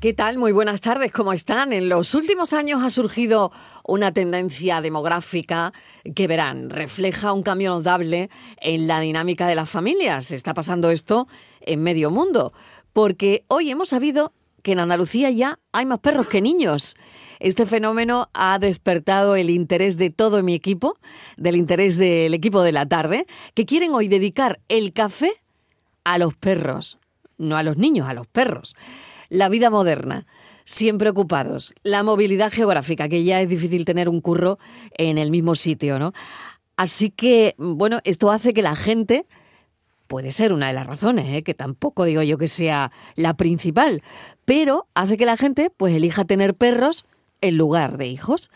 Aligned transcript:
¿Qué 0.00 0.14
tal? 0.14 0.38
Muy 0.38 0.52
buenas 0.52 0.80
tardes, 0.80 1.12
¿cómo 1.12 1.34
están? 1.34 1.74
En 1.74 1.90
los 1.90 2.14
últimos 2.14 2.54
años 2.54 2.82
ha 2.82 2.88
surgido 2.88 3.52
una 3.84 4.12
tendencia 4.12 4.80
demográfica 4.80 5.74
que 6.14 6.26
verán, 6.26 6.70
refleja 6.70 7.34
un 7.34 7.42
cambio 7.42 7.74
notable 7.74 8.30
en 8.62 8.86
la 8.86 9.00
dinámica 9.00 9.46
de 9.46 9.56
las 9.56 9.68
familias. 9.68 10.30
Está 10.30 10.54
pasando 10.54 10.90
esto 10.90 11.28
en 11.60 11.82
medio 11.82 12.10
mundo, 12.10 12.54
porque 12.94 13.44
hoy 13.48 13.70
hemos 13.70 13.90
sabido 13.90 14.32
que 14.62 14.72
en 14.72 14.78
Andalucía 14.78 15.28
ya 15.28 15.58
hay 15.70 15.84
más 15.84 15.98
perros 15.98 16.28
que 16.28 16.40
niños. 16.40 16.96
Este 17.38 17.66
fenómeno 17.66 18.30
ha 18.32 18.58
despertado 18.58 19.36
el 19.36 19.50
interés 19.50 19.98
de 19.98 20.08
todo 20.08 20.42
mi 20.42 20.54
equipo, 20.54 20.96
del 21.36 21.56
interés 21.56 21.98
del 21.98 22.32
equipo 22.32 22.62
de 22.62 22.72
la 22.72 22.86
tarde, 22.86 23.26
que 23.52 23.66
quieren 23.66 23.92
hoy 23.92 24.08
dedicar 24.08 24.60
el 24.70 24.94
café 24.94 25.42
a 26.04 26.16
los 26.16 26.34
perros, 26.34 26.98
no 27.36 27.58
a 27.58 27.62
los 27.62 27.76
niños, 27.76 28.08
a 28.08 28.14
los 28.14 28.26
perros 28.26 28.74
la 29.30 29.48
vida 29.48 29.70
moderna, 29.70 30.26
siempre 30.66 31.08
ocupados, 31.08 31.72
la 31.82 32.02
movilidad 32.02 32.52
geográfica, 32.52 33.08
que 33.08 33.24
ya 33.24 33.40
es 33.40 33.48
difícil 33.48 33.84
tener 33.86 34.08
un 34.08 34.20
curro 34.20 34.58
en 34.98 35.16
el 35.16 35.30
mismo 35.30 35.54
sitio, 35.54 35.98
¿no? 35.98 36.12
Así 36.76 37.10
que, 37.10 37.54
bueno, 37.58 38.00
esto 38.04 38.30
hace 38.30 38.52
que 38.52 38.62
la 38.62 38.76
gente, 38.76 39.26
puede 40.06 40.32
ser 40.32 40.52
una 40.52 40.68
de 40.68 40.72
las 40.72 40.86
razones, 40.86 41.26
¿eh? 41.32 41.42
que 41.42 41.54
tampoco 41.54 42.04
digo 42.04 42.22
yo 42.22 42.36
que 42.36 42.48
sea 42.48 42.90
la 43.16 43.34
principal, 43.34 44.02
pero 44.44 44.86
hace 44.94 45.16
que 45.16 45.26
la 45.26 45.36
gente 45.36 45.70
pues 45.70 45.94
elija 45.94 46.24
tener 46.24 46.54
perros 46.54 47.04
en 47.40 47.56
lugar 47.56 47.96
de 47.96 48.06
hijos. 48.06 48.50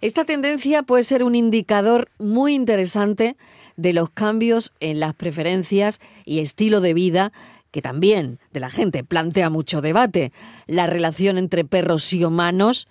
Esta 0.00 0.24
tendencia 0.24 0.82
puede 0.82 1.04
ser 1.04 1.24
un 1.24 1.34
indicador 1.34 2.10
muy 2.18 2.54
interesante 2.54 3.36
de 3.76 3.92
los 3.92 4.10
cambios 4.10 4.72
en 4.80 5.00
las 5.00 5.14
preferencias 5.14 6.00
y 6.24 6.40
estilo 6.40 6.80
de 6.80 6.94
vida 6.94 7.32
que 7.72 7.82
también 7.82 8.38
de 8.52 8.60
la 8.60 8.70
gente 8.70 9.02
plantea 9.02 9.50
mucho 9.50 9.80
debate. 9.80 10.32
La 10.66 10.86
relación 10.86 11.38
entre 11.38 11.64
perros 11.64 12.12
y 12.12 12.24
humanos, 12.24 12.86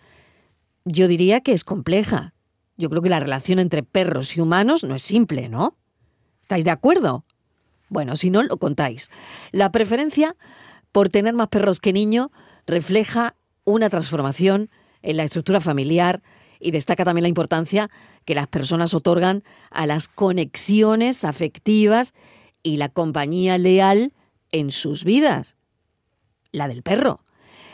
yo 0.83 1.07
diría 1.07 1.39
que 1.39 1.53
es 1.53 1.63
compleja. 1.63 2.33
Yo 2.77 2.89
creo 2.89 3.03
que 3.03 3.09
la 3.09 3.19
relación 3.19 3.59
entre 3.59 3.83
perros 3.83 4.35
y 4.35 4.41
humanos 4.41 4.83
no 4.83 4.95
es 4.95 5.03
simple, 5.03 5.47
¿no? 5.47 5.77
¿Estáis 6.41 6.65
de 6.65 6.71
acuerdo? 6.71 7.23
Bueno, 7.89 8.15
si 8.15 8.31
no, 8.31 8.41
lo 8.41 8.57
contáis. 8.57 9.11
La 9.51 9.71
preferencia 9.71 10.35
por 10.91 11.09
tener 11.09 11.35
más 11.35 11.47
perros 11.47 11.79
que 11.79 11.93
niños 11.93 12.29
refleja 12.65 13.35
una 13.63 13.89
transformación 13.89 14.69
en 15.03 15.17
la 15.17 15.23
estructura 15.23 15.61
familiar 15.61 16.23
y 16.59 16.71
destaca 16.71 17.05
también 17.05 17.23
la 17.23 17.29
importancia 17.29 17.91
que 18.25 18.35
las 18.35 18.47
personas 18.47 18.93
otorgan 18.95 19.43
a 19.69 19.85
las 19.85 20.07
conexiones 20.07 21.23
afectivas 21.23 22.13
y 22.63 22.77
la 22.77 22.89
compañía 22.89 23.57
leal 23.59 24.13
en 24.51 24.71
sus 24.71 25.03
vidas, 25.03 25.55
la 26.51 26.67
del 26.67 26.83
perro. 26.83 27.21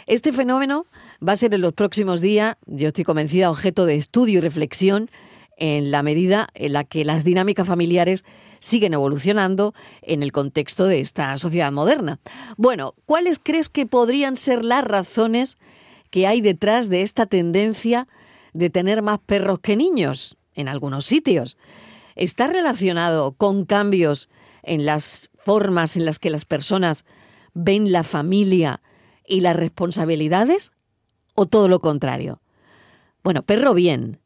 Este 0.06 0.31
fenómeno 0.31 0.86
va 1.25 1.33
a 1.33 1.38
ser 1.38 1.53
en 1.53 1.61
los 1.61 1.73
próximos 1.73 2.22
días, 2.22 2.56
yo 2.66 2.89
estoy 2.89 3.03
convencida, 3.03 3.50
objeto 3.50 3.86
de 3.86 3.97
estudio 3.97 4.38
y 4.38 4.42
reflexión 4.42 5.09
en 5.58 5.92
la 5.92 6.03
medida 6.03 6.48
en 6.53 6.73
la 6.73 6.83
que 6.83 7.03
las 7.03 7.23
dinámicas 7.23 7.67
familiares 7.67 8.23
siguen 8.59 8.94
evolucionando 8.94 9.73
en 10.02 10.23
el 10.23 10.31
contexto 10.31 10.86
de 10.86 11.00
esta 11.00 11.38
sociedad 11.38 11.72
moderna. 11.72 12.20
Bueno, 12.58 12.94
¿cuáles 13.05 13.39
crees 13.42 13.70
que 13.70 13.86
podrían 13.86 14.36
ser 14.36 14.64
las 14.64 14.83
razones 14.83 15.58
que 16.09 16.28
hay 16.28 16.42
detrás 16.42 16.89
de 16.89 17.02
esta 17.02 17.25
tendencia 17.25 18.08
de 18.53 18.70
tener 18.70 19.02
más 19.02 19.20
perros 19.20 19.59
que 19.59 19.75
niños 19.75 20.38
en 20.53 20.67
algunos 20.67 21.05
sitios? 21.05 21.58
¿Está 22.16 22.48
relacionado 22.48 23.33
con 23.33 23.66
cambios 23.66 24.30
en 24.64 24.86
las 24.86 25.30
formas 25.48 25.95
en 25.95 26.03
las 26.03 26.20
que 26.20 26.30
las 26.30 26.44
personas 26.44 27.06
ven 27.53 27.94
la 27.94 28.03
familia 28.03 28.81
y 29.26 29.40
las 29.40 29.56
responsabilidades? 29.56 30.73
¿O 31.36 31.45
todo 31.45 31.70
lo 31.70 31.80
contrario? 31.80 32.42
Bueno, 33.23 33.44
perro 33.44 33.73
bien, 33.73 34.20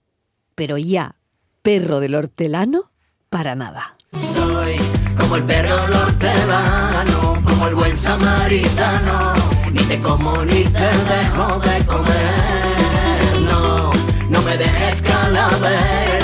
pero 0.55 0.79
ya, 0.79 1.17
perro 1.61 1.99
del 1.99 2.15
hortelano, 2.15 2.89
para 3.29 3.53
nada. 3.53 3.97
Soy 4.13 4.77
como 5.15 5.35
el 5.35 5.43
perro 5.43 5.75
hortelano, 5.83 7.39
como 7.43 7.67
el 7.67 7.75
buen 7.75 7.95
samaritano, 7.95 9.33
ni 9.71 9.83
te 9.83 10.01
como 10.01 10.43
ni 10.43 10.63
te 10.63 10.89
dejo 11.13 11.59
de 11.59 11.85
comer. 11.85 13.41
No, 13.45 13.91
no 14.27 14.41
me 14.41 14.57
dejes 14.57 15.03
calavera, 15.03 16.20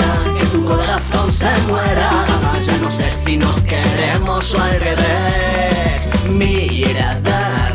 se 1.30 1.50
muera 1.66 2.28
no 2.80 2.90
sé 2.90 3.10
si 3.12 3.36
nos 3.36 3.60
queremos 3.62 4.54
o 4.54 4.62
al 4.62 4.80
revés. 4.80 6.08
Mira, 6.30 7.20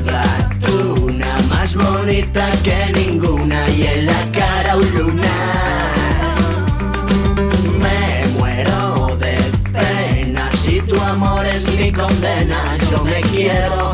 la 0.06 0.50
tuna 0.60 1.38
más 1.50 1.76
bonita 1.76 2.50
que 2.64 2.92
ninguna 2.94 3.70
y 3.70 3.88
en 3.88 4.06
la 4.06 4.32
cara 4.32 4.78
un 4.78 4.90
lunar. 4.98 5.94
Me 7.80 8.28
muero 8.38 9.16
de 9.18 9.38
pena 9.72 10.50
si 10.58 10.82
tu 10.82 11.00
amor 11.02 11.46
es 11.46 11.68
mi 11.78 11.92
condena. 11.92 12.78
Yo 12.92 13.04
me 13.04 13.22
quiero 13.22 13.92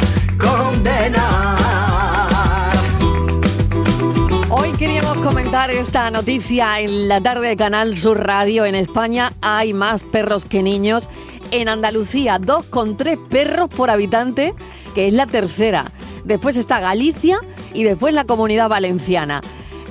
comentar 5.49 5.71
esta 5.71 6.11
noticia 6.11 6.79
en 6.79 7.07
la 7.07 7.21
tarde 7.21 7.47
de 7.47 7.57
Canal 7.57 7.97
Sur 7.97 8.19
Radio. 8.19 8.65
En 8.65 8.75
España 8.75 9.33
hay 9.41 9.73
más 9.73 10.03
perros 10.03 10.45
que 10.45 10.61
niños. 10.61 11.09
En 11.49 11.67
Andalucía, 11.69 12.37
dos 12.37 12.65
con 12.65 12.97
tres 12.97 13.17
perros 13.31 13.67
por 13.67 13.89
habitante, 13.89 14.53
que 14.93 15.07
es 15.07 15.13
la 15.13 15.25
tercera. 15.25 15.85
Después 16.23 16.55
está 16.55 16.79
Galicia 16.79 17.39
y 17.73 17.83
después 17.83 18.13
la 18.13 18.25
comunidad 18.25 18.69
valenciana. 18.69 19.41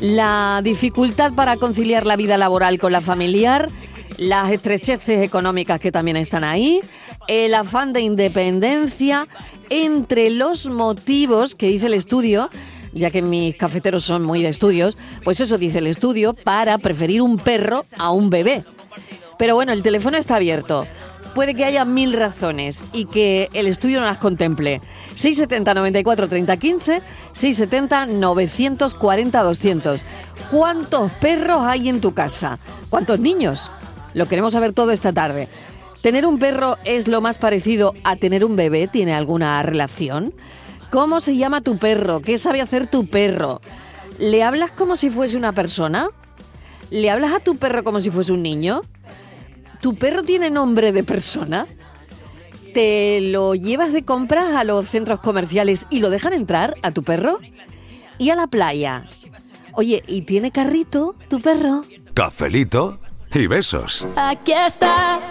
La 0.01 0.61
dificultad 0.63 1.33
para 1.33 1.57
conciliar 1.57 2.07
la 2.07 2.15
vida 2.15 2.39
laboral 2.39 2.79
con 2.79 2.93
la 2.93 3.01
familiar, 3.01 3.69
las 4.17 4.53
estrecheces 4.53 5.23
económicas 5.23 5.81
que 5.81 5.91
también 5.91 6.19
están 6.19 6.45
ahí, 6.45 6.81
el 7.27 7.53
afán 7.53 7.93
de 7.93 8.03
independencia, 8.03 9.27
entre 9.71 10.31
los 10.31 10.67
motivos 10.67 11.57
que 11.57 11.67
dice 11.67 11.87
el 11.87 11.95
estudio 11.95 12.49
ya 12.93 13.11
que 13.11 13.23
mis 13.23 13.57
cafeteros 13.57 14.05
son 14.05 14.25
muy 14.25 14.43
de 14.43 14.49
estudios, 14.49 14.97
pues 15.25 15.41
eso 15.41 15.59
dice 15.59 15.79
el 15.79 15.87
estudio, 15.87 16.35
para 16.35 16.79
preferir 16.79 17.23
un 17.23 17.37
perro 17.37 17.85
a 17.99 18.11
un 18.11 18.31
bebé. 18.31 18.65
Pero 19.39 19.55
bueno, 19.55 19.73
el 19.73 19.83
teléfono 19.83 20.17
está 20.17 20.37
abierto. 20.37 20.87
Puede 21.35 21.55
que 21.55 21.65
haya 21.65 21.85
mil 21.85 22.15
razones 22.15 22.87
y 22.93 23.05
que 23.05 23.49
el 23.53 23.69
estudio 23.69 24.01
no 24.01 24.07
las 24.07 24.19
contemple. 24.19 24.81
670 25.15 25.75
94 25.75 26.29
30 26.29 26.57
15, 26.57 27.03
670 27.33 28.07
940 28.07 29.43
200. 29.43 30.03
¿Cuántos 30.51 31.13
perros 31.13 31.63
hay 31.63 31.89
en 31.89 32.01
tu 32.01 32.13
casa? 32.13 32.59
¿Cuántos 32.91 33.21
niños? 33.21 33.71
Lo 34.15 34.27
queremos 34.27 34.55
saber 34.55 34.73
todo 34.73 34.91
esta 34.91 35.13
tarde. 35.13 35.49
¿Tener 36.03 36.27
un 36.27 36.39
perro 36.39 36.79
es 36.85 37.09
lo 37.09 37.21
más 37.21 37.39
parecido 37.39 37.95
a 38.05 38.17
tener 38.17 38.45
un 38.45 38.57
bebé? 38.57 38.89
¿Tiene 38.89 39.15
alguna 39.15 39.63
relación? 39.63 40.33
¿Cómo 40.91 41.21
se 41.21 41.37
llama 41.37 41.61
tu 41.61 41.79
perro? 41.79 42.21
¿Qué 42.23 42.39
sabe 42.39 42.61
hacer 42.61 42.87
tu 42.87 43.07
perro? 43.07 43.61
¿Le 44.19 44.43
hablas 44.43 44.73
como 44.73 44.97
si 44.97 45.11
fuese 45.11 45.37
una 45.37 45.53
persona? 45.53 46.09
¿Le 46.91 47.11
hablas 47.11 47.35
a 47.35 47.41
tu 47.41 47.57
perro 47.57 47.85
como 47.85 48.01
si 48.01 48.11
fuese 48.11 48.33
un 48.33 48.43
niño? 48.43 48.83
¿Tu 49.81 49.95
perro 49.95 50.23
tiene 50.23 50.51
nombre 50.51 50.93
de 50.93 51.05
persona? 51.05 51.67
¿Te 52.73 53.21
lo 53.31 53.55
llevas 53.55 53.93
de 53.93 54.05
compras 54.05 54.57
a 54.57 54.65
los 54.65 54.89
centros 54.89 55.21
comerciales 55.21 55.87
y 55.91 56.01
lo 56.01 56.11
dejan 56.11 56.33
entrar 56.33 56.75
a 56.83 56.91
tu 56.91 57.03
perro? 57.03 57.39
¿Y 58.17 58.31
a 58.31 58.37
la 58.37 58.47
playa? 58.47 59.05
Oye, 59.73 60.03
¿y 60.07 60.23
tiene 60.23 60.51
carrito 60.51 61.15
tu 61.29 61.41
perro? 61.41 61.83
Cafelito 62.15 62.99
y 63.33 63.47
besos. 63.47 64.07
Aquí 64.17 64.53
estás. 64.53 65.31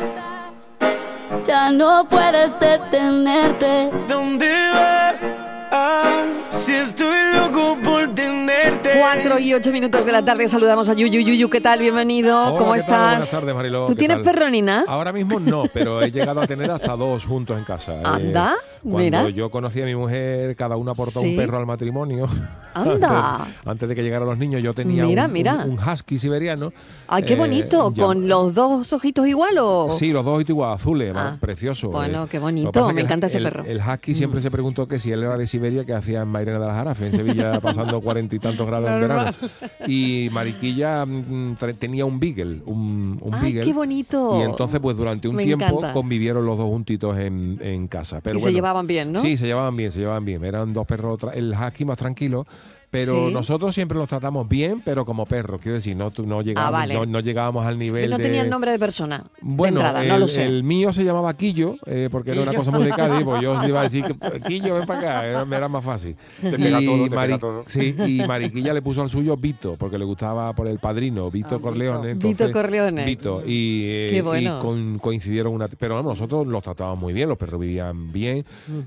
Ya 1.45 1.71
no 1.71 2.05
puedes 2.09 2.57
detenerte. 2.59 3.91
¿Dónde 4.07 4.49
vas? 4.73 5.46
Ah, 5.69 6.23
si 6.49 6.73
estoy 6.73 7.13
loco 7.35 7.77
por 7.83 8.15
tenerte. 8.15 8.89
Cuatro 8.99 9.37
y 9.37 9.53
ocho 9.53 9.71
minutos 9.71 10.05
de 10.05 10.11
la 10.13 10.23
tarde 10.23 10.47
saludamos 10.47 10.87
a 10.87 10.93
Yuyu. 10.93 11.19
Yuyu, 11.19 11.49
¿qué 11.49 11.59
tal? 11.59 11.79
Bienvenido. 11.81 12.41
Hola, 12.47 12.57
¿Cómo 12.57 12.73
¿qué 12.73 12.79
tal? 12.81 12.89
estás? 12.89 13.07
Buenas 13.09 13.31
tardes, 13.31 13.55
Mariló. 13.55 13.85
¿Tú 13.85 13.93
¿Qué 13.93 13.99
tienes 13.99 14.21
tal? 14.21 14.33
perro, 14.33 14.49
Nina? 14.49 14.85
Ahora 14.87 15.11
mismo 15.11 15.39
no, 15.41 15.63
pero 15.73 16.01
he 16.01 16.09
llegado 16.11 16.39
a 16.41 16.47
tener 16.47 16.71
hasta 16.71 16.95
dos 16.95 17.25
juntos 17.25 17.57
en 17.57 17.63
casa. 17.65 17.95
Eh, 17.97 18.01
Anda, 18.05 18.55
cuando 18.81 18.99
mira. 18.99 19.29
yo 19.29 19.49
conocí 19.49 19.81
a 19.81 19.85
mi 19.85 19.95
mujer, 19.95 20.55
cada 20.55 20.77
uno 20.77 20.91
aportó 20.91 21.19
Sí. 21.19 21.31
un 21.31 21.35
perro 21.35 21.57
al 21.57 21.65
matrimonio. 21.65 22.27
Anda. 22.73 23.35
Antes, 23.41 23.55
antes 23.65 23.89
de 23.89 23.95
que 23.95 24.03
llegaran 24.03 24.27
los 24.27 24.37
niños, 24.37 24.61
yo 24.63 24.73
tenía 24.73 25.03
Mira, 25.05 25.25
un, 25.25 25.33
mira. 25.33 25.55
un- 25.65 25.71
un 25.71 25.79
husky 25.79 26.17
siberiano. 26.17 26.71
Ay, 27.07 27.23
qué 27.23 27.33
Eh, 27.33 27.37
bonito. 27.37 27.91
ya- 27.93 28.03
¿Con 28.05 28.27
los 28.27 28.53
dos 28.53 28.93
ojitos 28.93 29.27
igual 29.27 29.57
o...? 29.59 29.89
Sí, 29.89 30.11
los 30.11 30.23
dos 30.25 30.43
igual 30.47 30.71
azules, 30.73 31.13
Ah, 31.15 31.35
precioso. 31.39 31.89
bueno, 31.89 32.23
eh. 32.25 32.27
qué 32.29 32.39
bonito, 32.39 32.87
me 32.87 32.93
que 32.93 32.99
el- 33.01 33.05
encanta 33.05 33.27
ese 33.27 33.39
el- 33.39 33.43
perro. 33.45 33.63
Mm. 33.63 33.67
El 33.67 33.79
husky 33.81 34.13
siempre 34.13 34.41
se 34.41 34.51
preguntó 34.51 34.87
que 34.87 34.99
si 34.99 35.11
él 35.11 35.23
era 35.23 35.35
de 35.37 35.47
Siberia, 35.57 35.85
que 35.85 35.93
hacía 35.93 36.21
en 36.21 36.27
Mairena 36.27 36.59
de 36.59 36.65
las 36.67 36.75
Jarafe, 36.75 37.07
en 37.07 37.13
Sevilla, 37.13 37.59
pasando 37.61 37.99
cuarenta 38.01 38.35
y 38.35 38.39
tantos 38.39 38.65
grados 38.67 38.89
en 38.89 39.01
verano. 39.01 39.31
Y 39.87 40.29
Mariquilla 40.31 41.05
mm, 41.05 41.55
tenía 41.79 42.05
un 42.05 42.19
beagle, 42.19 42.61
un, 42.65 43.19
un 43.21 43.33
¡Ay, 43.33 43.41
beagle. 43.53 43.65
qué 43.65 43.73
bonito! 43.73 44.39
Y 44.39 44.43
entonces, 44.43 44.79
pues 44.79 44.95
durante 44.97 45.27
un 45.27 45.35
Me 45.35 45.43
tiempo 45.43 45.65
encanta. 45.65 45.93
convivieron 45.93 46.45
los 46.45 46.57
dos 46.57 46.67
juntitos 46.67 47.17
en, 47.17 47.57
en 47.61 47.87
casa. 47.87 48.21
Pero 48.21 48.37
y 48.37 48.41
se 48.41 48.53
llevaban 48.53 48.87
bien, 48.87 49.11
¿no? 49.11 49.19
Sí, 49.19 49.37
se 49.37 49.45
llevaban 49.45 49.75
bien, 49.75 49.91
se 49.91 49.99
llevaban 49.99 50.23
bien. 50.25 50.43
Eran 50.45 50.73
dos 50.73 50.87
perros, 50.87 51.19
el 51.33 51.53
husky 51.53 51.85
más 51.85 51.97
tranquilo. 51.97 52.45
Pero 52.89 53.27
Sí. 53.27 53.33
nosotros 53.33 53.75
siempre 53.75 53.97
los 53.97 54.07
tratamos 54.07 54.47
bien, 54.47 54.81
pero 54.83 55.05
como 55.05 55.25
perros. 55.25 55.59
Quiero 55.61 55.75
decir, 55.75 55.95
no, 55.97 56.09
tu- 56.09 56.25
no, 56.25 56.41
llegábamos, 56.41 56.69
Ah, 56.73 56.79
vale. 56.79 56.93
no, 56.93 57.05
no 57.05 57.19
llegábamos 57.19 57.65
al 57.65 57.77
nivel 57.77 58.09
no 58.09 58.17
de... 58.17 58.23
tenían 58.23 58.49
nombre 58.49 58.71
de 58.71 58.79
persona. 58.79 59.25
Bueno, 59.41 59.81
de 59.81 59.85
entrada, 59.87 60.03
el, 60.03 60.09
no 60.09 60.17
lo 60.19 60.27
sé. 60.27 60.45
el 60.45 60.63
mío 60.63 60.93
se 60.93 61.03
llamaba 61.03 61.35
Quillo, 61.35 61.75
eh, 61.85 62.07
porque 62.09 62.31
era 62.31 62.43
una 62.43 62.53
cosa 62.53 62.71
muy 62.71 62.85
de 62.85 62.91
Cádiz, 62.91 63.25
pues 63.25 63.41
yo 63.41 63.61
iba 63.67 63.81
a 63.81 63.83
decir, 63.83 64.05
que, 64.05 64.39
Quillo, 64.41 64.75
ven 64.75 64.85
para 64.85 64.99
acá, 64.99 65.25
era, 65.27 65.45
me 65.45 65.57
era 65.57 65.67
más 65.67 65.83
fácil. 65.83 66.15
Te 66.41 66.51
pega 66.57 66.79
todo, 66.79 67.03
te 67.03 67.09
pega 67.09 67.15
Mari- 67.27 67.37
todo. 67.39 67.63
Sí, 67.67 67.93
y 68.07 68.25
Mariquilla 68.25 68.73
le 68.73 68.81
puso 68.81 69.01
al 69.01 69.09
suyo 69.09 69.35
Vito, 69.35 69.75
porque 69.77 69.97
le 69.97 70.05
gustaba 70.05 70.53
por 70.53 70.67
el 70.67 70.79
padrino, 70.79 71.29
Vito 71.29 71.61
Corleone. 71.61 72.13
Vito 72.13 72.49
Corleone. 72.53 73.03
Vito, 73.05 73.43
y, 73.45 73.83
eh, 73.85 74.09
Qué 74.13 74.21
bueno. 74.21 74.57
y 74.59 74.61
con- 74.61 74.99
coincidieron 74.99 75.53
una... 75.53 75.67
Pero 75.67 75.95
vamos, 75.95 76.11
nosotros 76.17 76.47
los 76.47 76.63
tratábamos 76.63 76.99
muy 77.01 77.13
bien, 77.13 77.27
los 77.27 77.37
perros 77.37 77.59
vivían 77.59 78.13
bien, 78.13 78.45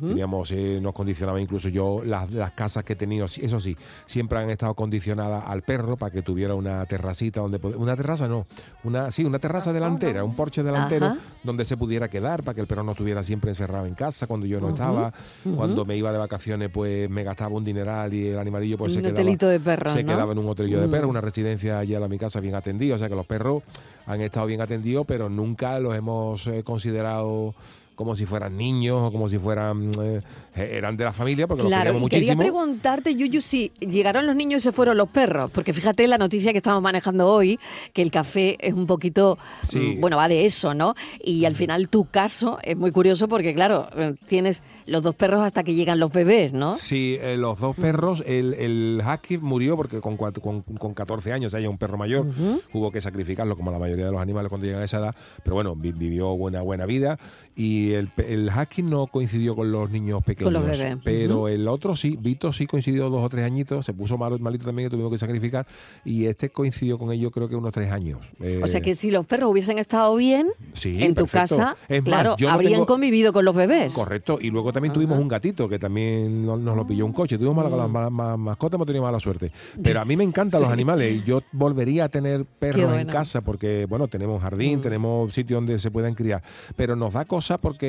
teníamos, 0.08 0.50
eh, 0.52 0.78
nos 0.80 0.94
condicionaba 0.94 1.38
incluso 1.40 1.68
yo, 1.68 2.00
las, 2.02 2.30
las 2.30 2.52
casas 2.52 2.82
que 2.82 2.94
he 2.94 2.96
tenido, 2.96 3.26
eso 3.26 3.60
sí, 3.60 3.76
siempre 4.06 4.38
han 4.38 4.50
estado 4.50 4.74
condicionadas 4.74 5.44
al 5.46 5.62
perro 5.62 5.96
para 5.96 6.12
que 6.12 6.22
tuviera 6.22 6.54
una 6.54 6.84
terracita 6.86 7.40
donde... 7.40 7.58
Una 7.76 7.96
terraza 7.96 8.28
no, 8.28 8.44
una 8.84 9.10
sí, 9.10 9.24
una 9.24 9.38
terraza 9.38 9.72
delantera, 9.72 10.24
un 10.24 10.34
porche 10.34 10.62
delantero 10.62 11.06
Ajá. 11.06 11.18
donde 11.42 11.64
se 11.64 11.76
pudiera 11.76 12.08
quedar 12.08 12.42
para 12.42 12.54
que 12.54 12.60
el 12.60 12.66
perro 12.66 12.82
no 12.82 12.92
estuviera 12.92 13.22
siempre 13.22 13.50
encerrado 13.50 13.86
en 13.86 13.94
casa 13.94 14.26
cuando 14.26 14.46
yo 14.46 14.60
no 14.60 14.70
estaba. 14.70 15.12
Cuando 15.56 15.84
me 15.84 15.96
iba 15.96 16.12
de 16.12 16.18
vacaciones, 16.18 16.70
pues 16.72 17.08
me 17.10 17.22
gastaba 17.24 17.54
un 17.54 17.64
dineral 17.64 18.12
y 18.14 18.28
el 18.28 18.38
animalillo 18.38 18.76
pues 18.78 18.90
Un 18.96 19.02
se 19.04 19.12
quedaba, 19.12 19.52
de 19.52 19.60
perros, 19.60 19.92
se 19.92 20.02
¿no? 20.02 20.12
quedaba 20.12 20.32
en 20.32 20.38
un 20.38 20.48
hotelillo 20.48 20.80
de 20.80 20.86
Mm. 20.86 20.90
perros, 20.90 21.10
una 21.10 21.20
residencia 21.20 21.78
allá 21.78 22.04
a 22.04 22.08
mi 22.08 22.18
casa 22.18 22.40
bien 22.40 22.54
atendida. 22.54 22.94
O 22.94 22.98
sea 22.98 23.08
que 23.08 23.14
los 23.14 23.26
perros 23.26 23.62
han 24.06 24.20
estado 24.20 24.46
bien 24.46 24.60
atendidos, 24.60 25.06
pero 25.06 25.28
nunca 25.28 25.78
los 25.78 25.94
hemos 25.94 26.46
eh, 26.46 26.62
considerado 26.64 27.54
como 28.00 28.14
si 28.14 28.24
fueran 28.24 28.56
niños 28.56 28.96
o 28.98 29.12
como 29.12 29.28
si 29.28 29.36
fueran 29.38 29.92
eh, 30.02 30.22
eran 30.56 30.96
de 30.96 31.04
la 31.04 31.12
familia 31.12 31.46
porque 31.46 31.64
los 31.64 31.70
Claro, 31.70 31.90
queríamos 31.90 32.06
y 32.06 32.10
quería 32.10 32.34
muchísimo. 32.34 32.40
preguntarte, 32.62 33.14
Yuyu, 33.14 33.42
si 33.42 33.72
llegaron 33.78 34.26
los 34.26 34.34
niños 34.34 34.62
y 34.62 34.64
se 34.64 34.72
fueron 34.72 34.96
los 34.96 35.10
perros, 35.10 35.50
porque 35.50 35.74
fíjate 35.74 36.08
la 36.08 36.16
noticia 36.16 36.52
que 36.52 36.56
estamos 36.56 36.80
manejando 36.80 37.26
hoy, 37.26 37.58
que 37.92 38.00
el 38.00 38.10
café 38.10 38.56
es 38.66 38.72
un 38.72 38.86
poquito, 38.86 39.36
Sí. 39.60 39.96
mm, 39.98 40.00
bueno, 40.00 40.16
va 40.16 40.28
de 40.28 40.46
eso, 40.46 40.72
¿no? 40.72 40.94
Y 41.22 41.44
al 41.44 41.54
final 41.56 41.90
tu 41.90 42.06
caso 42.06 42.58
es 42.62 42.74
muy 42.74 42.90
curioso 42.90 43.28
porque, 43.28 43.52
claro, 43.54 43.86
eh, 43.94 44.14
tienes 44.28 44.62
los 44.86 45.02
dos 45.02 45.14
perros 45.14 45.42
hasta 45.42 45.62
que 45.62 45.74
llegan 45.74 46.00
los 46.00 46.10
bebés, 46.10 46.54
¿no? 46.54 46.78
Sí, 46.78 47.18
eh, 47.20 47.36
los 47.36 47.60
dos 47.60 47.76
perros, 47.76 48.24
el, 48.26 48.54
el 48.54 49.02
husky 49.06 49.36
murió 49.36 49.76
porque 49.76 50.00
con, 50.00 50.16
cuat- 50.16 50.40
con, 50.40 50.62
con 50.62 50.94
14 50.94 51.34
años, 51.34 51.48
o 51.48 51.50
sea, 51.50 51.60
ya 51.60 51.68
un 51.68 51.76
perro 51.76 51.98
mayor, 51.98 52.26
hubo 52.72 52.90
que 52.90 53.02
sacrificarlo 53.02 53.56
como 53.58 53.70
la 53.70 53.78
mayoría 53.78 54.06
de 54.06 54.12
los 54.12 54.22
animales 54.22 54.48
cuando 54.48 54.64
llegan 54.66 54.80
a 54.80 54.86
esa 54.86 54.98
edad, 55.00 55.14
pero 55.44 55.54
bueno, 55.54 55.76
vi- 55.76 55.92
vivió 55.92 56.34
buena 56.36 56.62
buena 56.62 56.86
vida 56.86 57.18
y 57.54 57.89
el, 57.92 58.10
el 58.18 58.48
husky 58.48 58.82
no 58.82 59.06
coincidió 59.06 59.54
con 59.56 59.70
los 59.72 59.90
niños 59.90 60.22
pequeños, 60.22 60.52
los 60.52 60.64
bebés. 60.64 60.96
pero 61.04 61.48
el 61.48 61.66
otro 61.68 61.94
sí, 61.96 62.16
Vito 62.20 62.52
sí 62.52 62.66
coincidió 62.66 63.10
dos 63.10 63.24
o 63.24 63.28
tres 63.28 63.44
añitos, 63.44 63.84
se 63.86 63.92
puso 63.92 64.16
malo, 64.18 64.38
malito 64.38 64.64
también 64.66 64.88
que 64.88 64.90
tuvimos 64.90 65.12
que 65.12 65.18
sacrificar 65.18 65.66
y 66.04 66.26
este 66.26 66.50
coincidió 66.50 66.98
con 66.98 67.12
ellos 67.12 67.30
creo 67.32 67.48
que 67.48 67.56
unos 67.56 67.72
tres 67.72 67.90
años. 67.92 68.18
O 68.62 68.66
sea 68.66 68.78
Eh, 68.80 68.82
que 68.82 68.94
si 68.94 69.10
los 69.10 69.26
perros 69.26 69.50
hubiesen 69.50 69.78
estado 69.78 70.14
bien 70.16 70.48
Sí, 70.72 71.02
en 71.02 71.14
tu 71.14 71.26
casa, 71.26 71.76
Es 71.88 72.02
más, 72.02 72.08
claro, 72.08 72.36
no 72.40 72.48
habrían 72.50 72.72
tengo- 72.74 72.86
convivido 72.86 73.32
con 73.32 73.44
los 73.44 73.54
bebés. 73.54 73.92
Correcto, 73.92 74.38
y 74.40 74.50
luego 74.50 74.72
también 74.72 74.92
tuvimos 74.92 75.18
un 75.18 75.28
gatito 75.28 75.68
que 75.68 75.78
también 75.78 76.44
no- 76.44 76.56
nos 76.56 76.76
lo 76.76 76.86
pilló 76.86 77.04
un 77.06 77.12
coche. 77.12 77.36
Tuvimos 77.36 77.56
mala, 77.56 77.86
Mm. 77.86 77.92
ma- 77.92 78.10
ma- 78.10 78.36
mascota, 78.36 78.76
hemos 78.76 78.86
tenido 78.86 79.04
mala 79.04 79.20
suerte. 79.20 79.50
Pero 79.82 80.00
a 80.00 80.04
mí 80.04 80.16
me 80.16 80.24
encantan 80.24 80.60
los 80.62 80.70
animales 80.70 81.14
y 81.16 81.22
yo 81.22 81.42
volvería 81.52 82.04
a 82.04 82.08
tener 82.08 82.44
perros 82.44 82.92
en. 82.94 83.06
Mm. 83.06 83.10
casa 83.10 83.40
porque, 83.40 83.86
bueno, 83.88 84.08
tenemos 84.08 84.40
jardín, 84.42 84.80
tenemos 84.80 85.32
sitio 85.34 85.56
donde 85.56 85.78
se 85.78 85.90
puedan 85.90 86.14
criar. 86.14 86.42
Pero 86.76 86.94
nos 86.96 87.12
da 87.14 87.24
cosa 87.24 87.58
porque 87.58 87.79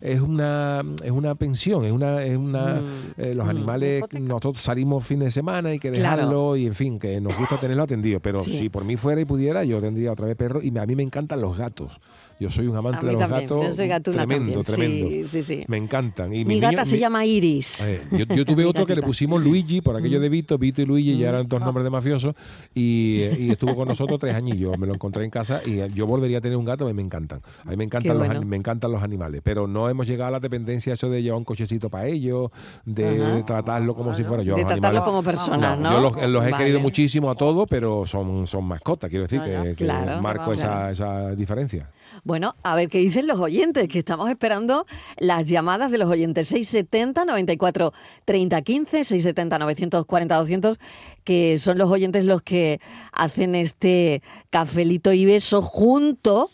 es 0.00 0.20
una, 0.20 0.82
es 1.02 1.10
una 1.10 1.34
pensión, 1.34 1.84
es 1.84 1.92
una. 1.92 2.22
Es 2.24 2.36
una 2.36 2.80
eh, 3.16 3.34
los 3.34 3.48
animales, 3.48 4.02
nosotros 4.20 4.60
salimos 4.62 5.06
fines 5.06 5.26
de 5.26 5.30
semana, 5.30 5.70
hay 5.70 5.78
que 5.78 5.90
Mm. 5.90 5.94
Claro. 5.94 6.16
dejarlo 6.16 6.56
y, 6.56 6.66
en 6.66 6.74
fin, 6.74 6.98
que 6.98 7.20
nos 7.20 7.36
gusta 7.38 7.56
tenerlo 7.56 7.82
atendido. 7.84 8.20
Pero 8.20 8.40
Sí. 8.40 8.58
si 8.58 8.68
por 8.68 8.84
mí 8.84 8.96
fuera 8.96 9.20
y 9.20 9.24
pudiera, 9.24 9.64
yo 9.64 9.80
tendría 9.80 10.12
otra 10.12 10.26
vez 10.26 10.36
perro 10.36 10.60
y 10.62 10.70
me- 10.70 10.80
a 10.80 10.86
mí 10.86 10.96
me 10.96 11.02
encantan 11.02 11.40
los 11.40 11.56
gatos. 11.56 12.00
Yo 12.40 12.50
soy 12.50 12.66
un 12.66 12.76
amante 12.76 13.04
de 13.06 13.12
los 13.12 13.20
también, 13.20 13.48
gatos. 13.48 13.76
yo 13.76 14.02
tremendo, 14.12 14.62
también, 14.62 14.64
sí, 14.64 14.64
tremendo. 14.64 15.28
sí, 15.28 15.42
sí. 15.42 15.64
Me 15.68 15.76
encantan. 15.76 16.34
Y 16.34 16.44
Mi 16.44 16.58
gata 16.60 16.84
se 16.84 16.96
mi- 16.96 17.00
llama 17.00 17.24
Iris. 17.24 17.80
Eh, 17.82 18.00
yo, 18.10 18.24
yo 18.34 18.44
tuve 18.44 18.64
otro 18.66 18.86
que 18.86 18.94
le 18.96 19.02
pusimos 19.02 19.42
Luigi 19.42 19.80
por 19.80 19.96
aquello 19.96 20.18
de 20.20 20.28
Vito, 20.28 20.58
Vito 20.58 20.82
y 20.82 20.86
Luigi, 20.86 21.16
ya 21.16 21.28
eran 21.30 21.48
dos 21.48 21.60
nombres 21.60 21.84
de 21.84 21.90
mafiosos, 21.90 22.34
y, 22.74 23.22
y 23.38 23.50
estuvo 23.50 23.74
con 23.76 23.88
nosotros 23.88 24.18
tres 24.18 24.34
añillos. 24.34 24.76
Me 24.78 24.86
lo 24.86 24.94
encontré 24.94 25.24
en 25.24 25.30
casa 25.30 25.60
y 25.64 25.76
yo 25.94 26.06
volvería 26.06 26.38
a 26.38 26.40
tener 26.40 26.56
un 26.56 26.64
gato, 26.64 26.84
a 26.84 26.88
mí 26.88 26.94
me 26.94 27.02
encantan. 27.02 27.40
A 27.64 27.70
mí 27.70 27.76
me 27.76 27.84
encantan, 27.84 28.18
los, 28.18 28.44
me 28.44 28.56
encantan 28.56 28.90
los 28.92 29.02
animales, 29.02 29.40
pero 29.44 29.66
no 29.66 29.88
hemos 29.88 30.06
llegado 30.06 30.28
a 30.28 30.32
la 30.32 30.40
dependencia 30.40 30.92
eso 30.92 31.08
de 31.08 31.22
llevar 31.22 31.38
un 31.38 31.44
cochecito 31.44 31.88
para 31.88 32.06
ellos, 32.06 32.50
de 32.84 33.22
Ajá. 33.22 33.44
tratarlo 33.44 33.94
como 33.94 34.12
si 34.14 34.24
fuera 34.24 34.42
yo. 34.42 34.56
de 34.56 34.62
los 34.62 34.68
tratarlo 34.72 34.98
animales- 34.98 35.04
como 35.04 35.22
personas, 35.22 35.78
¿no? 35.78 35.92
yo 35.92 36.00
los, 36.00 36.12
los 36.30 36.46
he 36.46 36.50
Vale. 36.50 36.64
querido 36.64 36.80
muchísimo 36.80 37.30
a 37.30 37.34
todos, 37.34 37.66
pero 37.68 38.06
son, 38.06 38.46
son 38.46 38.64
mascotas, 38.64 39.08
quiero 39.10 39.24
decir, 39.24 39.40
que, 39.40 39.74
que 39.76 39.84
Claro, 39.84 40.22
marco 40.22 40.52
esa, 40.52 40.66
claro. 40.66 40.92
esa 40.92 41.34
diferencia. 41.34 41.90
Bueno, 42.24 42.56
a 42.62 42.74
ver 42.74 42.88
qué 42.88 42.98
dicen 42.98 43.26
los 43.26 43.38
oyentes, 43.38 43.86
que 43.86 43.98
estamos 43.98 44.30
esperando 44.30 44.86
las 45.18 45.46
llamadas 45.46 45.90
de 45.90 45.98
los 45.98 46.08
oyentes 46.08 46.48
670 46.48 47.26
94 47.26 47.92
30 48.24 48.62
15, 48.62 49.04
670 49.04 49.58
940 49.58 50.34
200, 50.34 50.80
que 51.22 51.58
son 51.58 51.76
los 51.76 51.90
oyentes 51.90 52.24
los 52.24 52.40
que 52.40 52.80
hacen 53.12 53.54
este 53.54 54.22
cafelito 54.48 55.12
y 55.12 55.26
beso 55.26 55.60
junto 55.60 56.50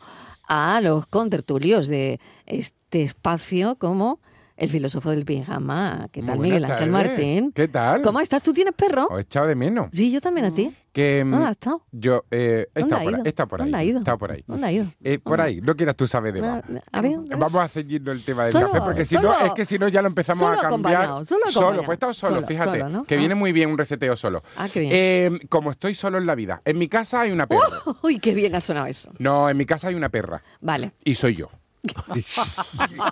a 0.49 0.81
los 0.81 1.07
contertulios 1.07 1.87
de 1.87 2.19
este 2.47 3.03
espacio 3.03 3.77
como 3.77 4.19
el 4.57 4.71
filósofo 4.71 5.11
del 5.11 5.25
pijama. 5.25 6.09
¿Qué 6.11 6.23
tal, 6.23 6.41
Miguel 6.41 6.65
Ángel. 6.65 6.91
Martín? 6.91 7.53
¿Qué 7.53 7.69
tal? 7.69 8.03
¿Cómo 8.03 8.21
estás? 8.21 8.43
¿Tú 8.43 8.53
tienes 8.53 8.75
perro? 8.75 9.07
Os 9.09 9.19
he 9.19 9.23
echado 9.23 9.47
de 9.47 9.55
menos. 9.55 9.89
Sí, 9.93 10.11
yo 10.11 10.21
también 10.21 10.47
a 10.47 10.51
ti. 10.55 10.75
Que, 10.93 11.25
mm, 11.25 11.31
¿Dónde 11.31 11.47
has 11.47 11.51
estado? 11.53 11.87
Yo 11.93 12.25
eh, 12.33 12.67
¿Dónde 12.75 12.81
estado 12.81 12.97
ha 13.01 13.05
por, 13.05 13.11
ido? 13.13 13.17
ahí, 13.21 13.23
he 13.25 13.29
estado 13.29 13.49
por 13.49 13.61
ahí. 13.61 13.67
¿Dónde 13.71 13.79
ha 13.79 13.85
ido? 13.85 13.99
estado 14.01 14.19
por 14.19 14.33
ahí. 14.33 14.45
¿Dónde 14.47 14.67
ha 14.67 14.73
ido? 14.73 14.87
Eh, 15.05 15.19
por 15.21 15.41
ahí, 15.41 15.61
no 15.61 15.77
quieras 15.77 15.95
tú 15.97 16.07
saber 16.09 16.33
de 16.35 16.41
Ah, 16.41 16.63
más. 16.69 16.83
A 16.91 17.01
ver, 17.01 17.17
Vamos 17.39 17.65
a 17.65 17.69
seguirnos 17.69 18.17
el 18.17 18.25
tema 18.25 18.45
del 18.45 18.53
Solo- 18.53 18.71
café, 18.73 18.81
porque 18.85 19.05
si 19.05 19.15
solo- 19.15 19.29
no, 19.39 19.47
es 19.47 19.53
que 19.55 19.65
si 19.65 19.79
no 19.79 19.87
ya 19.89 20.03
lo 20.03 20.09
empezamos 20.09 20.41
solo 20.41 20.59
a 20.59 20.63
cambiar. 20.69 21.25
solo 21.25 21.45
acompañado. 21.45 21.77
pues 21.85 21.89
he 21.91 21.93
estado 21.95 22.15
solo, 22.15 22.35
Solo, 22.37 22.47
fíjate. 22.47 22.79
solo, 22.81 22.89
¿no? 22.89 23.05
Que 23.05 23.15
Ah. 23.15 23.19
viene 23.19 23.35
muy 23.37 23.53
bien 23.53 23.71
un 23.71 23.79
reseteo 23.79 24.17
solo. 24.17 24.43
Ah, 24.57 24.69
qué 24.69 24.81
bien. 24.81 24.93
Eh, 24.93 25.41
como 25.49 25.71
estoy 25.71 25.95
solo 25.95 26.19
en 26.19 26.27
la 26.27 26.35
vida, 26.35 26.61
en 26.65 26.77
mi 26.79 26.89
casa 26.89 27.21
hay 27.21 27.31
una 27.31 27.47
perra. 27.47 27.61
Uy, 28.03 28.19
qué 28.19 28.35
bien 28.35 28.55
ha 28.57 28.61
sonado 28.61 28.87
eso. 28.87 29.11
No, 29.19 29.49
en 29.49 29.57
mi 29.57 29.67
casa 29.67 29.89
hay 29.89 29.95
una 29.95 30.09
perra. 30.09 30.43
Vale. 30.61 30.93
Y 31.05 31.15
soy 31.15 31.35
yo. 31.37 31.51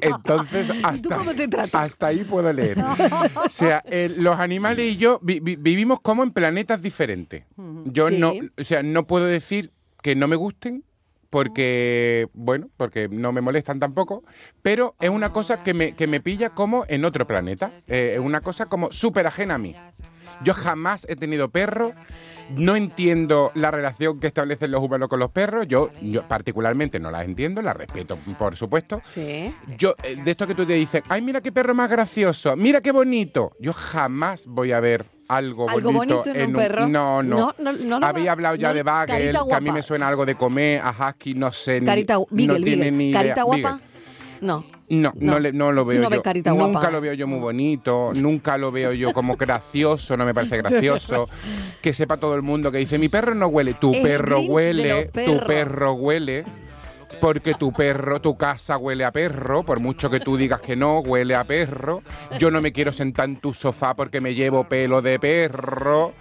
Entonces, 0.00 0.70
hasta, 0.82 1.82
hasta 1.82 2.06
ahí 2.06 2.24
puedo 2.24 2.52
leer. 2.52 2.78
O 3.44 3.48
sea, 3.48 3.82
eh, 3.86 4.12
los 4.16 4.38
animales 4.38 4.86
y 4.86 4.96
yo 4.96 5.18
vi- 5.22 5.40
vi- 5.40 5.56
vivimos 5.56 6.00
como 6.00 6.22
en 6.22 6.30
planetas 6.32 6.82
diferentes. 6.82 7.44
Yo 7.84 8.08
Sí. 8.08 8.16
no, 8.18 8.32
o 8.58 8.64
sea, 8.64 8.82
no 8.82 9.06
puedo 9.06 9.26
decir 9.26 9.72
que 10.02 10.14
no 10.16 10.28
me 10.28 10.36
gusten 10.36 10.84
porque, 11.30 12.28
bueno, 12.34 12.68
porque 12.76 13.08
no 13.08 13.32
me 13.32 13.40
molestan 13.40 13.80
tampoco, 13.80 14.22
pero 14.60 14.94
es 15.00 15.08
una 15.08 15.30
cosa 15.30 15.62
que 15.62 15.72
me, 15.72 15.94
que 15.94 16.06
me 16.06 16.20
pilla 16.20 16.50
como 16.50 16.84
en 16.88 17.04
otro 17.06 17.26
planeta. 17.26 17.70
Eh, 17.86 18.12
es 18.14 18.20
una 18.20 18.42
cosa 18.42 18.66
como 18.66 18.92
súper 18.92 19.26
ajena 19.26 19.54
a 19.54 19.58
mí. 19.58 19.74
Yo 20.44 20.54
jamás 20.54 21.06
he 21.08 21.16
tenido 21.16 21.48
perro, 21.50 21.92
no 22.56 22.76
entiendo 22.76 23.50
la 23.54 23.70
relación 23.70 24.20
que 24.20 24.26
establecen 24.26 24.70
los 24.70 24.80
humanos 24.82 25.08
con 25.08 25.18
los 25.20 25.30
perros, 25.30 25.66
yo, 25.68 25.90
yo 26.00 26.26
particularmente 26.26 26.98
no 26.98 27.10
las 27.10 27.24
entiendo, 27.24 27.62
las 27.62 27.76
respeto, 27.76 28.16
por 28.38 28.56
supuesto. 28.56 29.00
Sí. 29.04 29.54
Yo, 29.78 29.94
eh, 30.02 30.16
de 30.22 30.30
esto 30.30 30.46
que 30.46 30.54
tú 30.54 30.66
te 30.66 30.74
dices, 30.74 31.02
ay, 31.08 31.22
mira 31.22 31.40
qué 31.40 31.52
perro 31.52 31.74
más 31.74 31.88
gracioso, 31.88 32.56
mira 32.56 32.80
qué 32.80 32.92
bonito. 32.92 33.52
Yo 33.60 33.72
jamás 33.72 34.46
voy 34.46 34.72
a 34.72 34.80
ver 34.80 35.06
algo, 35.28 35.68
Algo 35.68 35.92
bonito 35.92 36.22
en 36.34 36.48
un 36.48 36.52
perro. 36.54 36.86
No, 36.88 37.22
no. 37.22 37.54
No, 37.58 37.72
no, 37.72 37.98
no 37.98 38.06
Había 38.06 38.32
hablado 38.32 38.56
ya 38.56 38.68
no, 38.68 38.74
de 38.74 38.82
Bagel, 38.82 39.36
que 39.48 39.54
a 39.54 39.60
mí 39.60 39.70
me 39.70 39.82
suena 39.82 40.08
algo 40.08 40.26
de 40.26 40.34
comer, 40.34 40.80
a 40.84 40.90
Husky, 40.90 41.34
no 41.34 41.52
sé. 41.52 41.80
ni- 41.80 41.86
Carita, 41.86 42.14
no 42.14 42.26
Beagle, 42.30 42.64
tiene 42.64 42.90
ni 42.90 43.10
idea. 43.10 43.20
Carita 43.22 43.42
guapa. 43.44 43.80
No. 44.42 44.64
No, 44.88 45.12
no, 45.18 45.32
No. 45.32 45.40
le- 45.40 45.52
no 45.52 45.72
lo 45.72 45.84
veo 45.86 46.02
no 46.02 46.10
yo. 46.10 46.16
nunca 46.16 46.52
guapa. 46.52 46.90
lo 46.90 47.00
veo 47.00 47.14
yo 47.14 47.26
muy 47.26 47.38
bonito, 47.38 48.12
nunca 48.20 48.58
lo 48.58 48.70
veo 48.70 48.92
yo 48.92 49.12
como 49.14 49.36
gracioso, 49.36 50.16
no 50.18 50.26
me 50.26 50.34
parece 50.34 50.58
gracioso. 50.58 51.28
Que 51.80 51.92
sepa 51.92 52.16
todo 52.18 52.34
el 52.34 52.42
mundo 52.42 52.70
que 52.70 52.78
dice, 52.78 52.98
mi 52.98 53.08
perro 53.08 53.34
no 53.34 53.46
huele, 53.46 53.74
tu 53.74 53.92
El 53.94 54.02
perro 54.02 54.40
huele, 54.40 55.06
tu 55.06 55.40
perro 55.46 55.92
huele. 55.94 56.44
Porque 57.20 57.54
tu 57.54 57.72
perro, 57.72 58.20
tu 58.20 58.36
casa 58.36 58.76
huele 58.78 59.04
a 59.04 59.12
perro, 59.12 59.62
por 59.62 59.78
mucho 59.80 60.10
que 60.10 60.18
tú 60.20 60.36
digas 60.36 60.60
que 60.60 60.74
no, 60.76 60.98
huele 61.00 61.34
a 61.36 61.44
perro. 61.44 62.02
Yo 62.38 62.50
no 62.50 62.60
me 62.60 62.72
quiero 62.72 62.92
sentar 62.92 63.28
en 63.28 63.36
tu 63.36 63.54
sofá 63.54 63.94
porque 63.94 64.20
me 64.20 64.34
llevo 64.34 64.64
pelo 64.64 65.02
de 65.02 65.18
perro. 65.18 66.12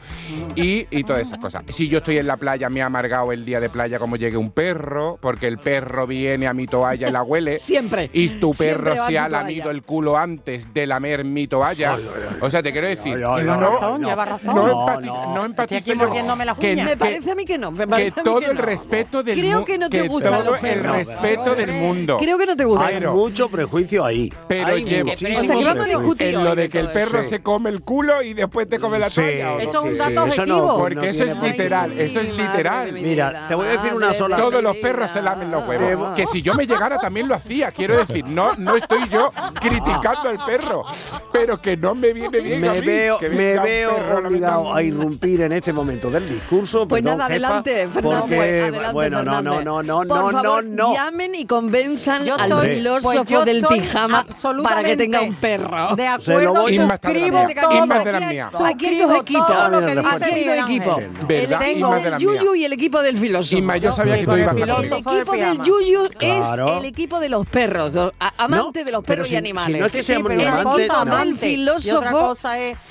y, 0.56 0.86
y 0.92 1.04
todas 1.04 1.24
esas 1.24 1.40
cosas. 1.40 1.64
Si 1.70 1.88
yo 1.90 2.00
estoy 2.00 2.18
en 2.20 2.28
la 2.28 2.38
playa, 2.38 2.70
me 2.70 2.82
ha 2.82 2.86
amargado 2.86 3.32
el 3.32 3.46
día 3.46 3.60
de 3.60 3.70
playa 3.70 3.98
como 4.00 4.16
llegue 4.16 4.38
un 4.38 4.52
perro, 4.52 5.18
porque 5.22 5.48
el 5.48 5.58
perro 5.58 6.06
viene 6.08 6.48
a 6.48 6.54
mi 6.54 6.68
toalla 6.68 7.10
y 7.10 7.12
la 7.12 7.24
huele. 7.24 7.58
Siempre. 7.60 8.10
Y 8.14 8.30
tu 8.40 8.52
perro 8.54 8.94
se 9.08 9.18
ha 9.18 9.28
lamido 9.30 9.72
el 9.72 9.84
culo 9.84 10.18
antes 10.18 10.74
de 10.74 10.86
lamer 10.86 11.24
mi 11.26 11.48
toalla. 11.48 11.98
O 12.42 12.50
sea, 12.52 12.62
te 12.62 12.72
quiero 12.72 12.88
decir, 12.88 13.16
Ay, 13.18 13.24
ay, 13.24 13.24
no, 13.24 13.34
ay, 13.36 13.44
no, 13.46 13.60
razón, 13.60 14.04
razón. 14.04 14.56
no 14.56 14.68
No, 14.68 14.82
empatizo, 14.82 15.14
no. 15.14 15.36
no 15.36 15.46
empatizo 15.46 15.78
Estoy 15.80 15.92
aquí 15.94 16.00
yo. 16.00 16.08
mordiéndome 16.08 16.46
las 16.46 16.58
Que- 16.58 16.74
uñas. 16.74 16.86
Me 16.90 16.98
parece 16.98 17.32
a 17.32 17.36
mí 17.36 17.46
que 17.46 17.58
no. 17.58 17.72
Me 17.72 17.80
que 17.86 17.88
parece 17.88 18.20
a 18.20 18.24
mí 18.24 18.24
todo 18.24 18.40
que 18.40 18.46
el 18.48 18.56
no. 18.56 18.62
respeto 18.62 19.24
del 19.24 19.40
Creo 19.40 19.66
que 19.66 19.78
no 19.78 19.90
te 19.90 20.08
gustan 20.08 20.46
los 20.46 20.60
el 20.86 20.92
respeto 20.92 21.56
del 21.56 21.72
mundo. 21.74 22.18
Creo 22.18 22.38
que 22.38 22.46
no 22.46 22.56
te 22.56 22.66
gusta. 22.66 22.86
Hay 22.88 22.96
Pero- 22.96 23.14
mucho 23.14 23.50
prejuicio 23.50 24.04
ahí. 24.06 24.32
Pero 24.48 24.68
Hay 24.68 24.84
llevo- 24.84 25.10
muchísimo 25.10 25.40
O 25.40 25.44
sea, 25.46 25.56
que 25.58 25.64
vamos 25.64 25.86
a 25.86 25.90
discutir 25.90 26.28
En 26.28 26.44
lo 26.44 26.56
de 26.56 26.70
que 26.70 26.80
el 26.80 26.88
perro 26.90 27.24
se 27.24 27.42
come 27.42 27.70
el 27.70 27.82
culo 27.82 28.22
y 28.22 28.34
después 28.34 28.68
te 28.70 28.80
come 28.80 29.00
la 29.00 29.10
Sí, 29.10 29.16
toalla. 29.22 29.62
eso 29.62 29.86
es 29.86 29.92
un 29.92 29.98
dato 29.98 30.24
objetivo. 30.24 30.58
no- 30.68 30.78
Porque 30.78 30.96
no 30.96 31.04
eso 31.04 31.24
es 31.26 31.38
literal, 31.38 31.92
eso 32.00 32.20
es 32.20 32.36
literal. 32.38 32.94
Mira, 32.94 33.46
te 33.48 33.56
voy 33.56 33.68
a 33.68 33.72
decir 33.72 33.94
una 33.94 34.14
sola- 34.14 34.38
Todos 34.38 34.62
los 34.64 34.76
perros 34.78 35.12
se 35.12 35.22
lamen 35.22 35.52
los 35.52 35.68
huevos. 35.68 36.12
Que 36.16 36.26
si 36.28 36.42
yo 36.42 36.54
me 36.56 36.66
llegara 36.66 36.98
también 37.00 37.28
lo 37.28 37.36
hacía. 37.36 37.72
Quiero 37.72 37.98
decir, 37.98 38.26
no, 38.28 38.56
no 38.56 38.76
estoy 38.76 39.08
yo 39.10 39.32
criticando 39.60 40.30
al 40.30 40.38
perro, 40.46 40.84
pero 41.32 41.62
que 41.62 41.78
no 41.78 41.96
me 41.96 42.14
viene 42.14 42.40
bien 42.40 42.66
a 42.66 42.74
Me 42.74 42.80
mí 42.82 42.86
veo, 42.88 43.20
que 43.20 43.30
me 43.30 43.58
veo 43.60 43.96
perro 43.96 44.28
obligado 44.28 44.74
a 44.74 44.82
irrumpir 44.84 45.42
en 45.42 45.52
este 45.52 45.74
momento 45.74 46.10
del 46.10 46.28
discurso. 46.28 46.88
Pues 46.88 47.02
perdón, 47.02 47.18
nada, 47.20 47.30
jefa, 47.34 47.48
adelante, 47.48 47.88
Fernando. 47.88 48.20
porque, 48.22 48.62
adelante, 48.62 48.94
bueno, 48.94 49.24
no, 49.24 49.42
no, 49.42 49.62
no, 49.62 49.84
no, 49.84 49.98
Por 50.00 50.08
no, 50.08 50.32
favor, 50.32 50.44
no, 50.44 50.62
no. 50.76 50.94
llamen 50.94 51.36
y 51.36 51.46
convenzan 51.46 52.26
Yo 52.26 52.36
al 52.36 52.60
filósofo 52.62 53.24
pues 53.28 53.46
del 53.46 53.66
pijama 53.66 54.26
para 54.64 54.84
que 54.84 54.98
tenga 54.98 55.22
un 55.22 55.36
perro. 55.36 55.96
De 55.96 56.04
Se 56.20 56.32
lo 56.42 56.52
acuerdo, 56.52 56.68
suscribo 56.68 57.38
todo. 57.62 58.66
Aquí 58.66 58.86
hay 58.86 59.00
dos 59.00 59.16
equipos. 59.16 59.50
Aquí 59.50 60.24
hay 60.34 60.44
dos 60.46 60.58
equipos. 60.70 60.98
El 61.30 61.50
de 61.50 61.58
del 62.02 62.18
Yuyu 62.18 62.56
y 62.56 62.66
el 62.66 62.74
equipo 62.74 63.02
del 63.02 63.18
filósofo. 63.18 63.58
Inma, 63.58 63.78
yo 63.78 63.92
sabía 63.92 64.18
que 64.20 64.26
tú 64.26 64.32
el 64.34 64.40
ibas 64.42 64.56
a 64.56 64.58
El 64.58 64.94
equipo 64.94 65.32
del. 65.34 65.62
Yuyu 65.62 66.04
es 66.20 66.48
el 66.78 66.86
equipo 66.86 67.20
de 67.20 67.30
los 67.30 67.48
perros, 67.48 67.94
los- 67.94 68.14
a- 68.20 68.34
amante 68.38 68.80
No, 68.80 68.86
de 68.86 68.92
los 68.92 69.04
perros 69.04 69.30
y 69.30 69.36
animales. 69.36 69.80
no 69.80 69.86
es 69.86 69.92
que 69.92 70.04
seamos 70.04 70.32
amantes, 70.32 70.90
no. 71.06 71.24
y 71.26 71.34
filósofo- 71.34 72.36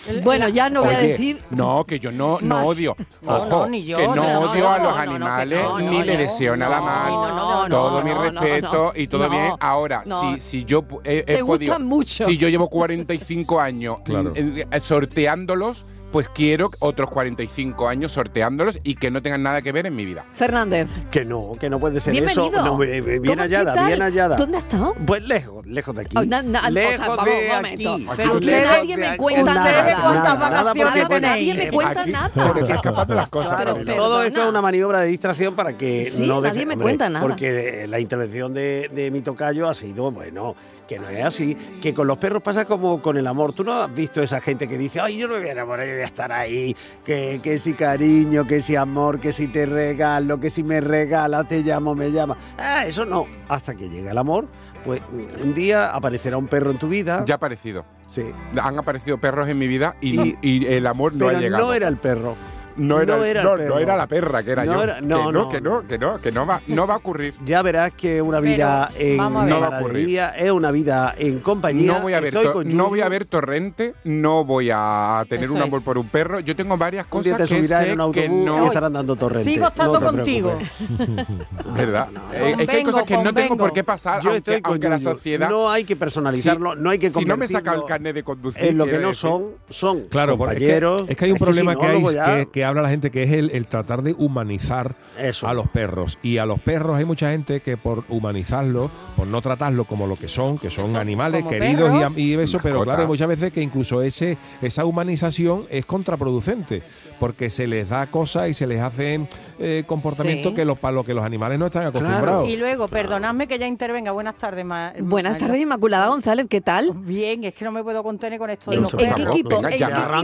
el- 0.08 0.20
Bueno, 0.22 0.48
ya 0.48 0.70
no 0.70 0.84
voy 0.84 0.94
a 0.94 1.00
decir. 1.00 1.42
No, 1.50 1.84
que 1.84 1.98
yo 1.98 2.12
no, 2.12 2.38
no 2.40 2.62
odio. 2.64 2.96
No, 3.22 3.36
Ojo, 3.36 3.48
no, 3.50 3.66
ni 3.66 3.84
yo, 3.84 3.96
que 3.96 4.06
no, 4.06 4.14
no, 4.14 4.40
odio 4.50 4.64
no, 4.64 4.70
a 4.72 4.78
los 4.78 4.86
no, 4.86 4.92
no, 4.96 4.98
animales, 5.12 5.62
no, 5.62 5.78
no, 5.78 5.90
ni 5.90 6.02
le 6.02 6.12
no, 6.14 6.18
deseo 6.20 6.56
nada 6.56 6.78
no, 6.78 6.84
mal. 6.86 7.59
No, 7.68 7.68
no, 7.68 7.88
todo 7.88 8.04
mi 8.04 8.10
no, 8.10 8.30
no, 8.32 8.40
respeto 8.40 8.92
no. 8.94 9.00
y 9.00 9.06
todo 9.08 9.22
No, 9.24 9.30
bien. 9.30 9.52
Ahora, 9.60 10.02
no. 10.06 10.34
si, 10.34 10.40
si 10.40 10.64
yo 10.64 10.82
pu- 10.82 11.00
he, 11.04 11.18
he 11.18 11.22
Te 11.22 11.44
podido- 11.44 11.72
gustan 11.74 11.86
mucho. 11.86 12.24
Si 12.24 12.36
yo 12.36 12.48
llevo 12.48 12.68
45 12.68 13.60
años 13.60 13.98
Claro. 14.04 14.32
eh, 14.34 14.64
eh, 14.70 14.80
sorteándolos, 14.80 15.84
pues 16.12 16.28
quiero 16.28 16.70
otros 16.80 17.08
45 17.10 17.88
años 17.88 18.12
sorteándolos 18.12 18.78
y 18.82 18.94
que 18.96 19.10
no 19.10 19.22
tengan 19.22 19.42
nada 19.42 19.62
que 19.62 19.72
ver 19.72 19.86
en 19.86 19.94
mi 19.96 20.04
vida. 20.04 20.24
Fernández, 20.34 20.88
Que 21.10 21.24
no, 21.24 21.52
que 21.58 21.70
no 21.70 21.78
puede 21.78 22.00
ser 22.00 22.12
bienvenido. 22.12 22.50
eso. 22.50 22.62
No, 22.64 22.82
eh, 22.82 23.00
bien 23.00 23.22
¿Cómo- 23.22 23.34
qué 23.36 23.40
hallada, 23.40 23.86
bien 23.86 24.00
hallada. 24.02 24.36
¿Dónde 24.36 24.58
has 24.58 24.64
estado? 24.64 24.94
Pues 25.06 25.22
lejos, 25.22 25.64
lejos 25.66 25.94
de 25.94 26.02
aquí. 26.02 26.16
Oh, 26.18 26.24
na- 26.24 26.42
na- 26.42 26.58
o 26.58 26.62
sea, 26.62 26.70
lejos 26.70 27.06
vamos, 27.06 27.24
de 27.24 27.30
un 27.50 27.56
momento. 27.56 27.94
aquí. 27.94 28.08
Pero 28.16 28.32
ustedes- 28.34 28.68
nadie 28.68 28.96
me 28.96 29.06
aquí. 29.06 29.16
cuenta 29.18 29.42
Nada, 29.54 29.64
nada. 29.64 29.82
nada, 29.82 30.02
¿Cuántas 30.02 30.38
nada, 30.50 30.62
vacaciones 30.62 31.04
porque, 31.06 31.20
nadie 31.20 31.54
me 31.54 31.70
cuenta 31.70 32.00
Aquí 32.02 32.10
nada. 32.10 32.30
está 32.60 32.74
escapando 32.74 33.14
las 33.14 33.28
cosas. 33.28 33.54
Pero- 33.58 33.74
Todo 33.74 33.84
Perdona. 33.84 34.26
esto 34.26 34.42
es 34.42 34.48
una 34.48 34.62
maniobra 34.62 35.00
de 35.00 35.06
distracción 35.08 35.54
para 35.54 35.76
que 35.78 36.04
Sí, 36.06 36.26
no 36.26 36.40
nadie 36.40 36.52
deje- 36.60 36.66
me 36.66 36.72
hombre, 36.74 36.84
cuenta 36.84 37.08
nada. 37.08 37.20
Porque 37.26 37.86
la 37.88 38.00
intervención 38.00 38.52
de, 38.54 38.90
de 38.92 39.10
mi 39.10 39.20
tocayo 39.20 39.68
ha 39.68 39.74
sido, 39.74 40.10
bueno, 40.10 40.54
que 40.90 40.98
no 40.98 41.08
es 41.08 41.24
así, 41.24 41.54
que 41.80 41.94
con 41.94 42.08
los 42.08 42.18
perros 42.18 42.42
pasa 42.42 42.64
como 42.64 43.00
con 43.00 43.16
el 43.16 43.24
amor. 43.28 43.52
Tú 43.52 43.62
no 43.62 43.74
has 43.74 43.94
visto 43.94 44.20
esa 44.24 44.40
gente 44.40 44.66
que 44.66 44.76
dice, 44.76 44.98
ay, 44.98 45.18
yo 45.18 45.28
no 45.28 45.34
me 45.34 45.40
voy 45.40 45.48
a 45.50 45.52
enamorar, 45.52 45.86
yo 45.86 45.92
voy 45.92 46.02
a 46.02 46.06
estar 46.06 46.32
ahí, 46.32 46.74
que, 47.04 47.38
que 47.40 47.60
si 47.60 47.74
cariño, 47.74 48.44
que 48.44 48.60
si 48.60 48.74
amor, 48.74 49.20
que 49.20 49.32
si 49.32 49.46
te 49.46 49.66
regalo, 49.66 50.40
que 50.40 50.50
si 50.50 50.64
me 50.64 50.80
regala, 50.80 51.44
te 51.44 51.62
llamo, 51.62 51.94
me 51.94 52.10
llama. 52.10 52.36
Ah, 52.58 52.86
eso 52.86 53.06
no. 53.06 53.24
Hasta 53.48 53.76
que 53.76 53.88
llega 53.88 54.10
el 54.10 54.18
amor, 54.18 54.48
pues 54.84 55.00
un 55.40 55.54
día 55.54 55.94
aparecerá 55.94 56.36
un 56.38 56.48
perro 56.48 56.72
en 56.72 56.78
tu 56.78 56.88
vida. 56.88 57.24
Ya 57.24 57.34
ha 57.34 57.36
aparecido. 57.36 57.84
Sí. 58.08 58.24
Han 58.60 58.76
aparecido 58.76 59.18
perros 59.18 59.48
en 59.48 59.58
mi 59.58 59.68
vida 59.68 59.94
y, 60.00 60.20
Y- 60.20 60.38
y 60.42 60.66
el 60.66 60.88
amor 60.88 61.12
no 61.14 61.26
Pero 61.26 61.38
ha 61.38 61.40
llegado. 61.40 61.66
no 61.68 61.72
era 61.72 61.86
el 61.86 61.98
perro. 61.98 62.34
No 62.76 63.00
era, 63.00 63.16
no 63.16 63.24
era 63.24 63.40
el 63.40 63.46
no, 63.46 63.56
perro. 63.56 63.74
no 63.74 63.78
era 63.80 63.96
la 63.96 64.06
perra, 64.06 64.42
que 64.42 64.50
era 64.52 64.64
No 64.64 64.74
yo. 64.74 64.82
era- 64.84 65.00
no, 65.00 65.16
que 65.18 65.22
no, 65.24 65.32
no, 65.32 65.48
que 65.48 65.60
no, 65.60 65.86
que 65.86 65.98
no, 65.98 66.14
que 66.20 66.32
no 66.32 66.46
va, 66.46 66.60
no 66.66 66.86
va 66.86 66.94
a 66.94 66.96
ocurrir. 66.98 67.34
Ya 67.44 67.62
verás 67.62 67.92
que 67.92 68.22
una 68.22 68.40
vida 68.40 68.90
Pero, 68.96 69.10
en. 69.10 69.16
No 69.48 69.60
va 69.60 69.66
a 69.66 69.80
ocurrir. 69.80 70.18
es 70.38 70.50
una 70.50 70.70
vida 70.70 71.14
en 71.18 71.40
compañía. 71.40 71.92
No 71.94 72.00
voy 72.00 72.14
a 72.14 72.20
ver, 72.20 72.32
to- 72.32 72.64
no 72.64 72.88
voy 72.88 73.00
a 73.00 73.08
ver 73.08 73.24
torrente, 73.26 73.94
no 74.04 74.44
voy 74.44 74.70
a 74.72 75.24
tener 75.28 75.44
Eso 75.44 75.54
un 75.54 75.62
amor 75.62 75.78
es. 75.80 75.84
por 75.84 75.98
un 75.98 76.08
perro. 76.08 76.40
Yo 76.40 76.54
tengo 76.56 76.76
varias 76.76 77.06
Un 77.10 77.22
día 77.22 77.32
cosas 77.32 77.48
te 77.48 77.54
que 77.54 77.60
subirás 77.60 77.84
sé 77.84 77.92
en 77.92 78.00
un 78.00 78.12
que 78.12 78.28
no, 78.28 78.66
estarán 78.66 78.92
dando 78.92 79.16
torrente. 79.16 79.50
Sigo 79.50 79.66
estando 79.66 80.00
contigo. 80.00 80.58
¿verdad? 81.76 82.08
Eh, 82.32 82.50
es 82.50 82.56
que 82.56 82.60
hay 82.62 82.66
Convengo, 82.66 82.90
cosas 82.92 83.02
que 83.04 83.14
no 83.14 83.22
tengo 83.24 83.34
convengo. 83.34 83.56
por 83.58 83.72
qué 83.72 83.84
pasar, 83.84 84.20
Yo 84.22 84.30
aunque, 84.30 84.38
estoy 84.38 84.62
con 84.62 84.72
aunque 84.74 84.88
la 84.88 84.98
sociedad. 85.00 85.50
No 85.50 85.70
hay 85.70 85.84
que 85.84 85.96
personalizarlo, 85.96 86.74
no 86.76 86.90
hay 86.90 86.98
que 86.98 87.10
si 87.10 87.24
no 87.24 87.36
me 87.36 87.46
saca 87.48 87.74
el 87.74 87.84
carnet 87.84 88.14
de 88.14 88.22
conducir, 88.22 88.64
en 88.64 88.78
lo 88.78 88.86
que 88.86 88.98
no 88.98 89.14
son, 89.14 89.52
son 89.68 90.02
Claro, 90.08 90.36
porque 90.38 90.54
es 90.54 90.58
que- 90.60 90.66
compañeros. 90.80 91.02
es 91.08 91.16
que, 91.16 91.24
hay 91.24 91.32
un 91.32 91.38
problema 91.38 91.76
que, 91.76 91.86
hay, 91.86 92.46
que, 92.46 92.59
que 92.60 92.64
habla 92.66 92.82
la 92.82 92.90
gente, 92.90 93.10
que 93.10 93.22
es 93.22 93.30
el, 93.32 93.50
el 93.52 93.66
tratar 93.66 94.02
de 94.02 94.12
humanizar 94.18 94.94
Eso. 95.18 95.48
a 95.48 95.54
los 95.54 95.66
perros. 95.70 96.18
Y 96.22 96.36
a 96.36 96.44
los 96.44 96.60
perros 96.60 96.98
hay 96.98 97.06
mucha 97.06 97.30
gente 97.30 97.60
que 97.60 97.78
por 97.78 98.04
humanizarlos, 98.10 98.90
por 99.16 99.26
no 99.26 99.40
tratarlos 99.40 99.86
como 99.86 100.06
lo 100.06 100.16
que 100.16 100.28
son, 100.28 100.58
que 100.58 100.68
son 100.68 100.84
Eso, 100.90 100.98
animales 100.98 101.46
queridos 101.46 101.88
y 101.88 101.92
perros. 101.94 102.04
am- 102.12 102.18
y, 102.18 102.34
eso, 102.34 102.58
pero 102.62 102.82
claro, 102.82 103.00
hay 103.00 103.08
muchas 103.08 103.28
veces 103.28 103.50
que 103.50 103.62
incluso 103.62 104.02
ese, 104.02 104.36
esa 104.60 104.84
humanización 104.84 105.64
es 105.70 105.86
contraproducente, 105.86 106.82
porque 107.18 107.48
se 107.48 107.66
les 107.66 107.88
da 107.88 108.08
cosas 108.08 108.50
y 108.50 108.54
se 108.54 108.66
les 108.66 108.80
hacen 108.82 109.26
eh, 109.58 109.84
comportamientos 109.86 110.50
Sí. 110.52 110.56
que 110.56 110.64
los, 110.66 110.78
para 110.78 110.92
los 110.92 111.06
que 111.06 111.14
los 111.14 111.24
animales 111.24 111.58
no 111.58 111.66
están 111.66 111.86
acostumbrados. 111.86 112.46
Y 112.48 112.56
luego, 112.56 112.88
perdonadme 112.88 113.46
que 113.46 113.58
ya 113.58 113.66
intervenga. 113.66 114.10
Buenas 114.12 114.36
tardes, 114.36 114.66
Ma- 114.66 114.92
Buenas 115.00 115.38
tardes, 115.38 115.58
Inmaculada 115.62 116.08
González, 116.08 116.46
¿qué 116.50 116.60
tal? 116.60 116.92
Bien, 116.94 117.42
es 117.44 117.54
que 117.54 117.64
no 117.64 117.72
me 117.72 117.82
puedo 117.82 118.02
contener 118.02 118.38
con 118.38 118.50
esto 118.50 118.70
de 118.70 118.76
¿En, 118.76 118.82
los 118.82 118.92
por 118.92 119.00
en 119.00 119.08
qué 119.08 119.14
perros. 119.14 119.24
favor, 119.24 119.38
equipo? 119.38 119.48
venga, 119.56 119.68
¿En 119.68 119.72
qué 119.72 119.78
llama, 119.78 120.22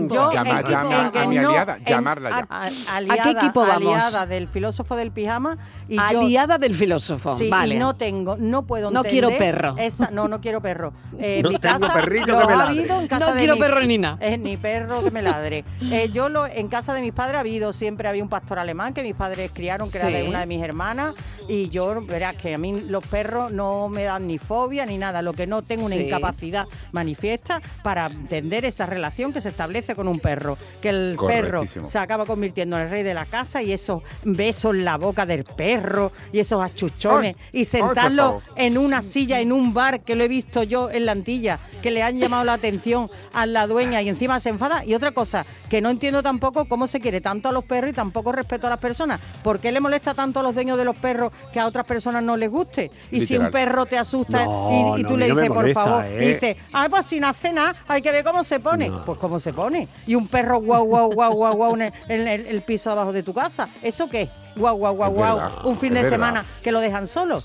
equipo? 0.61 1.19
A 1.19 1.26
mi 1.26 1.37
no- 1.37 1.49
aliada, 1.50 1.76
en- 1.76 1.85
llamarla 2.30 2.71
ya. 2.71 2.92
a- 2.92 2.97
aliada, 2.97 3.30
equipo 3.30 3.61
vamos? 3.66 3.95
Aliada 3.95 4.26
del 4.26 4.49
filósofo 4.49 4.97
del 4.97 5.11
pijama. 5.11 5.59
Y 5.88 5.97
yo- 5.97 6.02
Aliada 6.02 6.59
del 6.59 6.75
filósofo. 6.75 7.37
Sí, 7.38 7.49
vale. 7.49 7.75
y 7.75 7.78
no 7.78 7.95
tengo, 7.97 8.37
no 8.38 8.62
puedo 8.62 8.90
No 8.90 9.00
entender 9.00 9.11
quiero 9.30 9.38
perro. 9.38 9.76
Esa, 9.78 10.11
no, 10.11 10.28
no 10.28 10.40
quiero 10.40 10.61
perro. 10.61 10.92
Eh, 11.18 11.40
No 11.42 11.50
mi 11.50 11.59
tengo 11.59 11.78
casa 11.80 11.95
perrito 11.95 12.26
que 12.26 12.33
me 12.33 12.38
ha 12.52 12.56
ladre. 12.56 12.80
habido 12.80 13.00
en 13.00 13.09
casa 13.09 13.26
No 13.26 13.33
de 13.33 13.38
quiero 13.38 13.54
mi- 13.54 13.61
perro 13.61 13.80
ni 13.83 13.99
nada. 13.99 14.18
eh, 14.21 14.38
ni 14.38 14.56
perro 14.56 15.02
que 15.04 15.11
me 15.11 15.23
ladre. 15.23 15.64
Eh, 15.83 16.11
yo 16.12 16.28
lo, 16.28 16.47
en 16.47 16.68
casa 16.68 16.95
de 16.95 17.00
mis 17.00 17.12
padres 17.12 17.37
ha 17.37 17.40
habido, 17.40 17.73
siempre 17.73 18.09
había 18.09 18.23
un 18.23 18.28
pastor 18.28 18.59
alemán 18.59 18.95
que 18.95 19.02
mis 19.02 19.14
padres 19.14 19.50
criaron, 19.54 19.90
que 19.90 19.99
era 19.99 20.09
de 20.09 20.28
una 20.28 20.40
de 20.40 20.47
mis 20.47 20.62
hermanas. 20.62 21.14
Y 21.49 21.68
yo, 21.68 22.00
verás 22.02 22.37
que 22.37 22.54
a 22.54 22.59
mí 22.59 22.80
los 22.83 23.06
perros 23.06 23.52
no 23.52 23.88
me 23.88 24.04
dan 24.04 24.26
ni 24.26 24.38
fobia 24.38 24.85
ni 24.87 24.99
nada. 24.99 25.23
Lo 25.23 25.33
que 25.33 25.47
no 25.47 25.62
tengo 25.62 25.87
una 25.87 25.95
Sí. 25.97 26.02
incapacidad 26.02 26.66
manifiesta 26.92 27.61
para 27.83 28.06
entender 28.06 28.64
esa 28.64 28.87
relación 28.87 29.33
que 29.33 29.40
se 29.40 29.49
establece 29.50 29.95
con 29.95 30.09
un 30.09 30.18
perro. 30.21 30.56
Que 30.83 30.88
el 30.90 31.16
perro 31.26 31.59
Correctísimo. 31.61 31.88
Acaba 32.16 32.26
convirtiendo 32.26 32.76
en 32.78 32.85
el 32.85 32.90
rey 32.90 33.02
de 33.02 33.12
la 33.12 33.26
casa 33.26 33.62
y 33.62 33.73
esos 33.73 34.02
besos 34.25 34.75
en 34.75 34.85
la 34.87 34.96
boca 34.96 35.26
del 35.26 35.44
perro 35.44 36.12
y 36.32 36.38
esos 36.38 36.62
achuchones 36.62 37.37
Ay, 37.37 37.49
y 37.52 37.58
ay, 37.58 37.64
sentarlo 37.66 38.42
en 38.56 38.78
una 38.78 39.02
silla 39.02 39.40
en 39.40 39.52
un 39.52 39.75
bar 39.75 40.00
que 40.00 40.16
lo 40.16 40.25
he 40.25 40.28
visto 40.28 40.62
yo 40.62 40.90
en 40.90 41.04
la 41.04 41.12
Antilla, 41.12 41.58
que 41.82 41.90
le 41.90 42.02
han 42.02 42.18
llamado 42.18 42.44
la 42.44 42.54
atención 42.54 43.11
a 43.35 43.44
la 43.44 43.66
dueña 43.66 44.00
y 44.00 44.08
encima 44.08 44.40
se 44.40 44.49
enfada. 44.49 44.85
Y 44.85 44.94
otra 44.94 45.12
cosa, 45.12 45.44
que 45.68 45.82
no 45.82 45.90
entiendo 45.90 46.23
tampoco 46.23 46.64
cómo 46.66 46.87
se 46.87 47.00
quiere 47.00 47.20
tanto 47.20 47.50
a 47.50 47.52
los 47.52 47.64
perros 47.64 47.90
y 47.90 47.94
tampoco 47.94 48.32
respeto 48.32 48.66
a 48.66 48.70
las 48.70 48.78
personas. 48.78 49.20
¿Por 49.42 49.61
qué 49.61 49.70
le 49.73 49.80
molesta 49.80 50.14
tanto 50.14 50.40
a 50.40 50.42
los 50.42 50.54
dueños 50.54 50.78
de 50.78 50.85
los 50.85 50.96
perros 50.96 51.32
que 51.52 51.61
a 51.61 51.66
otras 51.66 51.85
personas 51.85 52.23
no 52.23 52.37
les 52.37 52.50
guste? 52.50 52.90
Y 53.11 53.20
si 53.20 53.37
un 53.37 53.50
perro 53.50 53.85
te 53.85 53.99
asusta 53.99 54.44
No, 54.44 54.96
y, 54.96 55.04
tú 55.04 55.18
le 55.18 55.26
dices, 55.26 55.49
por 55.49 55.70
favor, 55.73 56.04
¿eh? 56.06 56.25
y 56.25 56.28
dice, 56.32 56.56
ah, 56.73 56.87
pues 56.88 57.04
si 57.06 57.20
no 57.20 57.28
hace 57.28 57.52
nada, 57.52 57.75
hay 57.87 58.00
que 58.00 58.11
ver 58.11 58.25
cómo 58.25 58.42
se 58.42 58.58
pone. 58.58 58.90
Pues 59.04 59.18
cómo 59.18 59.38
se 59.38 59.52
pone. 59.52 59.87
Y 60.06 60.14
un 60.14 60.26
perro 60.28 60.61
guau, 60.61 60.85
guau, 60.85 61.12
guau, 61.12 61.32
guau, 61.35 61.54
guau 61.54 61.76
el, 62.09 62.27
el- 62.29 62.47
el 62.47 62.63
piso 62.63 62.91
abajo 62.91 63.13
de 63.13 63.23
tu 63.23 63.33
casa. 63.35 63.69
¿Eso 63.83 64.09
qué? 64.09 64.29
Guau, 64.57 64.77
guau, 64.77 64.95
guau, 64.95 65.13
guau. 65.13 65.41
Un 65.65 65.77
fin 65.77 65.93
de 65.93 66.03
verdad. 66.03 66.11
semana 66.17 66.45
que 66.63 66.73
lo 66.73 66.81
dejan 66.81 67.07
solo. 67.07 67.43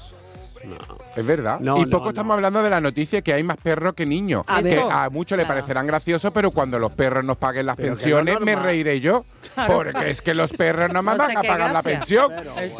Es 1.15 1.25
verdad. 1.25 1.59
No, 1.59 1.77
y 1.81 1.85
poco 1.85 2.05
no. 2.05 2.09
estamos 2.09 2.35
hablando 2.35 2.61
de 2.63 2.69
la 2.69 2.81
noticia 2.81 3.21
que 3.21 3.33
hay 3.33 3.43
más 3.43 3.57
perros 3.57 3.93
que 3.93 4.05
niños. 4.05 4.43
A 4.47 4.57
que 4.57 4.63
ver. 4.75 4.79
a 4.91 5.09
muchos 5.09 5.37
le 5.37 5.43
Claro. 5.43 5.55
parecerán 5.59 5.87
graciosos, 5.87 6.31
pero 6.31 6.51
cuando 6.51 6.77
los 6.79 6.91
perros 6.93 7.23
nos 7.23 7.37
paguen 7.37 7.65
las 7.65 7.75
Pero 7.75 7.95
que 7.97 8.09
no 8.09 8.19
es 8.19 8.23
pensiones 8.23 8.39
me 8.41 8.55
reiré 8.55 8.99
yo. 9.01 9.25
Porque 9.67 10.11
es 10.11 10.21
que 10.21 10.33
los 10.35 10.51
perros 10.51 10.91
no 10.93 11.01
me 11.01 11.11
No 11.13 11.17
van 11.17 11.37
a 11.37 11.41
pagar 11.41 11.71
la 11.71 11.81
pensión. 11.81 12.31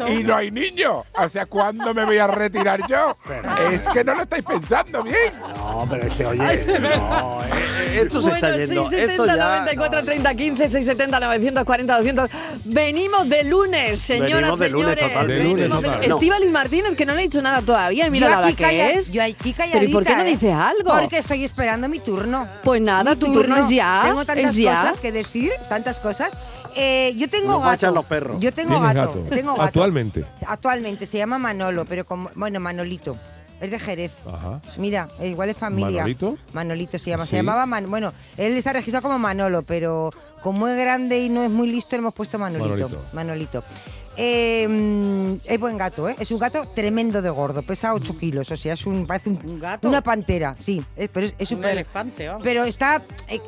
Y 0.08 0.22
no 0.22 0.36
hay 0.36 0.50
niños. 0.50 1.02
O 1.14 1.28
sea, 1.28 1.46
¿cuándo 1.46 1.92
me 1.92 2.04
voy 2.04 2.18
a 2.18 2.26
retirar 2.28 2.80
yo? 2.88 3.16
Es 3.70 3.88
que 3.88 4.04
no 4.04 4.14
lo 4.14 4.22
estáis 4.22 4.44
pensando 4.44 5.02
bien. 5.02 5.32
No, 5.40 5.86
pero 5.90 6.06
es 6.06 6.14
que, 6.14 6.26
oye, 6.26 6.78
no, 6.80 7.42
eh, 7.42 8.00
esto 8.02 8.22
se 8.22 8.30
está 8.30 8.48
bueno, 8.48 8.64
yendo. 8.64 8.88
670 8.88 9.12
esto 9.12 9.26
ya, 9.26 9.34
94 9.34 9.98
no. 9.98 10.04
30 10.04 10.34
15, 10.34 10.68
670 10.68 11.20
940 11.20 11.96
200. 11.96 12.30
Venimos 12.64 13.28
de 13.28 13.44
lunes, 13.44 14.00
señoras, 14.00 14.32
Venimos 14.32 14.58
de 14.60 14.68
lunes, 14.70 14.86
señores. 14.88 15.08
totalmente. 15.08 15.34
De 15.34 15.44
lunes, 15.44 15.68
Venimos 15.70 15.82
total. 16.20 16.50
Martínez, 16.52 16.96
que 16.96 17.06
no 17.06 17.14
le 17.14 17.20
he 17.20 17.24
dicho 17.24 17.42
nada 17.42 17.60
todavía. 17.72 18.06
Y 18.06 18.10
mira 18.10 18.26
Yo 18.26 18.30
la 18.32 18.38
hora 18.38 18.48
que 18.52 18.62
calla- 18.62 18.90
es. 18.90 19.12
Yo 19.12 19.22
aquí 19.22 19.54
Pero 19.56 19.84
¿y 19.84 19.88
por 19.92 20.04
qué 20.04 20.10
no 20.10 20.16
calladita, 20.18 20.28
¿eh? 20.28 20.30
dices 20.32 20.54
algo? 20.54 20.92
Porque 21.00 21.18
estoy 21.18 21.44
esperando 21.44 21.88
mi 21.88 21.98
turno. 22.00 22.46
Pues 22.62 22.80
nada, 22.80 23.14
Mi 23.14 23.16
tu 23.20 23.32
turno 23.32 23.56
es 23.56 23.68
ya. 23.68 24.02
Tengo 24.04 24.24
tantas 24.24 24.50
es 24.50 24.56
ya. 24.56 24.80
cosas 24.82 24.98
que 24.98 25.12
decir, 25.12 25.50
tantas 25.68 25.98
cosas. 26.00 26.36
Eh, 26.74 27.12
yo 27.16 27.28
tengo 27.28 27.52
Nos 27.52 27.62
gato. 27.64 27.90
los 27.90 28.04
perros. 28.06 28.40
Yo 28.40 28.52
tengo 28.52 28.72
¿Tienes 28.74 28.94
gato. 28.94 29.08
gato? 29.22 29.34
Tengo 29.34 29.50
gato. 29.52 29.62
Actualmente. 29.62 30.24
Actualmente 30.46 31.06
se 31.06 31.18
llama 31.18 31.38
Manolo, 31.38 31.84
pero 31.84 32.04
como 32.06 32.30
bueno 32.34 32.60
Manolito. 32.60 33.16
Es 33.60 33.70
de 33.70 33.78
Jerez. 33.78 34.12
Ajá. 34.26 34.60
Mira, 34.78 35.08
eh, 35.20 35.28
igual 35.28 35.48
es 35.50 35.56
familia. 35.56 35.98
¿Manolito? 36.00 36.36
Manolito 36.52 36.98
se 36.98 37.10
llama. 37.10 37.24
Sí. 37.26 37.30
Se 37.30 37.36
llamaba 37.36 37.64
Man- 37.66 37.88
bueno, 37.90 38.12
él 38.36 38.56
está 38.56 38.72
registrado 38.72 39.02
como 39.04 39.18
Manolo, 39.20 39.62
pero 39.62 40.10
como 40.42 40.66
es 40.66 40.76
grande 40.76 41.20
y 41.20 41.28
no 41.28 41.44
es 41.44 41.50
muy 41.50 41.68
listo, 41.68 41.94
le 41.94 42.00
hemos 42.00 42.12
puesto 42.14 42.38
Manolito. 42.40 42.68
Manolito. 42.70 43.04
Manolito. 43.12 43.64
Eh, 44.16 44.66
mm, 44.68 45.34
es 45.44 45.58
buen 45.58 45.78
gato, 45.78 46.08
¿eh? 46.08 46.16
Es 46.18 46.30
un 46.30 46.38
gato 46.38 46.66
tremendo 46.74 47.22
de 47.22 47.30
gordo, 47.30 47.62
pesa 47.62 47.94
8 47.94 48.16
kilos, 48.18 48.50
o 48.50 48.56
sea, 48.56 48.74
es 48.74 48.86
un, 48.86 49.06
parece 49.06 49.30
un- 49.30 49.40
¿Un 49.44 49.60
gato? 49.60 49.88
una 49.88 50.02
pantera, 50.02 50.54
sí, 50.60 50.82
eh, 50.96 51.08
pero 51.12 51.26
es, 51.26 51.34
es 51.38 51.50
Un 51.52 51.64
elefante, 51.64 52.28
vamos. 52.28 52.42
Pero 52.44 52.64
está, 52.64 53.02
eh, 53.28 53.40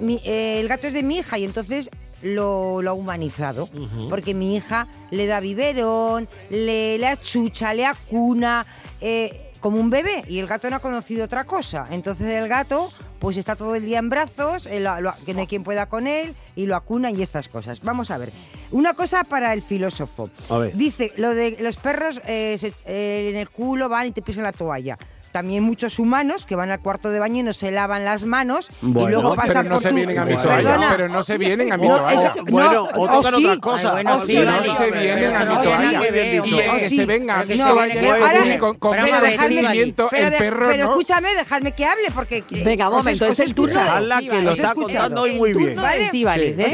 mi- 0.00 0.20
eh, 0.24 0.58
el 0.60 0.68
gato 0.68 0.88
es 0.88 0.92
de 0.92 1.02
mi 1.04 1.18
hija 1.18 1.38
y 1.38 1.44
entonces 1.44 1.88
lo, 2.22 2.82
lo 2.82 2.90
ha 2.90 2.94
humanizado, 2.94 3.68
porque 4.10 4.34
mi 4.34 4.56
hija 4.56 4.88
le 5.12 5.26
da 5.26 5.38
biberón, 5.38 6.28
le, 6.50 6.98
le 6.98 7.06
achucha, 7.06 7.72
le 7.74 7.86
acuna, 7.86 8.66
eh, 9.00 9.52
como 9.60 9.78
un 9.78 9.88
bebé, 9.90 10.24
y 10.28 10.40
el 10.40 10.48
gato 10.48 10.68
no 10.68 10.76
ha 10.76 10.80
conocido 10.80 11.24
otra 11.26 11.44
cosa. 11.44 11.84
Entonces 11.92 12.26
el 12.28 12.48
gato 12.48 12.90
pues 13.20 13.36
está 13.36 13.56
todo 13.56 13.74
el 13.74 13.84
día 13.84 13.98
en 13.98 14.08
brazos, 14.08 14.66
eh, 14.66 14.78
lo- 14.80 15.00
lo- 15.00 15.12
que 15.26 15.34
no 15.34 15.40
hay 15.40 15.46
quien 15.48 15.64
pueda 15.64 15.86
con 15.86 16.06
él, 16.06 16.34
y 16.56 16.66
lo 16.66 16.74
acuna 16.76 17.10
y 17.12 17.20
estas 17.22 17.48
cosas. 17.48 17.80
Vamos 17.82 18.10
a 18.12 18.18
ver. 18.18 18.30
Una 18.70 18.94
cosa 18.94 19.24
para 19.24 19.52
el 19.54 19.62
filósofo. 19.62 20.28
A 20.50 20.58
ver. 20.58 20.76
Dice, 20.76 21.12
lo 21.16 21.34
de 21.34 21.56
los 21.60 21.76
perros 21.76 22.20
eh, 22.26 22.56
se- 22.58 22.74
eh, 22.86 23.30
en 23.30 23.36
el 23.36 23.48
culo 23.48 23.88
van 23.88 24.08
y 24.08 24.10
te 24.12 24.20
pisan 24.22 24.44
la 24.44 24.52
toalla. 24.52 24.98
También 25.38 25.62
muchos 25.62 26.00
humanos 26.00 26.46
que 26.46 26.56
van 26.56 26.72
al 26.72 26.80
cuarto 26.80 27.10
de 27.10 27.20
baño 27.20 27.38
y 27.38 27.42
no 27.44 27.52
se 27.52 27.70
lavan 27.70 28.04
las 28.04 28.24
manos 28.24 28.70
Bueno, 28.80 29.08
y 29.08 29.12
luego 29.12 29.30
pero 29.30 29.42
pasan 29.46 29.62
pero 29.62 29.68
no 29.68 29.74
por 29.76 29.82
se 29.84 29.88
tu- 29.90 29.94
vienen 29.94 30.18
a 30.18 30.24
mi 30.24 30.32
Bueno. 30.34 30.42
toalla. 30.48 30.62
Perdona. 30.68 30.88
Pero 30.90 31.08
no 31.08 31.22
se 31.22 31.38
vienen 31.38 31.72
a 31.72 31.76
mi 31.76 31.86
No, 31.88 31.96
toalla. 31.96 32.28
eso- 32.32 32.44
Bueno, 32.48 32.72
no, 32.72 32.82
o 33.00 33.06
tocan 33.08 33.34
sí. 33.36 33.44
otra 33.46 33.60
cosa. 33.60 33.88
Ay, 33.88 33.92
bueno, 33.92 34.16
O 34.16 34.20
sí, 34.26 34.36
sí. 34.36 34.42
no 34.44 34.76
se 34.76 34.90
vienen 34.90 35.32
a 35.36 35.44
mi 35.44 35.54
toalla. 35.54 36.08
Y 36.10 36.38
O 36.40 36.76
que 36.76 36.90
sí. 36.90 36.96
se 36.96 37.06
venga 37.06 37.38
a 37.40 37.44
mi 37.44 37.54
No, 37.56 37.68
toalla 37.72 38.58
con, 38.58 38.96
sentimiento, 39.38 40.08
pero 40.10 40.26
el 40.26 40.32
perro 40.34 40.66
pero 40.70 40.84
no. 40.84 40.90
escúchame, 40.90 41.34
dejadme 41.36 41.70
que 41.72 41.84
hable 41.84 42.10
porque 42.12 42.42
Venga, 42.50 42.88
un 42.88 42.96
momento, 42.96 43.26
es 43.26 43.38
el 43.38 43.54
turno 43.54 43.80
de 43.80 44.28
que 44.28 44.42
lo 44.42 44.50
está 44.50 44.74
contando 44.74 45.22
hoy 45.22 45.36
muy 45.36 45.52
bien. 45.52 45.70
¿eh? 45.70 45.76
O 45.78 45.80
sea, 45.82 45.92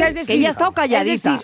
es 0.08 0.14
decir, 0.14 0.26
que 0.26 0.32
ella 0.32 0.48
está 0.50 0.68
es 0.68 0.74
calladita. 0.74 1.38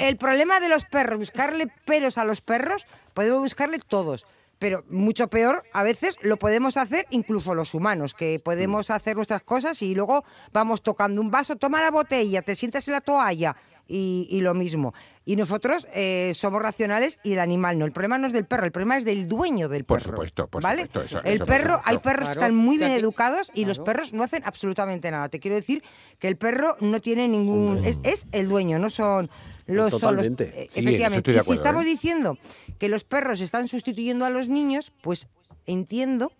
el- 0.00 0.16
problema 0.16 0.58
de 0.58 0.70
los 0.70 0.86
perros, 0.86 1.18
buscarle 1.18 1.66
peros 1.84 2.16
a 2.16 2.24
los 2.24 2.40
perros, 2.40 2.86
podemos 3.12 3.40
buscarle 3.40 3.78
todos. 3.86 4.24
Pero 4.62 4.84
mucho 4.88 5.26
peor, 5.26 5.64
a 5.72 5.82
veces 5.82 6.16
lo 6.22 6.36
podemos 6.36 6.76
hacer 6.76 7.04
incluso 7.10 7.52
los 7.56 7.74
humanos, 7.74 8.14
que 8.14 8.38
podemos 8.38 8.90
hacer 8.90 9.16
nuestras 9.16 9.42
cosas 9.42 9.82
y 9.82 9.92
luego 9.92 10.22
vamos 10.52 10.82
tocando 10.84 11.20
un 11.20 11.32
vaso, 11.32 11.56
toma 11.56 11.80
la 11.80 11.90
botella, 11.90 12.42
te 12.42 12.54
sientas 12.54 12.86
en 12.86 12.92
la 12.94 13.00
toalla 13.00 13.56
y, 13.88 14.28
y 14.30 14.40
lo 14.40 14.54
mismo. 14.54 14.94
Y 15.24 15.34
nosotros 15.34 15.88
eh, 15.94 16.30
somos 16.34 16.62
racionales 16.62 17.18
y 17.24 17.32
el 17.32 17.40
animal 17.40 17.76
no. 17.76 17.86
El 17.86 17.92
problema 17.92 18.18
no 18.18 18.28
es 18.28 18.32
del 18.32 18.44
perro, 18.44 18.64
el 18.64 18.70
problema 18.70 18.96
es 18.98 19.04
del 19.04 19.26
dueño 19.26 19.68
del 19.68 19.82
perro. 19.84 19.98
Por 20.00 20.10
supuesto, 20.12 20.46
por 20.46 20.62
¿vale? 20.62 20.82
supuesto, 20.82 21.18
eso- 21.18 21.24
el 21.24 21.34
eso 21.34 21.44
perro, 21.46 21.74
supuesto. 21.78 21.90
hay 21.90 21.98
perros 21.98 22.28
que 22.28 22.32
están 22.32 22.54
muy 22.54 22.76
O 22.76 22.78
sea 22.78 22.86
bien 22.86 22.96
que- 22.98 23.02
educados 23.02 23.50
y 23.54 23.64
los 23.64 23.80
perros 23.80 24.12
no 24.12 24.22
hacen 24.22 24.44
absolutamente 24.44 25.10
nada. 25.10 25.28
Te 25.28 25.40
quiero 25.40 25.56
decir 25.56 25.82
que 26.20 26.28
el 26.28 26.36
perro 26.36 26.76
no 26.80 27.00
tiene 27.00 27.26
ningún... 27.26 27.84
Es, 27.84 27.98
es 28.04 28.26
el 28.30 28.48
dueño, 28.48 28.78
no 28.78 28.90
son 28.90 29.28
los... 29.66 29.90
son 29.90 30.16
los- 30.16 30.24
Totalmente. 30.24 30.44
eh, 30.64 30.68
Sí, 30.70 30.80
efectivamente. 30.80 31.18
estoy 31.18 31.34
de 31.34 31.40
y 31.40 31.44
si 31.44 31.52
estamos 31.52 31.84
¿eh? 31.84 31.88
diciendo 31.88 32.38
que 32.82 32.88
los 32.88 33.04
perros 33.04 33.40
están 33.40 33.68
sustituyendo 33.68 34.24
a 34.24 34.30
los 34.30 34.48
niños, 34.48 34.90
pues 35.02 35.28
entiendo 35.66 36.32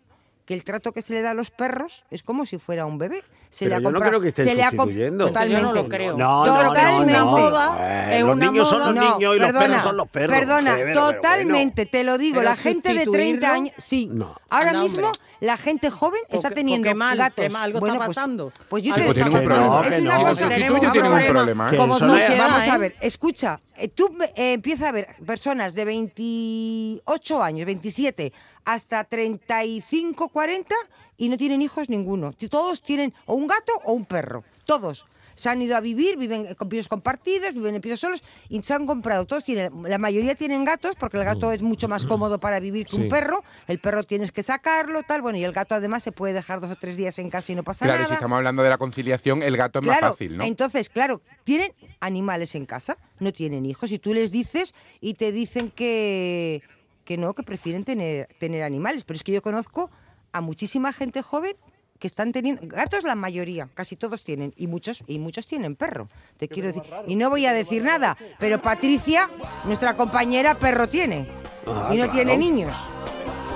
que 0.53 0.59
el 0.59 0.65
trato 0.65 0.93
que 0.93 1.01
se 1.01 1.15
le 1.15 1.23
da 1.23 1.31
a 1.31 1.35
los 1.35 1.51
perros 1.51 2.05
es 2.11 2.23
como 2.23 2.45
si 2.45 2.59
fuera 2.59 2.85
un 2.85 2.99
bebé. 2.99 3.23
Se 3.49 3.67
Pero 3.67 3.71
le 3.71 3.75
ha 3.75 3.79
yo 3.79 3.83
no 3.83 3.95
comprado- 3.99 4.11
creo 4.11 4.21
que 4.23 4.29
estén 4.29 4.45
se 4.47 4.55
le 4.55 4.63
ha 4.63 4.71
comp- 4.71 4.77
sustituyendo. 4.85 5.27
Totalmente. 5.27 5.61
Yo 5.63 5.67
no 5.69 5.75
lo 5.75 5.89
creo. 5.89 6.17
No, 6.17 6.47
no, 6.47 6.63
no, 6.63 6.69
Totalmente. 6.69 7.13
no. 7.19 7.27
moda, 7.27 7.77
Eh, 8.13 8.19
es 8.19 8.25
los 8.25 8.37
niños 8.39 8.69
son 8.69 8.79
los 8.79 8.95
moda. 8.95 9.15
niños 9.17 9.37
y 9.37 9.39
los 9.39 9.47
perdona, 9.49 9.67
perros 9.67 9.83
son 9.83 9.97
los 9.99 10.09
perros. 10.09 10.39
Perdona, 10.39 10.71
Joder, 10.73 10.87
pero 10.87 11.01
bueno. 11.03 11.17
totalmente, 11.17 11.87
te 11.87 12.05
lo 12.05 12.17
digo. 12.19 12.37
Pero 12.39 12.49
la 12.49 12.57
gente 12.57 12.89
de 12.95 13.05
30 13.07 13.11
sustituirlo, 13.13 13.49
años. 13.49 13.73
Sí. 13.77 14.09
no. 14.11 14.35
Ahora 14.49 14.73
mismo, 14.81 15.07
hombre. 15.09 15.21
la 15.41 15.57
gente 15.59 15.91
joven 15.91 16.21
está 16.31 16.51
teniendo 16.51 16.87
porque 16.87 16.95
mal, 16.95 17.19
gatos. 17.19 17.51
mal, 17.51 17.63
algo 17.65 17.81
Bueno, 17.81 17.95
está 17.97 18.07
pues- 18.07 18.17
pasando. 18.17 18.53
Pues, 18.71 18.85
yo 18.85 18.95
Algo 18.95 19.13
te 19.13 19.21
está 19.21 19.29
digo, 19.29 19.49
pasando. 19.49 19.83
es 19.85 19.99
no, 19.99 20.11
una 20.11 20.19
cosa. 20.31 20.49
no. 20.59 21.15
Un 21.15 21.27
problema. 21.27 21.71
Que 21.71 21.77
Como 21.77 21.99
no 21.99 22.07
Vamos 22.09 22.69
a 22.69 22.79
ver, 22.79 22.97
escucha, 23.03 23.61
eh, 23.77 23.89
tú 23.89 24.17
eh, 24.35 24.55
empieza 24.55 24.89
a 24.89 24.93
ver 24.93 25.09
personas 25.27 25.75
de 25.75 25.85
28 25.85 27.43
años, 27.43 27.67
27, 27.67 28.33
hasta 28.65 29.05
35, 29.05 30.29
40 30.29 30.75
y 31.17 31.29
no 31.29 31.37
tienen 31.37 31.63
hijos 31.63 31.89
ninguno. 31.89 32.33
Todos 32.51 32.81
tienen 32.83 33.13
o 33.27 33.35
un 33.35 33.47
gato 33.47 33.73
o 33.85 33.93
un 33.93 34.05
perro, 34.05 34.45
todos. 34.65 35.07
Se 35.35 35.49
han 35.49 35.63
ido 35.63 35.75
a 35.77 35.81
vivir, 35.81 36.19
viven 36.19 36.55
con 36.57 36.69
pisos 36.69 36.89
compartidos, 36.89 37.55
viven 37.55 37.75
en 37.75 37.81
pisos 37.81 38.01
solos 38.01 38.23
y 38.51 38.63
se 38.63 38.75
han 38.75 38.87
comprado. 38.87 39.25
Todos 39.25 39.43
tienen, 39.43 39.73
la 39.85 39.97
mayoría 39.97 40.35
tienen 40.35 40.63
gatos 40.65 40.95
porque 40.95 41.17
el 41.17 41.25
gato 41.25 41.51
es 41.53 41.63
mucho 41.63 41.89
más 41.89 42.05
cómodo 42.05 42.39
para 42.39 42.61
vivir 42.61 42.87
que 42.87 42.97
Sí. 42.97 43.03
un 43.03 43.09
perro. 43.09 43.43
El 43.67 43.79
perro 43.79 44.05
tienes 44.05 44.31
que 44.31 44.43
sacarlo, 44.43 45.03
tal. 45.05 45.23
Bueno, 45.23 45.39
y 45.39 45.45
el 45.45 45.53
gato 45.53 45.75
además 45.75 46.03
se 46.03 46.13
puede 46.13 46.35
dejar 46.35 46.61
dos 46.61 46.71
o 46.71 46.77
tres 46.77 46.97
días 46.97 47.19
en 47.19 47.31
casa 47.31 47.51
y 47.51 47.55
no 47.55 47.65
pasa 47.65 47.87
Claro, 47.87 48.01
nada. 48.01 48.09
si 48.09 48.15
estamos 48.15 48.37
hablando 48.37 48.63
de 48.63 48.69
la 48.69 48.77
conciliación, 48.79 49.43
el 49.43 49.57
gato 49.57 49.79
es 49.79 49.85
Claro, 49.87 50.01
más 50.03 50.11
fácil, 50.11 50.37
¿no? 50.37 50.45
Entonces, 50.45 50.91
claro, 50.91 51.23
tienen 51.45 51.73
animales 52.01 52.55
en 52.55 52.67
casa, 52.67 52.99
no 53.19 53.33
tienen 53.33 53.65
hijos, 53.65 53.91
y 53.91 53.99
tú 53.99 54.13
les 54.13 54.33
dices 54.33 54.75
y 55.01 55.15
te 55.15 55.33
dicen 55.33 55.71
que, 55.71 56.61
que 57.05 57.17
no, 57.17 57.35
que 57.35 57.43
prefieren 57.43 57.85
tener, 57.85 58.29
tener 58.39 58.63
animales. 58.63 59.05
Pero 59.05 59.17
es 59.17 59.23
que 59.23 59.33
yo 59.33 59.43
conozco 59.43 59.91
a 60.33 60.41
muchísima 60.41 60.93
gente 60.93 61.23
joven 61.23 61.57
que 61.99 62.09
están 62.09 62.33
teniendo 62.33 62.63
gatos 62.67 63.05
la 63.05 63.15
mayoría, 63.15 63.69
casi 63.75 63.95
todos 63.95 64.25
tienen 64.25 64.53
y 64.57 64.67
muchos 64.67 65.05
y 65.07 65.21
muchos 65.21 65.47
tienen 65.47 65.77
perro. 65.77 66.09
Te 66.37 66.49
quiero 66.49 66.69
decir, 66.69 66.83
y 67.07 67.15
no 67.15 67.31
voy 67.31 67.47
a 67.47 67.53
decir 67.53 67.85
nada, 67.85 68.17
pero 68.41 68.61
Patricia, 68.61 69.31
nuestra 69.67 69.97
compañera 69.97 70.59
perro 70.59 70.89
tiene 70.89 71.29
Ah, 71.65 71.91
y 71.93 71.97
no 71.97 72.05
claro. 72.05 72.13
tiene 72.13 72.37
niños. 72.37 72.77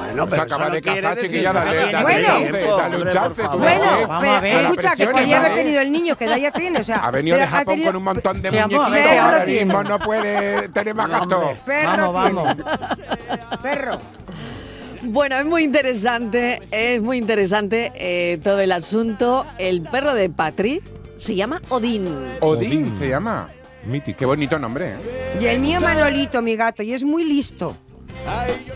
Bueno, 0.07 0.25
Se 0.25 0.31
pero 0.31 0.42
acaba 0.42 0.71
de 0.71 0.81
quiere 0.81 1.01
casar, 1.03 1.16
decir- 1.16 1.31
chiquilla, 1.31 1.53
dale, 1.53 2.03
Bueno, 2.03 2.29
dale 2.29 2.51
Bueno, 2.51 2.77
dale 2.77 2.97
un 3.03 3.11
chance. 3.11 3.42
Bueno, 3.42 4.19
pero 4.42 4.69
escucha, 4.69 4.97
que 4.97 5.07
podía 5.09 5.38
haber 5.38 5.55
tenido 5.55 5.81
el 5.83 5.92
niño, 5.92 6.16
que 6.16 6.27
ya 6.27 6.38
ya 6.38 6.51
tiene, 6.51 6.81
o 6.81 6.85
sea, 6.85 6.97
Ha 6.99 7.11
venido 7.11 7.37
de 7.37 7.47
Japón 7.47 7.81
con 7.85 7.97
un 7.97 8.03
montón 8.03 8.42
de 8.42 8.51
muñequitos 8.51 9.07
ahora 9.21 9.45
mismo, 9.47 9.83
no 9.85 9.99
puede 9.99 10.69
tener 10.71 10.95
más 10.95 11.09
gato. 11.11 11.53
Perro 11.64 12.12
Vamos. 12.12 12.57
Perro. 13.62 13.99
Bueno, 15.03 15.37
es 15.37 15.45
muy 15.45 15.62
interesante, 15.62 16.61
es 16.71 17.01
muy 17.01 17.19
interesante 17.19 17.92
eh, 17.95 18.38
todo 18.42 18.61
el 18.61 18.73
asunto. 18.73 19.47
El 19.59 19.83
perro 19.83 20.14
de 20.14 20.31
Patri 20.31 20.83
se 21.19 21.35
llama 21.37 21.61
Odín. 21.69 22.09
Odín 22.40 22.95
se 22.97 23.09
llama. 23.09 23.49
Mítico. 23.85 24.19
Qué 24.19 24.27
bonito 24.27 24.59
nombre, 24.59 24.88
¿eh? 24.95 24.97
Y 25.40 25.47
el 25.47 25.61
mío 25.61 25.81
Manolito, 25.81 26.42
mi 26.42 26.57
gato, 26.57 26.83
y 26.83 26.92
es 26.92 27.05
muy 27.05 27.23
listo. 27.23 27.77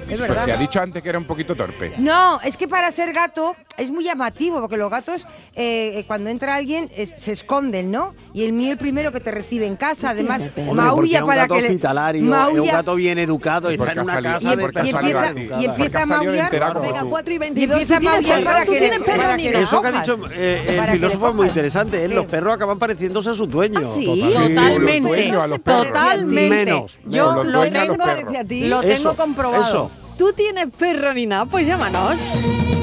Es 0.09 0.21
verdad. 0.21 0.45
se 0.45 0.53
ha 0.53 0.57
dicho 0.57 0.81
antes 0.81 1.03
que 1.03 1.09
era 1.09 1.19
un 1.19 1.25
poquito 1.25 1.55
torpe. 1.55 1.93
No, 1.99 2.41
es 2.43 2.57
que 2.57 2.67
para 2.69 2.91
ser 2.91 3.13
gato 3.13 3.55
es 3.77 3.91
muy 3.91 4.05
llamativo, 4.05 4.61
porque 4.61 4.77
los 4.77 4.91
gatos, 4.91 5.23
eh, 5.55 5.99
eh, 5.99 6.05
cuando 6.07 6.31
entra 6.31 6.55
alguien, 6.57 6.91
es- 6.97 7.15
se 7.17 7.33
esconden, 7.33 7.91
¿no? 7.91 8.15
Y 8.35 8.45
el 8.45 8.53
mío 8.53 8.73
el 8.73 8.79
primero 8.79 9.13
que 9.13 9.21
te 9.21 9.31
recibe 9.31 9.67
en 9.67 9.77
casa, 9.77 10.11
además, 10.11 10.47
maulla 10.73 11.19
es 11.19 11.23
un 11.23 11.29
para 11.29 11.43
gato 11.43 11.55
que 11.55 11.61
le... 11.63 11.67
hospitalario, 11.69 12.21
es 12.21 12.25
un 12.25 12.31
maulla- 12.31 12.73
gato 12.73 12.95
bien 12.97 13.19
educado, 13.19 13.73
¿Y 13.73 13.77
por 13.79 13.89
está 13.89 14.01
en 14.01 14.05
una 14.05 14.13
salido- 14.15 14.33
casa 14.33 14.45
y 14.53 14.57
de 14.57 14.63
y 14.63 14.67
empieza- 14.91 15.33
y 15.61 15.65
empieza 15.65 15.99
salido 16.07 16.33
maullar. 16.33 16.73
como 16.73 16.81
Venga, 16.87 17.01
tú. 17.01 17.09
4 17.11 17.33
y 17.33 17.37
Y 17.37 17.39
22. 17.39 17.81
empieza 17.81 17.95
a 17.95 17.99
¿Tú 18.01 18.01
tienes 18.01 18.23
maullar 18.23 18.45
para 18.45 18.65
¿Tú 18.65 18.73
que 18.73 18.81
le- 18.81 19.01
para 19.01 19.37
que 19.37 19.51
le 19.51 19.63
Eso 19.63 19.83
que 19.83 19.89
ha 19.89 19.93
dicho 19.93 20.19
eh, 20.33 20.65
el 20.69 20.91
filósofo 20.93 21.29
es 21.29 21.35
muy 21.35 21.47
interesante. 21.49 22.05
¿eh? 22.05 22.09
Los 22.09 22.27
perros 22.27 22.55
acaban 22.55 22.79
pareciéndose 22.79 23.31
a 23.31 23.35
sus 23.35 23.49
dueños. 23.51 23.83
¿Ah, 23.87 23.91
sí? 23.97 24.07
Totalmente. 24.07 25.31
a. 25.31 25.59
Totalmente. 25.59 26.51
Menos, 26.65 26.99
Yo 27.07 27.43
lo 27.45 27.61
a 27.61 27.63
tengo, 27.71 27.97
perros. 27.97 29.17
Comprobado. 29.35 29.65
eso. 29.65 29.91
¿Tú 30.19 30.33
tienes 30.33 30.67
perro, 30.77 31.15
Nina? 31.15 31.47
Pues 31.47 31.67
llámanos. 31.67 32.21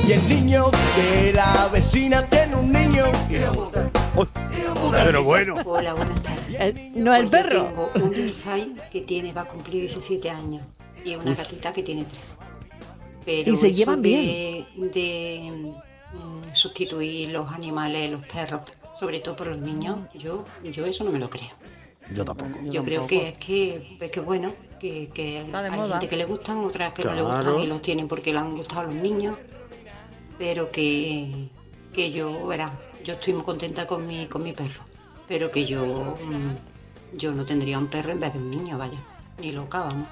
Y 0.07 0.13
el 0.13 0.27
niño 0.29 0.65
de 0.95 1.33
la 1.33 1.67
vecina 1.71 2.23
tiene 2.25 2.55
un 2.55 2.71
niño. 2.71 3.05
Pero 4.91 5.23
bueno. 5.23 5.53
Hola, 5.65 5.93
buenas 5.93 6.21
tardes. 6.23 6.59
El- 6.59 7.03
no 7.03 7.13
el 7.15 7.27
Pues 7.27 7.43
yo 7.43 7.49
perro. 7.49 7.63
Tengo 7.65 7.91
un 8.07 8.15
Inside 8.15 8.75
que 8.91 9.01
tiene, 9.01 9.33
va 9.33 9.41
a 9.41 9.45
cumplir 9.47 9.81
17 9.81 10.29
años 10.29 10.63
y 11.05 11.15
una 11.15 11.35
gatita 11.35 11.71
que 11.73 11.83
tiene 11.83 12.05
3. 12.05 12.21
Pero 13.25 13.51
Y 13.51 13.55
se 13.57 13.73
llevan 13.73 14.01
de, 14.01 14.65
bien. 14.75 14.91
De 14.91 15.51
mm, 16.13 16.53
sustituir 16.55 17.29
los 17.29 17.51
animales, 17.51 18.09
los 18.11 18.25
perros, 18.25 18.61
sobre 18.99 19.19
todo 19.19 19.35
por 19.35 19.47
los 19.47 19.57
niños, 19.59 19.99
yo, 20.15 20.45
yo 20.63 20.85
eso 20.85 21.03
no 21.03 21.11
me 21.11 21.19
lo 21.19 21.29
creo. 21.29 21.49
Yo 22.13 22.25
tampoco. 22.25 22.51
Yo, 22.63 22.83
creo 22.83 23.07
que 23.07 23.29
es 23.29 23.33
que, 23.35 23.97
es 23.99 24.11
que 24.11 24.19
bueno, 24.19 24.51
que, 24.79 25.09
hay 25.17 25.71
moda. 25.71 25.91
gente 25.91 26.07
que 26.07 26.17
le 26.17 26.25
gustan, 26.25 26.59
otras 26.59 26.93
que 26.93 27.03
no 27.03 27.13
le 27.13 27.21
gustan 27.21 27.59
y 27.59 27.67
los 27.67 27.81
tienen 27.81 28.07
porque 28.07 28.31
le 28.31 28.39
han 28.39 28.55
gustado 28.55 28.81
a 28.81 28.83
los 28.85 28.95
niños. 28.95 29.37
pero 30.37 30.71
que, 30.71 31.49
que 31.93 32.11
yo, 32.11 32.45
verá, 32.45 32.71
yo 33.03 33.15
estoy 33.15 33.33
muy 33.33 33.43
contenta 33.43 33.87
con 33.87 34.05
mi, 34.05 34.27
con 34.27 34.43
mi 34.43 34.53
perro, 34.53 34.83
pero 35.27 35.49
que 35.49 35.65
yo, 35.65 35.83
mm, 35.83 37.17
yo 37.17 37.31
no 37.31 37.43
tendría 37.43 37.79
un 37.79 37.87
perro 37.87 38.11
en 38.11 38.19
vez 38.19 38.33
de 38.33 38.39
un 38.39 38.51
niño, 38.51 38.77
vaya, 38.77 38.99
ni 39.39 39.51
loca, 39.51 39.79
vamos. 39.79 40.07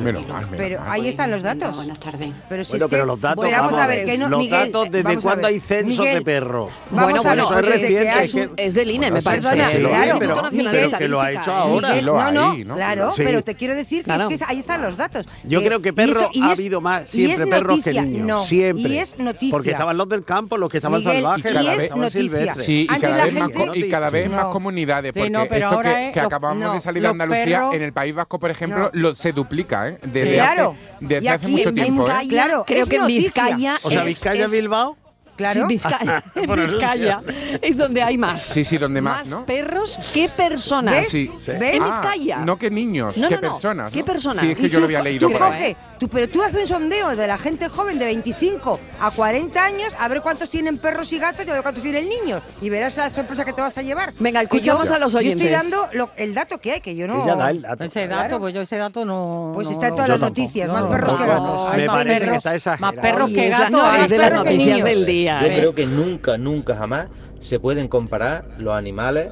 Menos 0.00 0.26
mal, 0.28 0.44
menos 0.46 0.56
Pero 0.56 0.80
mal. 0.80 0.90
ahí 0.92 1.08
están 1.08 1.30
los 1.30 1.42
datos. 1.42 1.76
Buenas 1.76 2.00
tardes. 2.00 2.32
Pero 2.48 2.64
si 2.64 2.70
Bueno, 2.72 2.84
es 2.84 2.88
que- 2.90 2.96
pero 2.96 3.06
los 3.06 3.20
datos, 3.20 3.36
Bueno, 3.36 3.56
vamos 3.58 3.74
a 3.78 3.86
ver, 3.86 4.04
que 4.06 4.18
no, 4.18 4.28
los 4.28 4.38
Miguel, 4.40 4.72
datos 4.72 4.90
desde 4.90 5.18
cuándo 5.18 5.46
hay 5.46 5.60
censos 5.60 5.98
Miguel, 5.98 6.18
de 6.18 6.24
perros. 6.24 6.70
Vamos 6.90 6.90
Bueno, 6.90 7.06
a 7.06 7.10
ver, 7.10 7.22
bueno, 7.22 7.42
eso 7.44 7.58
es 7.58 7.80
reciente, 7.80 8.22
es 8.22 8.34
un- 8.34 8.50
Es 8.56 8.74
del 8.74 8.90
INE, 8.90 9.10
me 9.10 9.22
parece. 9.22 9.42
perdona, 9.42 9.68
sí, 9.68 9.78
lo 9.78 9.88
claro, 9.88 10.16
pero- 10.18 10.50
de 10.50 10.90
que 10.98 11.08
lo 11.08 11.20
ha 11.20 11.32
hecho 11.32 11.52
ahora. 11.52 11.88
Miguel, 11.88 12.06
lo 12.06 12.12
no, 12.18 12.32
no, 12.32 12.50
hay, 12.52 12.64
¿no? 12.64 12.76
claro, 12.76 13.12
Sí. 13.14 13.22
pero 13.24 13.42
te 13.42 13.54
quiero 13.54 13.74
decir 13.74 13.98
que 13.98 14.04
Claro. 14.04 14.28
es 14.28 14.38
que 14.38 14.44
ahí 14.46 14.58
están 14.58 14.82
los 14.82 14.96
datos. 14.96 15.26
Yo 15.44 15.60
Eh, 15.60 15.64
creo 15.64 15.82
que 15.82 15.92
perros 15.92 16.16
ha 16.22 16.52
es- 16.52 16.58
habido 16.58 16.80
más 16.80 17.08
siempre 17.08 17.46
perros 17.46 17.80
que 17.82 17.92
niños. 17.92 18.26
no, 18.26 18.44
siempre. 18.44 18.82
Y 18.90 18.98
es 18.98 19.18
noticia. 19.18 19.50
Porque 19.52 19.70
estaban 19.70 19.96
los 19.96 20.08
del 20.08 20.24
campo, 20.24 20.56
los 20.56 20.70
que 20.70 20.78
estaban 20.78 21.02
salvajes, 21.02 21.50
y 21.50 21.54
los 21.54 21.64
que 21.66 21.76
es 21.76 21.82
estaban 21.84 22.10
silvestres. 22.10 22.66
Sí, 22.66 22.82
y 22.82 23.88
cada, 23.88 24.10
vez 24.10 24.30
más, 24.30 24.46
comunidades. 24.46 25.12
Sí, 25.14 25.20
Porque 25.20 25.54
esto 25.56 25.66
ahora 25.66 25.94
que, 25.94 26.06
es 26.08 26.12
que 26.12 26.20
los- 26.20 26.26
acabamos 26.26 26.72
de 26.74 26.80
salir 26.80 27.02
de 27.02 27.08
Andalucía, 27.08 27.68
en 27.72 27.82
el 27.82 27.92
País 27.92 28.14
Vasco, 28.14 28.38
por 28.38 28.50
ejemplo, 28.50 28.90
se 29.14 29.32
duplica, 29.32 29.89
¿eh? 29.90 29.98
Desde, 30.02 30.34
Claro. 30.34 30.70
hace, 30.70 30.96
desde 31.06 31.24
Y 31.24 31.28
hace 31.28 31.44
aquí 31.46 31.52
mucho 31.52 31.68
en 31.70 31.74
tiempo, 31.74 32.02
¿eh? 32.02 32.04
Vizcaya, 32.06 32.28
Claro, 32.30 32.64
creo 32.66 32.82
es 32.82 32.88
que 32.88 32.96
en. 32.96 33.06
Vizcaya. 33.06 33.76
O 33.82 33.90
sea, 33.90 34.02
Vizcaya, 34.04 34.44
es- 34.46 34.50
Bilbao. 34.50 34.96
Claro. 35.36 35.60
Sí, 35.62 35.66
Vizcaya, 35.74 36.22
en 36.34 36.66
Vizcaya 36.70 37.20
es 37.62 37.76
donde 37.78 38.02
hay 38.02 38.18
más. 38.18 38.42
Sí, 38.42 38.62
sí, 38.62 38.76
donde 38.76 39.00
más, 39.00 39.30
¿no? 39.30 39.46
perros 39.46 39.98
que 40.12 40.28
personas. 40.28 40.94
¿Ves? 40.96 41.08
Sí. 41.08 41.30
¿Ves? 41.46 41.76
En 41.76 41.82
Ah, 41.82 42.00
Vizcaya. 42.02 42.38
no 42.44 42.58
que 42.58 42.70
niños, 42.70 43.16
No, 43.16 43.26
que 43.28 43.36
no, 43.36 43.40
no. 43.40 43.52
personas. 43.52 43.90
¿Qué 43.92 44.04
personas? 44.04 44.44
Sí, 44.44 44.50
es 44.50 44.58
que 44.58 44.68
yo 44.68 44.78
lo 44.80 44.84
había 44.84 45.00
leído 45.02 45.30
por 45.30 45.42
ahí. 45.42 45.74
Tú, 46.00 46.08
pero 46.08 46.28
tú 46.28 46.42
haces 46.42 46.58
un 46.62 46.66
sondeo 46.66 47.14
de 47.14 47.26
la 47.28 47.38
gente 47.38 47.68
joven 47.68 47.98
de 47.98 48.06
25 48.06 48.80
a 49.00 49.10
40 49.12 49.64
años 49.64 49.94
a 50.00 50.08
ver 50.08 50.22
cuántos 50.22 50.50
tienen 50.50 50.78
perros 50.78 51.12
y 51.12 51.18
gatos 51.18 51.46
y 51.46 51.50
a 51.50 51.52
ver 51.52 51.62
cuántos 51.62 51.82
tienen 51.84 52.08
niños. 52.08 52.42
Y 52.62 52.70
verás 52.70 52.96
la 52.96 53.10
sorpresa 53.10 53.44
que 53.44 53.52
te 53.52 53.60
vas 53.60 53.76
a 53.78 53.82
llevar. 53.82 54.12
Venga, 54.18 54.40
escuchamos 54.42 54.88
yo- 54.88 54.94
a 54.94 54.98
los 54.98 55.12
Yo 55.12 55.18
oyentes. 55.20 55.46
estoy 55.46 55.70
dando 55.70 55.86
lo- 55.92 56.10
el 56.16 56.34
dato 56.34 56.58
que 56.58 56.72
hay, 56.72 56.80
que 56.80 56.96
yo 56.96 57.06
no... 57.06 57.22
Ella 57.22 57.36
da 57.36 57.50
el 57.50 57.62
dato. 57.62 57.84
Ese 57.84 58.08
dato, 58.08 58.20
Claro. 58.22 58.40
pues 58.40 58.54
yo 58.54 58.62
ese 58.62 58.76
dato 58.78 59.04
no. 59.04 59.52
Pues 59.54 59.68
no 59.68 59.72
está 59.74 59.88
en 59.88 59.92
todas 59.94 60.06
Yo 60.08 60.12
las 60.14 60.20
tampoco. 60.22 60.40
noticias, 60.40 60.66
Yo 60.66 60.72
más 60.72 60.82
no, 60.84 60.90
perros 60.90 61.14
que 61.20 61.26
gatos. 61.26 61.76
Me 61.76 61.86
más 61.86 61.96
parece 61.96 62.14
que 62.18 62.24
perros- 62.24 62.36
está 62.38 62.54
exagerado. 62.54 62.92
Más 62.96 63.04
perros 63.04 63.28
que 63.30 63.44
es 63.44 63.50
la- 63.50 63.58
gatos. 63.58 63.70
no, 63.70 63.94
es 63.94 64.08
de 64.08 64.18
las 64.18 64.32
noticias 64.32 64.84
del 64.84 65.06
día. 65.06 65.40
Yo 65.42 65.46
¿eh? 65.46 65.56
creo 65.58 65.74
que 65.74 65.86
nunca, 65.86 66.38
nunca 66.38 66.76
jamás 66.76 67.06
se 67.40 67.60
pueden 67.60 67.88
comparar 67.88 68.46
los 68.58 68.74
animales 68.74 69.30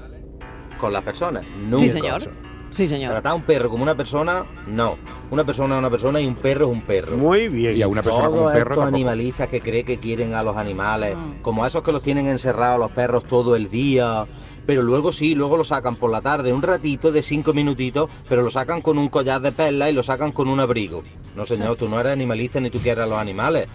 con 0.79 0.93
las 0.93 1.03
personas. 1.03 1.45
Nunca. 1.57 1.83
Sí, 1.83 1.91
señor. 1.91 2.31
Sí, 2.71 2.87
señor. 2.87 3.13
Tratar 3.13 3.33
a 3.33 3.35
un 3.35 3.43
perro 3.43 3.71
como 3.71 3.83
una 3.83 3.97
persona, 3.97 4.45
no. 4.67 4.97
Una 5.31 5.45
persona 5.45 5.75
es 5.75 5.79
una 5.79 5.91
persona 5.91 6.21
y 6.21 6.27
un 6.27 6.35
perro 6.35 6.67
es 6.67 6.71
un 6.73 6.83
perro. 6.83 7.17
Muy 7.17 7.49
bien. 7.49 7.77
Y 7.77 7.83
a 7.83 7.89
una 7.89 8.03
persona 8.03 8.29
como 8.29 8.43
un 8.47 8.53
perro 8.53 8.59
estos 8.59 8.77
tampoco. 8.77 8.95
animalistas 8.97 9.49
que 9.49 9.61
creen 9.61 9.87
que 9.87 9.99
quieren 9.99 10.35
a 10.35 10.43
los 10.43 10.57
animales, 10.57 11.17
Mm. 11.17 11.41
como 11.43 11.65
a 11.65 11.69
esos 11.69 11.83
que 11.83 11.93
los 11.93 12.03
tienen 12.03 12.27
encerrados 12.29 12.79
los 12.79 12.91
perros 12.93 13.25
todo 13.25 13.57
el 13.57 13.71
día, 13.71 14.27
pero 14.67 14.83
luego 14.83 15.13
sí, 15.13 15.35
luego 15.35 15.57
lo 15.57 15.65
sacan 15.65 15.97
por 15.97 16.11
la 16.11 16.21
tarde, 16.21 16.53
un 16.53 16.61
ratito 16.63 17.11
de 17.11 17.23
cinco 17.23 17.55
minutitos, 17.55 18.11
pero 18.29 18.43
lo 18.43 18.51
sacan 18.51 18.83
con 18.83 18.99
un 18.99 19.09
collar 19.09 19.41
de 19.41 19.51
perlas 19.53 19.89
y 19.91 19.93
lo 19.95 20.03
sacan 20.03 20.31
con 20.33 20.47
un 20.49 20.61
abrigo. 20.61 21.03
No 21.35 21.47
señor, 21.47 21.77
tú 21.77 21.89
no 21.89 21.99
eres 21.99 22.13
animalista 22.13 22.61
ni 22.61 22.69
tú 22.69 22.79
quieres 22.79 23.05
a 23.05 23.09
los 23.09 23.19
animales. 23.19 23.67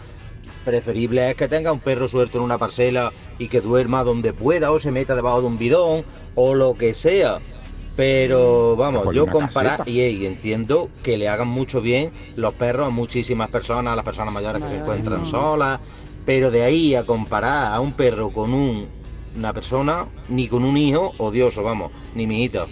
Preferible 0.65 1.29
es 1.32 1.36
que 1.36 1.47
tenga 1.47 1.71
un 1.71 1.79
perro 1.79 2.08
suelto 2.08 2.38
en 2.38 2.43
una 2.43 2.58
parcela 2.58 3.12
y 3.39 3.47
que 3.47 3.60
duerma 3.60 4.03
donde 4.03 4.34
pueda 4.34 4.71
o 4.71 4.79
se 4.79 4.91
meta 4.91 5.15
debajo 5.15 5.41
de 5.41 5.47
un 5.47 5.58
bidón 5.58 6.03
o 6.36 6.53
lo 6.53 6.73
que 6.75 6.93
sea. 6.93 7.39
Pero 7.95 8.75
vamos, 8.75 9.03
yo 9.13 9.25
comparar 9.32 9.77
y 9.88 10.01
ey, 10.01 10.25
entiendo 10.25 10.89
que 11.03 11.15
le 11.17 11.29
hagan 11.29 11.47
mucho 11.47 11.79
bien 11.79 12.12
los 12.36 12.53
perros 12.56 12.88
a 12.88 12.89
muchísimas 12.89 13.49
personas, 13.49 13.93
a 13.93 13.95
las 13.95 14.06
personas 14.06 14.34
mayores 14.34 14.62
que 14.62 14.67
se 14.67 14.75
encuentran 14.82 15.25
solas, 15.27 15.79
pero 16.25 16.49
de 16.49 16.63
ahí 16.63 16.95
a 16.95 17.03
comparar 17.06 17.73
a 17.73 17.79
un 17.79 17.93
perro 17.93 18.32
con 18.32 18.53
un- 18.53 18.88
una 19.36 19.53
persona, 19.53 20.08
ni 20.27 20.47
con 20.47 20.63
un 20.63 20.75
hijo, 20.77 21.13
odioso, 21.17 21.62
vamos, 21.63 21.91
ni 22.15 22.25
mi 22.25 22.39
hijita. 22.39 22.67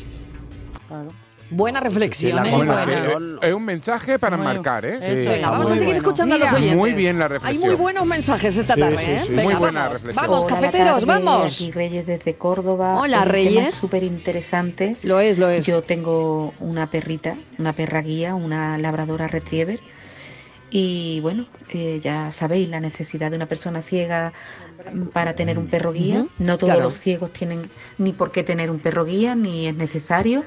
Buena 1.52 1.80
reflexión. 1.82 2.46
¿eh? 2.46 2.52
Buena. 2.56 2.86
que, 2.86 2.94
eh, 2.94 3.50
es 3.50 3.54
un 3.54 3.66
mensaje 3.66 4.18
para 4.18 4.38
Bueno, 4.38 4.54
marcar, 4.54 4.86
¿eh? 4.86 4.98
Venga, 5.00 5.50
vamos 5.52 5.68
a 5.68 5.70
muy 5.70 5.80
seguir 5.80 5.94
bueno. 5.96 5.98
escuchando 6.08 6.36
a 6.36 6.38
los 6.38 6.54
oyentes. 6.54 6.76
muy 6.78 6.94
bien 6.94 7.20
la 7.20 7.26
Hay 7.26 7.30
reflexión. 7.30 7.68
muy 7.68 7.76
buenos 7.76 8.06
mensajes 8.06 8.58
esta 8.58 8.74
Sí, 8.76 8.80
tarde, 8.80 8.98
sí, 8.98 9.12
¿eh? 9.12 9.20
sí. 9.26 9.30
Venga, 9.34 9.44
Muy 9.44 9.54
buena 9.56 9.80
vamos, 9.84 9.94
reflexión. 9.94 10.26
vamos, 10.28 10.44
Hola, 10.46 10.56
cafeteros, 10.56 11.06
vamos. 11.06 11.46
Aquí 11.62 11.72
Reyes 11.72 12.06
desde 12.08 12.36
Córdoba. 12.36 13.00
Hola, 13.02 13.18
Es 13.18 13.24
un 13.26 13.30
Reyes. 13.32 13.76
súper 13.76 14.04
interesante. 14.04 14.96
Lo 15.04 15.20
es, 15.20 15.38
lo 15.38 15.50
es. 15.50 15.66
Yo 15.66 15.82
tengo 15.84 16.54
una 16.60 16.88
perrita, 16.88 17.36
una 17.60 17.74
perra 17.74 18.02
guía, 18.02 18.34
una 18.34 18.78
labradora 18.78 19.28
retriever. 19.28 19.80
Y 20.74 21.20
bueno, 21.20 21.48
eh, 21.74 22.00
ya 22.02 22.32
sabéis 22.32 22.70
la 22.70 22.80
necesidad 22.80 23.30
de 23.30 23.36
una 23.36 23.46
persona 23.46 23.82
ciega 23.82 24.32
para 25.14 25.36
tener 25.36 25.58
un 25.60 25.68
perro 25.68 25.94
guía. 25.94 26.26
No 26.40 26.58
todos 26.58 26.74
claro. 26.74 26.84
los 26.84 27.00
ciegos 27.00 27.32
tienen 27.32 27.70
ni 27.98 28.14
por 28.14 28.32
qué 28.32 28.44
tener 28.44 28.72
un 28.72 28.80
perro 28.80 29.06
guía, 29.06 29.36
ni 29.36 29.68
es 29.68 29.76
necesario. 29.76 30.44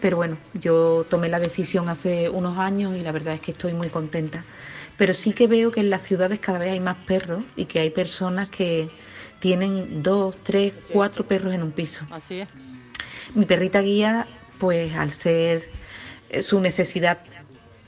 Pero 0.00 0.16
bueno, 0.16 0.36
yo 0.54 1.06
tomé 1.08 1.28
la 1.28 1.40
decisión 1.40 1.88
hace 1.88 2.28
unos 2.28 2.58
años 2.58 2.96
y 2.96 3.00
la 3.00 3.12
verdad 3.12 3.34
es 3.34 3.40
que 3.40 3.52
estoy 3.52 3.72
muy 3.72 3.88
contenta. 3.88 4.44
Pero 4.96 5.14
sí 5.14 5.32
que 5.32 5.46
veo 5.46 5.72
que 5.72 5.80
en 5.80 5.90
las 5.90 6.02
ciudades 6.02 6.38
cada 6.40 6.58
vez 6.58 6.72
hay 6.72 6.80
más 6.80 6.96
perros 7.06 7.42
y 7.56 7.64
que 7.64 7.80
hay 7.80 7.90
personas 7.90 8.48
que 8.48 8.88
tienen 9.40 10.02
dos, 10.02 10.36
tres, 10.42 10.72
cuatro 10.92 11.24
perros 11.24 11.52
en 11.52 11.62
un 11.62 11.72
piso. 11.72 12.06
Así 12.10 12.40
es. 12.40 12.48
Mi 13.34 13.46
perrita 13.46 13.80
guía, 13.80 14.26
pues 14.58 14.94
al 14.94 15.12
ser 15.12 15.68
eh, 16.30 16.42
su 16.42 16.60
necesidad 16.60 17.18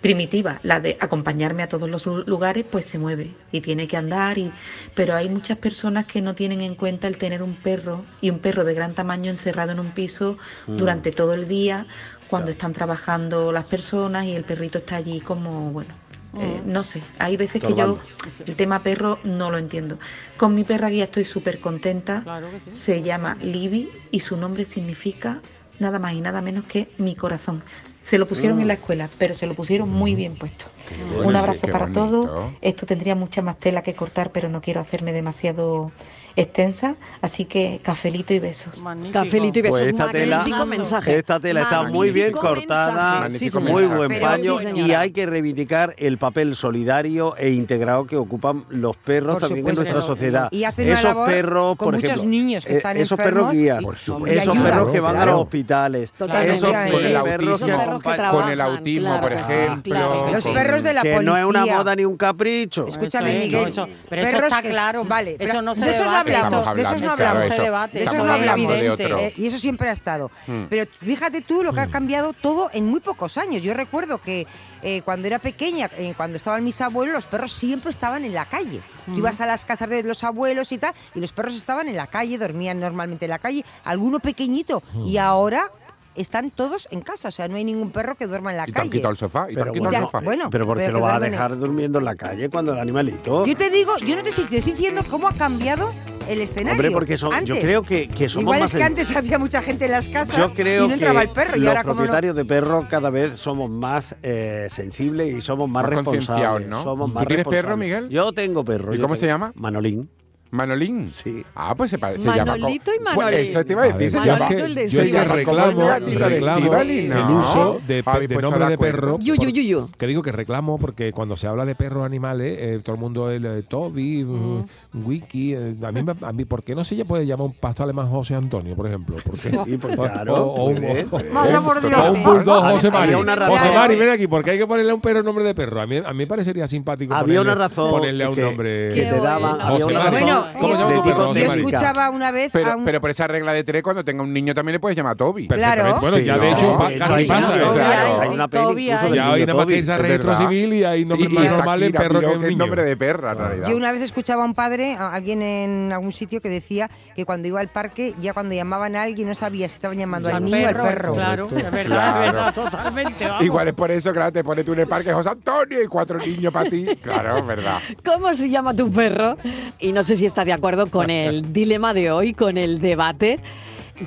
primitiva, 0.06 0.60
la 0.62 0.78
de 0.78 0.96
acompañarme 1.00 1.64
a 1.64 1.68
todos 1.68 1.90
los 1.90 2.06
lu- 2.06 2.22
lugares, 2.26 2.64
pues 2.70 2.86
se 2.86 2.96
mueve 2.96 3.32
y 3.50 3.60
tiene 3.60 3.88
que 3.88 3.96
andar. 3.96 4.38
Y, 4.38 4.52
pero 4.94 5.14
hay 5.16 5.28
muchas 5.28 5.58
personas 5.58 6.06
que 6.06 6.22
no 6.22 6.36
tienen 6.36 6.60
en 6.60 6.76
cuenta 6.76 7.08
el 7.08 7.16
tener 7.16 7.42
un 7.42 7.56
perro 7.56 8.04
y 8.20 8.30
un 8.30 8.38
perro 8.38 8.62
de 8.62 8.72
gran 8.72 8.94
tamaño 8.94 9.32
encerrado 9.32 9.72
en 9.72 9.80
un 9.80 9.90
piso 9.90 10.36
Mm. 10.68 10.76
durante 10.76 11.10
todo 11.10 11.34
el 11.34 11.48
día, 11.48 11.86
cuando 12.28 12.52
están 12.52 12.72
trabajando 12.72 13.50
las 13.50 13.64
personas 13.66 14.26
y 14.26 14.32
el 14.36 14.44
perrito 14.44 14.78
está 14.78 14.94
allí 14.96 15.20
como, 15.20 15.70
bueno, 15.72 15.92
eh, 16.40 16.60
no 16.64 16.84
sé, 16.84 17.02
hay 17.18 17.36
veces 17.36 17.60
que 17.60 17.74
yo 17.74 17.98
el 18.46 18.54
tema 18.56 18.82
perro 18.84 19.18
no 19.24 19.50
lo 19.50 19.58
entiendo. 19.58 19.98
Con 20.36 20.54
mi 20.54 20.62
perra 20.62 20.88
guía 20.88 21.04
estoy 21.04 21.24
súper 21.24 21.58
contenta. 21.58 22.22
Claro 22.22 22.46
que 22.52 22.60
sí. 22.70 22.76
Se 22.78 23.02
llama 23.02 23.36
Libby 23.42 23.88
y 24.12 24.20
su 24.20 24.36
nombre 24.36 24.64
significa 24.66 25.40
nada 25.80 25.98
más 25.98 26.12
y 26.14 26.20
nada 26.20 26.40
menos 26.42 26.64
que 26.66 26.88
mi 26.98 27.14
corazón. 27.16 27.62
Se 28.06 28.18
lo 28.18 28.26
pusieron 28.28 28.60
en 28.60 28.68
la 28.68 28.74
escuela, 28.74 29.12
pero 29.18 29.34
se 29.34 29.46
lo 29.46 29.54
pusieron 29.56 29.88
muy 29.90 30.14
bien 30.14 30.36
puesto. 30.38 30.66
bueno, 30.88 31.28
Un 31.28 31.34
abrazo 31.36 31.68
para 31.68 31.86
bonito. 31.86 32.00
todos. 32.08 32.56
Esto 32.60 32.86
tendría 32.86 33.16
mucha 33.16 33.42
más 33.42 33.58
tela 33.58 33.82
que 33.82 33.96
cortar, 33.96 34.30
pero 34.32 34.48
no 34.48 34.60
quiero 34.60 34.80
hacerme 34.80 35.12
demasiado 35.12 35.94
extensa. 36.36 36.94
Así 37.22 37.44
que 37.46 37.80
cafelito 37.82 38.32
y 38.34 38.38
besos. 38.38 38.80
Magnífico. 38.82 39.18
Cafelito 39.24 39.58
y 39.58 39.62
besos. 39.62 39.78
Pues 39.78 39.88
esta 39.90 40.08
tela- 40.10 40.36
Magnífico 40.38 40.66
mensaje. 40.66 41.18
Esta 41.18 41.40
tela 41.40 41.62
está 41.62 41.82
muy 41.84 42.10
bien 42.10 42.32
Magnífico 42.32 42.54
cortada. 42.54 43.20
Magnífico 43.20 43.58
Sí, 43.60 43.64
muy 43.72 43.86
buen 43.86 44.20
paño 44.20 44.58
sí, 44.58 44.68
y 44.74 44.92
hay 44.92 45.10
que 45.12 45.26
reivindicar 45.26 45.94
el 45.98 46.18
papel 46.18 46.54
solidario 46.54 47.36
e 47.36 47.50
integrado 47.50 48.06
que 48.06 48.16
ocupan 48.16 48.64
los 48.68 48.96
perros 48.96 49.34
Por 49.34 49.42
también 49.48 49.66
en 49.66 49.74
supuesto. 49.76 49.92
nuestra 49.94 50.14
sociedad. 50.14 50.48
Y 50.52 50.64
hacen 50.64 50.86
una 50.88 50.94
esos 50.98 51.04
labor 51.04 51.28
perros, 51.28 51.76
con 51.76 51.86
por 51.86 51.94
muchos 51.94 52.10
ejemplo, 52.10 52.30
niños 52.30 52.64
que 52.66 52.72
eh, 52.72 52.76
están 52.76 52.96
esos 52.96 53.16
perros 53.16 53.52
guías, 53.52 53.82
y- 53.82 54.30
esos 54.30 54.58
perros 54.58 54.92
que 54.92 55.00
van 55.00 55.16
a 55.16 55.18
Claro. 55.18 55.32
los 55.32 55.40
hospitales, 55.42 56.12
Totalmente. 56.12 56.56
esos 56.56 56.68
Con 56.70 56.76
el 56.76 56.90
que 56.90 57.16
autismo. 57.16 57.24
Perros 57.24 57.60
que 57.60 58.30
con 58.30 58.50
el 58.50 58.60
autismo, 58.60 59.06
claro 59.08 59.20
por 59.22 59.32
que 59.32 59.40
ejemplo. 59.40 59.94
claro 59.94 60.26
que 60.26 60.32
Los 60.32 60.44
perros 60.44 60.82
de 60.82 60.94
la 60.94 61.02
que 61.02 61.12
policía. 61.14 61.32
no 61.32 61.36
es 61.38 61.44
una 61.44 61.66
moda 61.66 61.96
ni 61.96 62.04
un 62.04 62.16
capricho. 62.16 62.86
Escúchame, 62.86 63.38
Miguel. 63.38 63.72
pero 64.08 64.22
eso 64.22 64.36
está 64.38 64.62
que- 64.62 64.70
claro. 64.70 65.04
Vale, 65.04 65.36
Eso 65.38 65.62
no 65.62 65.74
se 65.74 65.86
no 65.86 65.92
debate, 65.92 66.25
hablamos. 66.34 66.74
De 66.74 66.82
eso 66.82 66.98
no 66.98 67.12
hablamos. 67.12 67.48
debate, 67.48 67.98
De 67.98 68.04
eso 68.04 68.24
no 68.24 68.32
hablamos. 68.32 68.72
Eh, 68.72 69.34
y 69.36 69.46
eso 69.46 69.58
siempre 69.58 69.88
ha 69.88 69.92
estado. 69.92 70.30
Hmm. 70.46 70.64
Pero 70.68 70.90
fíjate 71.00 71.42
tú 71.42 71.62
lo 71.62 71.72
que 71.72 71.80
ha 71.80 71.90
cambiado 71.90 72.32
todo 72.32 72.70
en 72.72 72.86
muy 72.86 73.00
pocos 73.00 73.38
años. 73.38 73.62
Yo 73.62 73.74
recuerdo 73.74 74.18
que 74.18 74.46
eh, 74.82 75.02
cuando 75.02 75.26
era 75.26 75.38
pequeña, 75.38 75.90
eh, 75.96 76.14
cuando 76.16 76.36
estaban 76.36 76.64
mis 76.64 76.80
abuelos, 76.80 77.14
los 77.14 77.26
perros 77.26 77.52
siempre 77.52 77.90
estaban 77.90 78.24
en 78.24 78.34
la 78.34 78.44
calle. 78.44 78.80
Tú 79.06 79.18
ibas 79.18 79.40
a 79.40 79.46
las 79.46 79.64
casas 79.64 79.88
de 79.88 80.02
los 80.02 80.24
abuelos 80.24 80.72
y 80.72 80.78
tal, 80.78 80.92
y 81.14 81.20
los 81.20 81.32
perros 81.32 81.54
estaban 81.54 81.88
en 81.88 81.96
la 81.96 82.08
calle, 82.08 82.38
dormían 82.38 82.80
normalmente 82.80 83.26
en 83.26 83.30
la 83.30 83.38
calle, 83.38 83.64
alguno 83.84 84.18
pequeñito. 84.18 84.82
Y 85.06 85.18
ahora 85.18 85.70
están 86.16 86.50
todos 86.50 86.88
en 86.90 87.00
casa, 87.02 87.28
o 87.28 87.30
sea, 87.30 87.48
no 87.48 87.56
hay 87.56 87.64
ningún 87.64 87.90
perro 87.90 88.14
que 88.14 88.26
duerma 88.26 88.50
en 88.50 88.56
la 88.58 88.64
Y 88.68 88.72
te 88.72 88.78
han 88.80 88.86
calle. 88.86 88.90
quitado 88.90 89.12
el 89.12 89.16
sofá. 89.18 89.46
Y 89.50 89.54
te 89.54 89.60
han 89.60 89.64
Pero 89.64 89.72
quitado 89.74 89.92
Ya, 89.92 89.98
el 89.98 90.04
sofá. 90.04 90.20
bueno, 90.20 90.50
pero 90.50 90.66
¿por 90.66 90.76
qué 90.78 90.84
pero 90.86 90.98
lo 90.98 91.04
vas 91.04 91.14
a 91.22 91.24
en- 91.26 91.32
dejar 91.32 91.58
durmiendo 91.58 91.98
en 91.98 92.04
la 92.04 92.14
calle 92.16 92.48
cuando 92.48 92.72
el 92.72 92.78
animalito? 92.78 93.44
Yo 93.46 93.56
te 93.56 93.70
digo, 93.70 93.92
yo 93.98 94.16
no 94.16 94.22
te 94.22 94.30
estoy, 94.30 94.44
te 94.44 94.56
estoy 94.58 94.72
diciendo 94.72 95.02
cómo 95.10 95.28
ha 95.28 95.32
cambiado 95.32 95.92
el 96.28 96.40
escenario. 96.40 96.72
Hombre, 96.72 96.90
porque 96.90 97.16
son- 97.16 97.44
yo 97.44 97.54
creo 97.60 97.82
que, 97.84 98.08
que 98.08 98.28
somos 98.28 98.42
Igual 98.42 98.60
más 98.60 98.70
es 98.70 98.76
que 98.76 98.82
en- 98.82 98.86
antes 98.88 99.14
había 99.16 99.38
mucha 99.38 99.62
gente 99.62 99.84
en 99.84 99.92
las 99.92 100.08
casas 100.08 100.36
Yo 100.36 100.52
creo 100.54 100.84
y 100.86 100.88
no 100.88 100.94
entraba 100.94 101.20
que 101.20 101.26
el 101.28 101.32
perro. 101.32 101.56
Y 101.56 101.60
los 101.60 101.68
ahora 101.68 101.82
como 101.82 101.94
no... 101.94 101.98
propietarios 101.98 102.34
de 102.34 102.44
perros 102.44 102.86
cada 102.88 103.10
vez 103.10 103.38
somos 103.38 103.70
más 103.70 104.16
eh, 104.24 104.66
sensibles 104.70 105.36
y 105.36 105.40
somos 105.40 105.68
más, 105.68 105.84
responsables. 105.86 106.66
¿no? 106.68 106.82
Somos 106.82 107.12
¿Tú 107.14 107.24
tienes 107.26 107.46
perro. 107.46 107.76
Miguel? 107.76 108.08
Yo 108.08 108.32
tengo 108.32 108.64
perro. 108.64 108.92
¿Y 108.94 108.98
cómo 108.98 109.14
tengo- 109.14 109.20
se 109.20 109.26
llama? 109.26 109.52
Manolín. 109.54 110.08
Manolín. 110.56 111.10
Sí. 111.10 111.44
Ah, 111.54 111.74
pues 111.76 111.90
se, 111.90 111.98
parece. 111.98 112.22
se 112.22 112.36
llama. 112.36 112.52
Manolito 112.56 112.90
y 112.94 113.00
Manolín. 113.04 113.38
eso 113.40 113.64
te 113.64 113.72
iba 113.72 113.82
a 113.82 113.86
decir. 113.86 114.10
Se 114.10 114.18
Manolito 114.18 114.44
llama. 114.50 114.64
el 114.64 114.74
de 114.74 114.88
yo 114.88 115.02
que 115.02 115.24
reclamo, 115.24 115.88
reclamo 115.88 116.58
Estíbaliz, 116.58 117.12
el 117.14 117.20
no. 117.20 117.40
uso 117.40 117.80
de, 117.86 117.94
de 117.96 118.02
pues 118.02 118.42
nombre 118.42 118.66
de 118.66 118.78
perro. 118.78 119.18
Yu, 119.20 119.34
yu, 119.34 119.48
yu. 119.50 119.90
Que 119.98 120.06
digo 120.06 120.22
que 120.22 120.32
reclamo 120.32 120.78
porque 120.78 121.12
cuando 121.12 121.36
se 121.36 121.46
habla 121.46 121.64
de 121.64 121.74
perros 121.74 122.04
animales, 122.04 122.56
eh, 122.60 122.80
todo 122.82 122.96
el 122.96 123.00
mundo, 123.00 123.30
el 123.30 123.44
eh, 123.44 123.62
Toby, 123.62 124.24
mm, 124.24 124.64
Wiki, 125.06 125.54
eh, 125.54 125.74
a, 125.82 125.92
mí, 125.92 126.04
a 126.22 126.32
mí, 126.32 126.44
¿por 126.44 126.62
qué 126.64 126.74
no 126.74 126.84
se 126.84 127.04
puede 127.04 127.26
llamar 127.26 127.46
un 127.46 127.52
pastor 127.54 127.84
alemán 127.84 128.08
José 128.08 128.34
Antonio, 128.34 128.74
por 128.74 128.86
ejemplo? 128.86 129.16
¿Por 129.22 129.34
qué? 129.34 129.50
Sí, 129.66 129.76
pues 129.78 129.98
O- 129.98 130.02
claro, 130.02 130.34
o, 130.34 130.54
o 130.54 130.64
un, 130.70 130.76
o- 130.84 131.16
o 131.16 132.14
bulldog 132.24 132.64
José 132.72 132.90
Mari. 132.90 133.12
José 133.12 133.70
Mari, 133.74 133.96
ven 133.96 134.10
aquí, 134.10 134.26
porque 134.26 134.50
hay 134.52 134.58
que 134.58 134.66
ponerle 134.66 134.92
a 134.92 134.94
un 134.94 135.00
perro 135.00 135.22
nombre 135.22 135.44
de 135.44 135.54
perro. 135.54 135.80
A 135.80 135.86
mí, 135.86 135.98
a 135.98 136.10
mí 136.12 136.18
me 136.18 136.26
parecería 136.26 136.66
simpático 136.66 137.14
Había 137.14 137.40
ponerle, 137.40 137.52
una 137.52 137.68
razón 137.68 137.90
ponerle 137.90 138.24
a 138.24 138.28
un 138.30 138.34
que- 138.34 138.42
nombre. 138.42 138.90
que 138.94 139.02
te 139.02 139.20
daba- 139.20 139.38
bueno. 139.50 139.64
había 139.64 139.84
José 139.84 139.96
una 139.96 140.04
Mari. 140.10 140.16
razón 140.26 140.45
Bueno, 140.54 140.60
¿Cómo 140.60 140.74
se 140.74 140.80
llama 140.80 140.90
de 140.90 140.96
tu 140.98 141.04
perro, 141.04 141.34
Yo 141.34 141.46
Mari? 141.48 141.60
escuchaba 141.60 142.10
una 142.10 142.30
vez 142.30 142.54
a 142.54 142.58
Pero, 142.58 142.76
un... 142.78 142.84
pero 142.84 143.00
por 143.00 143.10
esa 143.10 143.26
regla 143.26 143.52
de 143.52 143.64
tres, 143.64 143.82
cuando 143.82 144.04
tenga 144.04 144.22
un 144.22 144.32
niño 144.32 144.54
también 144.54 144.74
le 144.74 144.80
puedes 144.80 144.96
llamar 144.96 145.12
a 145.12 145.16
Toby. 145.16 145.46
Perfectamente. 145.48 145.82
Claro. 145.82 146.00
Bueno, 146.00 146.16
Sí, 146.18 146.24
ya 146.24 146.38
de 146.38 146.50
no, 146.50 146.56
hecho 146.56 146.78
pa- 146.78 146.88
de 146.88 146.94
hecho, 146.96 147.04
casi 147.04 147.14
hay 147.20 147.26
pasa. 147.26 147.52
una- 147.52 147.62
¿eh? 147.62 147.68
claro. 147.74 148.20
Hay 148.20 148.28
una 148.30 148.48
peli 148.48 148.64
Toby 148.64 148.82
incluso 148.84 148.98
hay. 149.04 149.08
del 149.10 149.16
Ya 149.16 149.22
niño 149.24 149.34
hoy 149.34 149.40
nada 149.40 149.54
más 149.54 149.66
que 149.66 149.72
Toby. 149.72 149.78
irse 149.78 149.92
a 149.92 149.94
es 149.96 150.02
registro 150.02 150.30
verdad. 150.30 150.48
civil 150.48 150.72
y 150.74 150.84
hay 150.84 151.00
y 151.00 151.04
más 151.04 151.18
hasta 151.20 151.44
normales 151.50 151.86
Kira 151.90 152.00
perro 152.00 152.20
que 152.20 152.26
que 152.26 152.32
es 152.32 152.40
niño. 152.40 152.56
nombre 152.58 152.82
de 152.84 152.96
perra, 152.96 153.32
en 153.32 153.38
realidad. 153.38 153.68
Yo 153.68 153.76
una 153.76 153.92
vez 153.92 154.02
escuchaba 154.02 154.42
a 154.42 154.46
un 154.46 154.54
padre, 154.54 154.94
a 154.96 155.12
alguien 155.12 155.42
en 155.42 155.92
algún 155.92 156.12
sitio, 156.12 156.40
que 156.40 156.48
decía 156.48 156.90
que 157.14 157.24
cuando 157.24 157.48
iba 157.48 157.60
al 157.60 157.68
parque, 157.68 158.14
ya 158.20 158.32
cuando 158.34 158.54
llamaban 158.54 158.96
a 158.96 159.02
alguien 159.02 159.28
no 159.28 159.34
sabía 159.34 159.68
si 159.68 159.74
estaban 159.74 159.98
llamando 159.98 160.28
al 160.34 160.44
niño 160.44 160.56
o 160.56 160.68
al 160.68 160.74
perro, 160.74 160.84
perro. 160.84 161.12
Claro, 161.14 161.46
es 161.46 161.70
verdad, 161.70 161.84
Claro. 161.86 162.24
es 162.26 162.32
verdad, 162.32 162.54
totalmente. 162.54 163.24
vamos. 163.28 163.44
Igual 163.44 163.68
es 163.68 163.74
por 163.74 163.90
eso, 163.90 164.12
claro, 164.12 164.32
te 164.32 164.44
pones 164.44 164.64
tú 164.64 164.72
en 164.72 164.80
el 164.80 164.86
parque 164.86 165.12
José 165.12 165.28
Antonio 165.30 165.82
y 165.82 165.86
cuatro 165.86 166.18
niños 166.18 166.52
para 166.52 166.68
ti. 166.70 166.86
Claro, 167.02 167.36
es 167.38 167.46
verdad. 167.46 167.78
¿Cómo 168.04 168.32
se 168.34 168.48
llama 168.50 168.74
tu 168.74 168.90
perro? 168.90 169.36
Y 169.78 169.92
no 169.92 170.02
sé 170.02 170.16
si 170.16 170.25
está 170.26 170.44
de 170.44 170.52
acuerdo 170.52 170.88
con 170.88 171.10
el 171.10 171.52
dilema 171.52 171.94
de 171.94 172.10
hoy, 172.10 172.32
con 172.34 172.58
el 172.58 172.80
debate. 172.80 173.40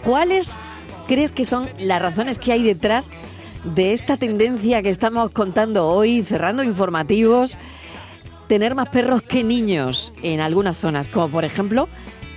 ¿Cuáles 0.03 0.59
crees 1.07 1.31
que 1.31 1.45
son 1.45 1.67
las 1.79 2.01
razones 2.01 2.37
que 2.37 2.51
hay 2.51 2.63
detrás 2.63 3.09
de 3.63 3.93
esta 3.93 4.17
tendencia 4.17 4.81
que 4.81 4.89
estamos 4.89 5.33
contando 5.33 5.87
hoy, 5.87 6.23
cerrando 6.23 6.63
informativos? 6.63 7.57
Tener 8.47 8.75
más 8.75 8.89
perros 8.89 9.21
que 9.21 9.43
niños 9.43 10.13
en 10.23 10.39
algunas 10.39 10.77
zonas, 10.77 11.07
como 11.07 11.29
por 11.29 11.45
ejemplo 11.45 11.87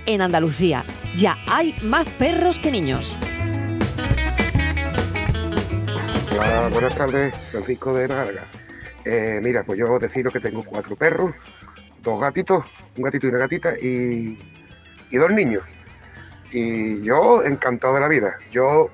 en 0.05 0.21
Andalucía. 0.21 0.85
Ya 1.15 1.37
hay 1.47 1.75
más 1.81 2.07
perros 2.09 2.59
que 2.59 2.71
niños. 2.71 3.17
Hola, 6.31 6.69
buenas 6.71 6.95
tardes, 6.95 7.33
Francisco 7.51 7.93
de 7.93 8.07
Málaga. 8.07 8.45
Eh, 9.05 9.39
mira, 9.41 9.63
pues 9.63 9.79
yo 9.79 9.99
deciros 9.99 10.33
que 10.33 10.39
tengo 10.39 10.63
cuatro 10.63 10.95
perros, 10.95 11.35
dos 12.03 12.19
gatitos, 12.21 12.65
un 12.97 13.03
gatito 13.03 13.27
y 13.27 13.29
una 13.29 13.39
gatita 13.39 13.73
y, 13.81 14.37
y 15.09 15.17
dos 15.17 15.31
niños. 15.31 15.63
Y 16.51 17.01
yo 17.03 17.43
encantado 17.43 17.95
de 17.95 18.01
la 18.01 18.07
vida. 18.07 18.35
Yo 18.51 18.89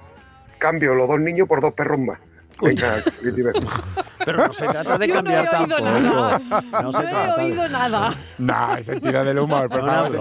cambio 0.59 0.95
los 0.95 1.07
dos 1.09 1.19
niños 1.19 1.47
por 1.47 1.59
dos 1.61 1.73
perros 1.73 1.99
más. 1.99 2.17
Venga. 2.61 2.97
Pero 4.25 4.47
no 4.47 4.51
se 4.53 4.67
trata 4.67 4.97
de 4.97 5.07
Yo 5.07 5.13
no 5.15 5.23
cambiar 5.23 5.45
he 5.45 5.57
oído 5.63 5.75
tampoco. 5.77 5.81
nada. 5.89 6.39
No 6.71 6.81
No, 6.81 6.91
se 6.93 6.99
he 6.99 7.01
trata 7.09 7.35
de- 7.37 7.43
oído 7.43 7.69
nada. 7.69 8.15
Nah, 8.37 8.75
es 8.77 8.85
sentido 8.85 9.23
del 9.23 9.39
humor, 9.39 9.69
favor, 9.69 10.11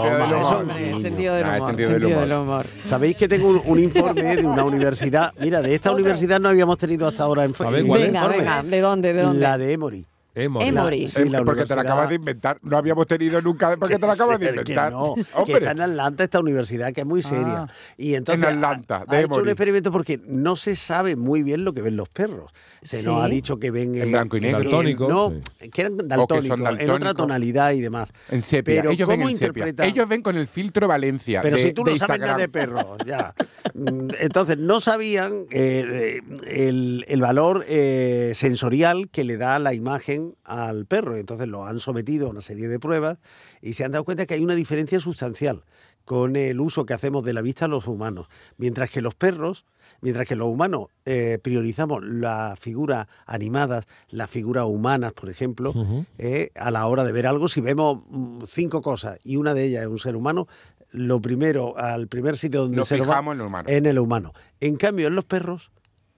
sentido 1.01 1.35
del 1.35 1.45
humor. 1.47 1.67
Sentido 1.67 2.21
del 2.21 2.33
humor. 2.33 2.67
Sabéis 2.85 3.17
que 3.17 3.27
tengo 3.29 3.49
un, 3.49 3.61
un 3.65 3.79
informe 3.81 4.37
de 4.37 4.47
una 4.47 4.63
universidad. 4.73 5.33
Mira, 5.41 5.61
de 5.63 5.75
esta 5.75 5.91
universidad 5.91 6.39
no 6.41 6.49
habíamos 6.49 6.79
tenido 6.79 7.09
hasta 7.09 7.25
ahora 7.25 7.45
en 7.45 7.53
ver, 7.53 7.59
¿cuál? 7.59 8.03
Venga, 8.03 8.07
informe. 8.21 8.37
venga, 8.39 8.63
¿de 8.63 8.81
dónde? 8.81 9.13
¿De 9.13 9.23
dónde? 9.23 9.43
La 9.43 9.59
de 9.59 9.73
Emory. 9.73 10.07
Emory. 10.35 10.67
Emory. 10.69 11.09
Sí, 11.09 11.29
la 11.29 11.39
Eh, 11.39 11.43
porque 11.45 11.65
te 11.65 11.75
la 11.75 11.83
acabas 11.83 12.09
de 12.09 12.15
inventar. 12.15 12.59
No 12.63 12.77
habíamos 12.77 13.07
tenido 13.09 13.41
nunca. 13.43 13.77
Porque 13.81 13.99
te 13.99 14.07
la 14.07 14.13
acabas 14.13 14.39
de 14.39 14.47
que 14.47 14.61
inventar. 14.61 14.93
no, 14.93 15.15
que 15.17 15.25
Hombre. 15.35 15.55
está 15.55 15.71
en 15.73 15.81
Atlanta 15.81 16.25
esta 16.25 16.39
universidad 16.39 16.93
que 16.93 17.01
es 17.01 17.07
muy 17.07 17.23
seria. 17.23 17.63
Ah. 17.63 17.69
y 17.97 18.15
entonces 18.15 18.43
En 18.47 18.55
Atlanta, 18.55 19.05
ha, 19.09 19.11
de 19.11 19.17
ha 19.17 19.21
hecho 19.23 19.35
un 19.41 19.49
experimento 19.49 19.91
porque 19.91 20.21
no 20.27 20.55
se 20.55 20.77
sabe 20.77 21.17
muy 21.17 21.43
bien 21.43 21.65
lo 21.65 21.73
que 21.73 21.83
ven 21.83 21.97
los 21.97 22.09
perros. 22.09 22.53
Se 22.83 23.03
nos 23.03 23.25
ha 23.25 23.29
dicho 23.29 23.59
que 23.59 23.71
ven 23.73 23.97
En 23.97 24.13
blanco 24.13 24.37
y 24.37 24.41
negro. 24.43 24.61
Daltónicos, 24.61 25.09
no, 25.09 25.33
sí. 25.59 25.71
que 25.71 25.81
eran 25.81 25.97
daltónicos, 26.07 26.59
en 26.79 26.91
otra 26.91 27.15
tonalidad 27.15 27.73
y 27.73 27.81
demás. 27.81 28.13
En 28.31 28.43
sepia. 28.43 28.77
Pero 28.83 28.91
Ellos 28.91 29.09
ven 29.09 29.21
¿cómo 29.21 29.31
en 29.31 29.37
sepia. 29.37 29.49
interpreta- 29.67 29.87
Ellos 29.87 30.09
ven 30.09 30.23
con 30.23 30.37
el 30.37 30.47
filtro 30.47 30.87
Valencia. 30.87 31.41
Pero 31.43 31.57
de- 31.57 31.63
si 31.63 31.73
tú 31.73 31.85
no 31.85 31.97
sabes 31.97 32.21
nada 32.21 32.37
de 32.37 32.49
perros, 32.49 32.87
ya. 33.07 33.35
Mm, 33.75 34.09
Entonces, 34.21 34.57
no 34.59 34.81
sabían 34.81 35.47
eh, 35.51 36.21
eh, 36.23 36.69
el, 36.69 37.05
el 37.09 37.21
valor 37.21 37.65
eh, 37.69 38.33
sensorial 38.35 39.09
que 39.11 39.25
le 39.25 39.37
da 39.37 39.59
la 39.59 39.75
imagen 39.75 40.18
al 40.45 40.87
perro. 40.87 41.17
Entonces, 41.17 41.49
lo 41.49 41.67
han 41.67 41.81
sometido 41.81 42.27
a 42.29 42.31
una 42.31 42.41
serie 42.41 42.69
de 42.69 42.79
pruebas 42.79 43.19
y 43.63 43.75
se 43.75 43.85
han 43.85 43.93
dado 43.93 44.05
cuenta 44.05 44.27
que 44.27 44.35
hay 44.35 44.43
una 44.43 44.55
diferencia 44.55 45.01
sustancial 45.01 45.65
con 46.09 46.37
el 46.37 46.59
uso 46.59 46.87
que 46.87 46.95
hacemos 46.95 47.23
de 47.23 47.35
la 47.35 47.43
vista 47.43 47.69
los 47.69 47.87
humanos. 47.87 48.29
Mientras 48.57 48.91
que 48.91 49.03
los 49.03 49.15
perros, 49.15 49.67
mientras 50.01 50.27
que 50.27 50.37
los 50.37 50.49
humanos 50.49 50.87
eh, 51.05 51.39
priorizamos 51.43 52.03
las 52.03 52.59
figuras 52.59 53.09
animadas, 53.27 53.87
las 54.09 54.31
figuras 54.31 54.65
humanas, 54.65 55.13
por 55.13 55.29
ejemplo, 55.29 55.75
eh, 56.17 56.51
a 56.55 56.71
la 56.71 56.87
hora 56.87 57.05
de 57.05 57.13
ver 57.13 57.27
algo, 57.27 57.47
si 57.47 57.61
vemos 57.61 58.05
mm, 58.09 58.45
cinco 58.47 58.81
cosas 58.81 59.19
y 59.23 59.37
una 59.37 59.53
de 59.53 59.65
ellas 59.65 59.83
es 59.83 59.89
un 59.89 59.99
ser 59.99 60.17
humano, 60.17 60.49
lo 60.91 61.21
primero, 61.21 61.77
al 61.77 62.09
primer 62.09 62.39
sitio 62.39 62.63
donde 62.63 62.79
Lo 62.79 62.85
se 62.87 62.97
nos 62.97 63.07
va 63.07 63.13
fijamos 63.13 63.35
en 63.35 63.41
el 63.41 63.47
humano. 63.47 63.69
en 63.69 63.87
el 63.87 63.99
humano. 63.99 64.33
En 64.61 64.77
cambio, 64.77 65.09
en 65.09 65.15
los 65.15 65.27
perros, 65.27 65.71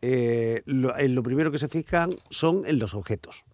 eh, 0.03 0.63
lo, 0.67 0.97
en 0.97 1.17
lo 1.17 1.25
primero 1.25 1.51
que 1.51 1.59
se 1.59 1.67
fijan 1.67 2.11
son 2.31 2.63
en 2.65 2.79
los 2.79 2.95
objetos. 2.95 3.45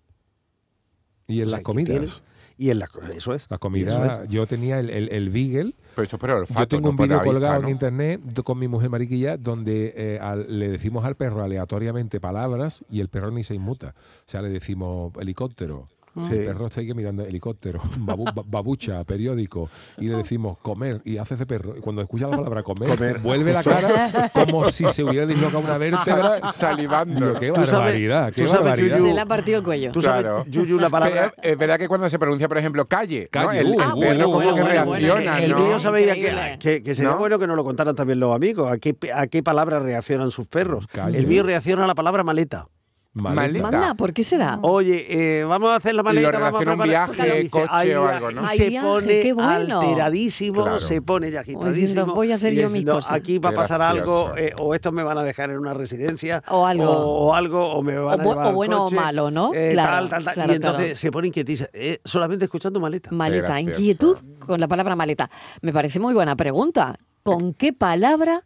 Y 1.29 1.41
en 1.41 1.47
O 1.47 1.49
sea, 1.51 1.57
las 1.59 1.65
comidas. 1.65 2.23
Y 2.59 2.71
en 2.71 2.79
las 2.79 2.89
co- 2.89 3.01
eso 3.03 3.35
es. 3.35 3.43
La 3.51 3.57
eso 3.57 3.59
comida, 3.61 4.23
es. 4.25 4.29
yo 4.31 4.47
tenía 4.47 4.79
el, 4.81 4.89
el, 4.91 5.09
el 5.11 5.29
Beagle. 5.31 5.75
Pero 5.95 6.05
eso 6.05 6.19
olfato, 6.37 6.61
yo 6.61 6.69
tengo 6.69 6.83
no 6.85 6.91
un 6.91 6.97
la 6.97 7.05
vídeo 7.05 7.17
vista, 7.19 7.33
colgado 7.33 7.63
¿no? 7.63 7.69
en 7.69 7.73
internet 7.73 8.43
con 8.45 8.59
mi 8.59 8.69
mujer 8.69 8.89
Mariquilla 8.91 9.37
donde 9.37 9.93
eh, 9.97 10.19
al- 10.21 10.47
le 10.59 10.69
decimos 10.71 11.05
al 11.05 11.17
perro 11.17 11.43
aleatoriamente 11.43 12.21
palabras 12.21 12.85
y 12.91 13.01
el 13.01 13.09
perro 13.09 13.31
ni 13.31 13.45
se 13.45 13.55
inmuta. 13.55 13.95
O 13.99 14.31
sea, 14.31 14.41
le 14.43 14.49
decimos 14.49 15.13
helicóptero. 15.21 15.89
Sí. 16.23 16.33
El 16.33 16.45
perro 16.45 16.67
está 16.67 16.81
ahí 16.81 16.93
mirando 16.95 17.25
helicóptero, 17.25 17.81
babu- 17.99 18.25
ba- 18.35 18.43
babucha, 18.47 19.05
periódico, 19.05 19.69
y 19.99 20.09
le 20.09 20.17
decimos 20.17 20.59
comer, 20.59 21.01
y 21.05 21.19
hace 21.19 21.35
ese 21.35 21.47
perro. 21.47 21.77
Y 21.77 21.81
cuando 21.81 22.03
escucha 22.03 22.27
la 22.29 22.37
palabra 22.37 22.63
comer, 22.63 22.89
Comer. 22.97 23.19
vuelve 23.19 23.53
la 23.53 23.63
cara 23.63 24.31
como 24.33 24.65
si 24.67 24.87
se 24.87 25.05
hubiera 25.05 25.27
dislocado 25.27 25.61
una 25.61 25.79
vértebra. 25.79 26.41
Salivando. 26.53 27.27
Digo, 27.27 27.41
qué 27.41 27.49
Tú 27.49 27.55
sabes- 27.67 27.73
barbaridad, 27.73 28.33
qué 28.33 28.43
tú 28.43 28.49
sabes, 28.49 28.65
barbaridad. 28.65 28.97
Yuyu, 28.99 29.09
Se 29.09 29.15
le 29.15 29.21
ha 29.21 29.27
partido 29.27 29.59
el 29.59 29.65
cuello. 29.65 29.93
Tú 29.93 30.03
sabes, 30.03 30.23
Claro. 30.23 30.45
Yuyu, 30.49 30.79
la 30.79 30.91
palabra... 30.91 31.33
Pero 31.37 31.53
es 31.53 31.59
verdad 31.59 31.79
que 31.79 31.89
cuando 31.89 32.09
se 32.11 32.19
pronuncia, 32.19 32.49
por 32.49 32.59
ejemplo, 32.59 32.85
calle, 32.87 33.29
¿no? 33.35 33.47
Calle, 33.47 33.61
el, 33.61 33.67
uh, 33.69 33.73
el 33.75 33.81
ah, 33.81 33.85
perro 33.85 33.97
bueno, 33.97 34.25
como 34.25 34.35
bueno, 34.37 34.55
que 34.55 34.61
bueno, 34.63 34.85
bueno, 34.87 35.15
reacciona, 35.15 35.43
el 35.45 35.51
¿no? 35.53 35.59
mío 35.59 35.79
sabéis 35.79 36.11
a 36.11 36.17
Increíble. 36.17 36.57
que, 36.59 36.71
que, 36.77 36.83
que 36.83 36.95
sería 36.95 37.11
¿No? 37.13 37.19
bueno 37.19 37.39
que 37.39 37.47
nos 37.47 37.57
lo 37.57 37.65
contaran 37.65 37.95
también 37.95 38.21
los 38.21 38.35
amigos. 38.35 38.71
¿A 38.73 38.79
qué, 38.79 38.97
a 39.15 39.27
qué 39.27 39.43
palabra 39.43 39.81
reaccionan 39.81 40.31
sus 40.31 40.47
perros? 40.47 40.87
Calle. 40.87 41.19
El 41.19 41.27
mío 41.27 41.43
reacciona 41.43 41.85
a 41.85 41.87
la 41.87 41.95
palabra 41.95 42.25
maleta. 42.25 42.69
Maleta. 43.17 43.71
Manda, 43.71 43.95
¿por 43.95 44.13
qué 44.13 44.23
será? 44.23 44.59
Oye, 44.61 45.07
eh, 45.41 45.45
vamos 45.45 45.71
a 45.71 45.77
hacer 45.77 45.95
la 45.95 46.03
maleta. 46.03 46.33
Lo 46.33 46.39
vamos 46.39 46.61
a 46.61 46.65
relaciona 46.65 46.83
un 46.85 46.89
viaje, 46.91 47.37
dice, 47.39 47.51
coche 47.51 47.67
"Ay, 47.71 47.91
o 47.95 48.03
viaje", 48.03 48.15
algo, 48.17 48.31
¿no? 48.31 48.43
Ay, 48.47 48.57
se 48.59 48.69
viaje, 48.69 48.87
pone 48.87 49.21
qué 49.23 49.33
bueno. 49.33 49.81
alteradísimo, 49.81 50.63
Claro. 50.63 50.81
se 50.81 51.01
pone 51.01 51.31
ya 51.31 51.41
diciendo, 51.41 51.65
agitadísimo. 51.65 52.15
"Voy 52.15 52.33
a 52.33 52.35
hacer 52.37 52.53
yo 52.55 52.69
mis 52.69 52.85
cosas". 52.85 53.13
Aquí 53.13 53.39
va 53.39 53.49
a 53.49 53.53
pasar 53.53 53.81
algo, 53.81 54.33
eh, 54.37 54.53
o 54.59 54.75
estos 54.75 54.93
me 54.93 55.03
van 55.03 55.17
a 55.17 55.25
dejar 55.25 55.51
en 55.51 55.59
una 55.59 55.73
residencia. 55.73 56.43
O 56.49 56.67
algo. 56.67 56.91
O, 56.91 57.29
o 57.29 57.35
algo, 57.35 57.73
o 57.73 57.83
me 57.83 57.97
van 57.97 58.21
O 58.21 58.23
a 58.23 58.25
bu- 58.25 58.29
llevar 58.29 58.47
o 58.49 58.53
bueno 58.53 58.87
o 58.87 58.91
malo, 58.91 59.31
¿no? 59.31 59.51
eh, 59.55 59.71
Claro, 59.73 59.91
tal, 59.93 60.09
tal, 60.11 60.25
tal. 60.25 60.35
claro, 60.35 60.53
y 60.53 60.57
entonces 60.57 60.85
claro. 60.85 60.97
se 60.97 61.11
pone 61.13 61.27
inquietiza. 61.29 61.67
eh, 61.73 61.99
solamente 62.05 62.45
escuchando 62.45 62.81
maleta. 62.81 63.11
Maleta, 63.13 63.47
gracioso. 63.47 63.71
inquietud 63.71 64.17
con 64.41 64.61
la 64.61 64.69
palabra 64.69 64.95
maleta. 64.95 65.31
Me 65.63 65.73
parece 65.73 65.99
muy 66.01 66.13
buena 66.13 66.37
pregunta. 66.37 66.95
¿Con 67.23 67.55
qué 67.55 67.73
palabra 67.73 68.43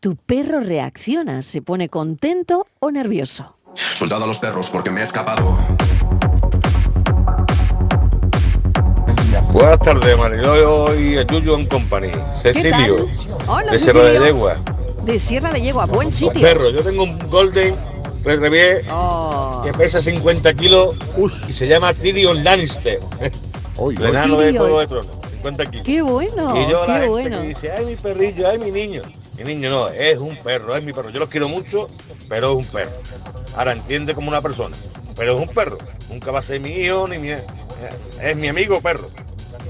tu 0.00 0.16
perro 0.16 0.60
reacciona? 0.60 1.42
¿Se 1.42 1.62
pone 1.62 1.88
contento 1.88 2.66
o 2.80 2.90
nervioso? 2.90 3.54
Soldado 3.74 4.24
a 4.24 4.26
los 4.26 4.38
perros 4.38 4.70
porque 4.70 4.90
me 4.90 5.00
he 5.00 5.04
escapado. 5.04 5.56
Buenas 9.52 9.78
tardes, 9.80 10.16
Mariló 10.18 10.98
y 10.98 11.18
a 11.18 11.22
Yuyu 11.26 11.54
and 11.54 11.68
Company. 11.68 12.10
Cecilio, 12.40 13.06
de 13.70 13.78
Sierra 13.78 14.04
de. 14.04 14.18
Yegua. 14.20 14.56
De 15.04 15.18
Sierra 15.18 15.52
de 15.52 15.60
Yegua, 15.60 15.86
buen 15.86 16.08
Con 16.08 16.12
sitio. 16.12 16.40
perro, 16.40 16.70
yo 16.70 16.82
tengo 16.82 17.02
un 17.04 17.18
Golden 17.30 17.74
Retriever 18.24 18.84
Oh. 18.90 19.60
que 19.64 19.72
pesa 19.72 20.00
50 20.00 20.54
kilos 20.54 20.94
y 21.48 21.52
se 21.52 21.66
llama 21.66 21.92
Tyrion 21.92 22.42
Lannister. 22.44 22.98
Uy, 23.78 23.96
El 23.96 24.06
enano 24.06 24.36
de 24.38 24.46
Tyrion. 24.52 24.62
Juego 24.64 24.80
de 24.80 24.86
Tronos, 24.86 25.16
50 25.32 25.66
kilos. 25.66 25.86
Qué 25.86 26.02
bueno, 26.02 26.56
y 26.56 26.70
yo 26.70 26.80
la 26.80 26.86
qué 26.86 26.92
gente 26.92 27.08
bueno. 27.08 27.40
que 27.40 27.48
dice, 27.48 27.72
ay 27.72 27.84
mi 27.86 27.96
perrillo, 27.96 28.48
ay 28.48 28.58
mi 28.58 28.70
niño. 28.70 29.02
Mi 29.44 29.54
niño 29.54 29.70
no, 29.70 29.88
es 29.88 30.18
un 30.18 30.36
perro, 30.36 30.76
es 30.76 30.84
mi 30.84 30.92
perro. 30.92 31.10
Yo 31.10 31.20
los 31.20 31.28
quiero 31.28 31.48
mucho, 31.48 31.88
pero 32.28 32.52
es 32.52 32.56
un 32.58 32.72
perro. 32.72 32.92
Ahora 33.56 33.72
entiende 33.72 34.14
como 34.14 34.28
una 34.28 34.40
persona, 34.40 34.76
pero 35.16 35.34
es 35.34 35.48
un 35.48 35.54
perro. 35.54 35.78
Nunca 36.08 36.30
va 36.30 36.38
a 36.38 36.42
ser 36.42 36.60
mi 36.60 36.70
hijo 36.70 37.08
ni 37.08 37.18
mi... 37.18 37.30
Es 38.20 38.36
mi 38.36 38.48
amigo 38.48 38.80
perro. 38.80 39.10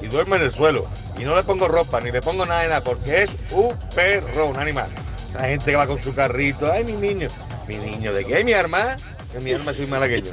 Y 0.03 0.07
duerme 0.07 0.37
en 0.37 0.43
el 0.43 0.53
suelo. 0.53 0.87
Y 1.19 1.25
no 1.25 1.35
le 1.35 1.43
pongo 1.43 1.69
ropa, 1.69 2.01
ni 2.01 2.11
le 2.11 2.21
pongo 2.21 2.45
nada 2.45 2.63
de 2.63 2.69
nada, 2.69 2.85
porque 2.85 3.23
es 3.23 3.31
un 3.51 3.77
perro, 3.95 4.49
un 4.49 4.59
animal. 4.59 4.89
La 5.35 5.45
gente 5.45 5.71
que 5.71 5.77
va 5.77 5.87
con 5.87 6.03
su 6.03 6.15
carrito, 6.15 6.71
ay 6.71 6.85
mi 6.85 6.93
niño. 6.93 7.29
Mi 7.67 7.77
niño, 7.77 8.13
¿de 8.13 8.25
qué? 8.25 8.45
¿Mi 8.45 8.53
arma? 8.53 8.97
Que 9.33 9.41
mi 9.41 9.53
arma 9.53 9.73
soy 9.73 9.87
malagueño. 9.87 10.31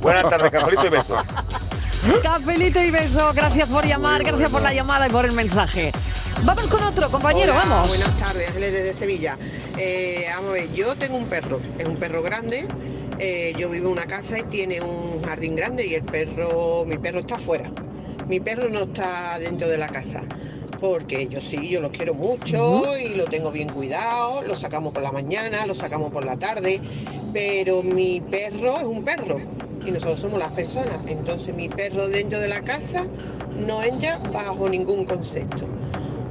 Buenas 0.00 0.28
tardes, 0.30 0.50
Carolito 0.50 0.86
y 0.86 0.90
besos. 0.90 1.20
Cafelito 2.22 2.80
y 2.80 2.90
beso. 2.90 3.32
Gracias 3.34 3.68
por 3.68 3.84
llamar, 3.84 4.22
gracias 4.22 4.50
por 4.50 4.62
la 4.62 4.72
llamada 4.72 5.08
y 5.08 5.10
por 5.10 5.24
el 5.24 5.32
mensaje. 5.32 5.92
Vamos 6.44 6.66
con 6.68 6.82
otro, 6.82 7.10
compañero, 7.10 7.52
Hola, 7.52 7.64
vamos. 7.64 7.88
Buenas 7.88 8.18
tardes, 8.18 8.48
Ángeles 8.48 8.72
desde 8.72 8.94
Sevilla. 8.94 9.38
Eh, 9.78 10.26
vamos 10.34 10.50
a 10.50 10.52
ver, 10.54 10.72
yo 10.72 10.94
tengo 10.96 11.16
un 11.16 11.26
perro, 11.26 11.60
es 11.78 11.84
un 11.84 11.96
perro 11.96 12.22
grande. 12.22 12.66
eh, 13.18 13.54
yo 13.56 13.70
vivo 13.70 13.86
en 13.86 13.92
una 13.92 14.04
casa 14.06 14.38
y 14.38 14.42
tiene 14.44 14.80
un 14.82 15.22
jardín 15.22 15.56
grande 15.56 15.86
y 15.86 15.94
el 15.94 16.04
perro, 16.04 16.84
mi 16.86 16.98
perro 16.98 17.20
está 17.20 17.36
afuera. 17.36 17.70
Mi 18.28 18.40
perro 18.40 18.68
no 18.68 18.80
está 18.80 19.38
dentro 19.38 19.68
de 19.68 19.78
la 19.78 19.88
casa. 19.88 20.22
Porque 20.80 21.26
yo 21.26 21.40
sí, 21.40 21.70
yo 21.70 21.80
lo 21.80 21.90
quiero 21.90 22.12
mucho 22.12 22.82
y 22.98 23.14
lo 23.14 23.24
tengo 23.24 23.50
bien 23.50 23.70
cuidado, 23.70 24.42
lo 24.42 24.54
sacamos 24.56 24.92
por 24.92 25.02
la 25.02 25.10
mañana, 25.10 25.64
lo 25.66 25.74
sacamos 25.74 26.12
por 26.12 26.26
la 26.26 26.38
tarde, 26.38 26.82
pero 27.32 27.82
mi 27.82 28.20
perro 28.20 28.76
es 28.76 28.82
un 28.82 29.02
perro 29.02 29.38
y 29.86 29.90
nosotros 29.90 30.20
somos 30.20 30.38
las 30.38 30.52
personas. 30.52 30.98
Entonces 31.06 31.56
mi 31.56 31.70
perro 31.70 32.06
dentro 32.08 32.38
de 32.38 32.48
la 32.48 32.60
casa 32.60 33.06
no 33.56 33.82
entra 33.82 34.18
bajo 34.32 34.68
ningún 34.68 35.06
concepto 35.06 35.66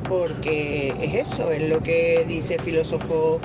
porque 0.07 0.93
es 1.01 1.27
eso, 1.31 1.51
es 1.51 1.69
lo 1.69 1.81
que 1.81 2.25
dice 2.27 2.55
el 2.55 2.61
filósofo, 2.61 3.39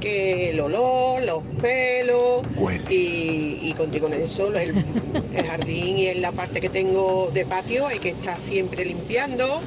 que 0.00 0.50
el 0.50 0.60
olor, 0.60 1.22
los 1.22 1.42
pelos, 1.60 2.42
y, 2.88 3.58
y 3.62 3.74
contigo 3.76 4.06
en 4.08 4.14
eso, 4.14 4.52
el, 4.54 4.84
el 5.32 5.46
jardín 5.46 5.98
y 5.98 6.06
en 6.06 6.22
la 6.22 6.32
parte 6.32 6.60
que 6.60 6.68
tengo 6.68 7.30
de 7.32 7.44
patio 7.46 7.86
hay 7.86 7.98
que 7.98 8.10
estar 8.10 8.38
siempre 8.40 8.84
limpiando. 8.84 9.60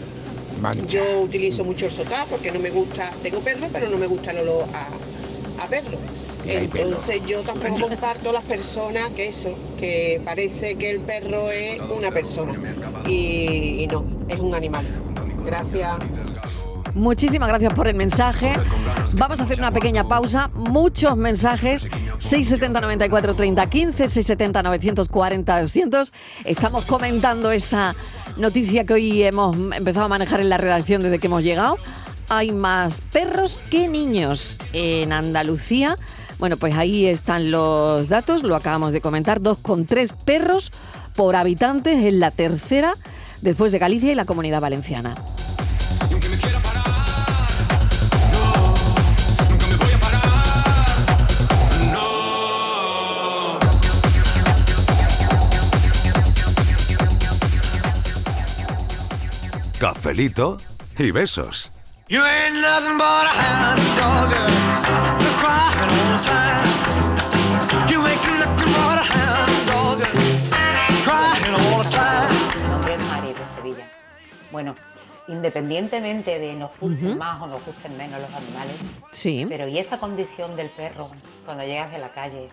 Yo 0.88 1.21
utilizo 1.21 1.63
mucho 1.63 1.86
el 1.88 1.91
sotá 1.91 2.25
porque 2.29 2.51
no 2.51 2.60
me 2.60 2.69
gusta, 2.69 3.12
tengo 3.21 3.41
perro, 3.41 3.67
pero 3.71 3.89
no 3.89 3.97
me 3.97 4.08
gusta 4.08 4.32
el 4.32 4.39
olor 4.39 4.65
a, 4.73 5.63
a 5.63 5.67
perro. 5.67 5.97
Entonces 6.45 7.21
yo 7.25 7.41
tampoco 7.41 7.79
comparto 7.89 8.32
las 8.32 8.43
personas 8.43 9.10
que 9.10 9.27
eso, 9.27 9.58
que 9.79 10.21
parece 10.23 10.75
que 10.75 10.89
el 10.89 11.01
perro 11.01 11.49
es 11.51 11.79
una 11.79 12.12
persona 12.12 12.53
y, 13.08 13.84
y 13.84 13.88
no, 13.88 14.06
es 14.27 14.39
un 14.39 14.56
animal. 14.56 14.86
Gracias. 15.45 15.95
Muchísimas 16.95 17.49
gracias 17.49 17.73
por 17.73 17.88
el 17.88 17.95
mensaje. 17.95 18.53
Vamos 19.17 19.39
a 19.39 19.43
hacer 19.43 19.58
una 19.58 19.71
pequeña 19.71 20.08
pausa. 20.08 20.51
Muchos 20.53 21.17
mensajes. 21.17 21.88
670 22.19 22.82
94 22.82 23.34
30 23.34 23.65
15, 23.67 23.97
670 24.10 24.63
940 24.63 25.62
200. 25.62 26.13
Estamos 26.45 26.86
comentando 26.86 27.51
esa 27.51 27.95
noticia 28.38 28.86
que 28.86 28.93
hoy 28.93 29.23
hemos 29.23 29.56
empezado 29.75 30.06
a 30.06 30.10
manejar 30.10 30.39
en 30.39 30.49
la 30.49 30.58
redacción 30.58 31.01
desde 31.01 31.17
que 31.17 31.27
hemos 31.27 31.43
llegado. 31.43 31.77
Hay 32.29 32.51
más 32.51 33.01
perros 33.12 33.60
que 33.71 33.88
niños 33.88 34.60
en 34.71 35.13
Andalucía. 35.13 35.97
Bueno, 36.38 36.58
pues 36.58 36.75
ahí 36.75 37.08
están 37.08 37.49
los 37.49 38.08
datos, 38.08 38.43
lo 38.43 38.56
acabamos 38.56 38.93
de 38.93 39.01
comentar. 39.01 39.41
Dos 39.41 39.58
con 39.58 39.86
tres 39.88 40.13
perros 40.13 40.71
por 41.15 41.36
habitantes 41.36 42.03
en 42.03 42.19
la 42.19 42.29
tercera 42.29 42.93
después 43.41 43.71
de 43.71 43.79
Galicia 43.79 44.12
y 44.12 44.15
la 44.15 44.25
Comunidad 44.25 44.62
Valenciana. 44.62 45.15
Cafelito 59.83 60.55
y 60.97 61.11
besos. 61.11 61.69
You 62.07 62.21
ain't 62.23 62.55
nothing 62.61 62.97
but 62.97 63.25
a 63.27 63.33
hound 63.35 63.81
dog, 63.99 64.31
girl. 64.31 64.49
You're 65.19 65.37
crying 65.41 65.89
all 65.91 66.17
the 66.17 66.23
time. 66.23 67.91
You 67.91 68.07
ain't 68.07 68.23
nothing 68.39 68.71
but 68.71 68.97
a 68.97 69.03
hound 69.03 69.67
dog. 69.67 69.99
Crying 71.03 71.53
all 71.53 71.83
the 71.83 71.89
time. 71.89 72.31
Mi 72.55 72.69
nombre 72.69 72.93
es 72.93 73.01
Mari 73.09 73.27
de 73.33 73.41
Sevilla. 73.57 73.91
Bueno, 74.53 74.75
independientemente 75.27 76.39
de 76.39 76.53
nos 76.53 76.71
gusten 76.79 77.05
Ujú. 77.09 77.17
más 77.17 77.41
o 77.41 77.47
nos 77.47 77.65
gusten 77.65 77.97
menos 77.97 78.21
los 78.21 78.33
animales, 78.33 78.77
Sí. 79.11 79.45
pero 79.49 79.67
y 79.67 79.79
esa 79.79 79.97
condición 79.97 80.55
del 80.55 80.69
perro 80.69 81.09
cuando 81.45 81.65
llegas 81.65 81.91
de 81.91 81.97
la 81.97 82.07
calle 82.07 82.47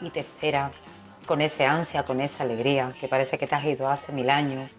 y 0.00 0.10
te 0.10 0.20
espera 0.20 0.70
con 1.26 1.40
ese 1.40 1.66
ansia, 1.66 2.04
con 2.04 2.20
esa 2.20 2.44
alegría, 2.44 2.92
que 3.00 3.08
parece 3.08 3.38
que 3.38 3.48
te 3.48 3.56
has 3.56 3.64
ido 3.64 3.90
hace 3.90 4.12
mil 4.12 4.30
años, 4.30 4.70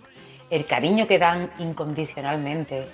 el 0.52 0.66
cariño 0.68 1.08
que 1.08 1.18
dan 1.18 1.50
incondicionalmente, 1.60 2.88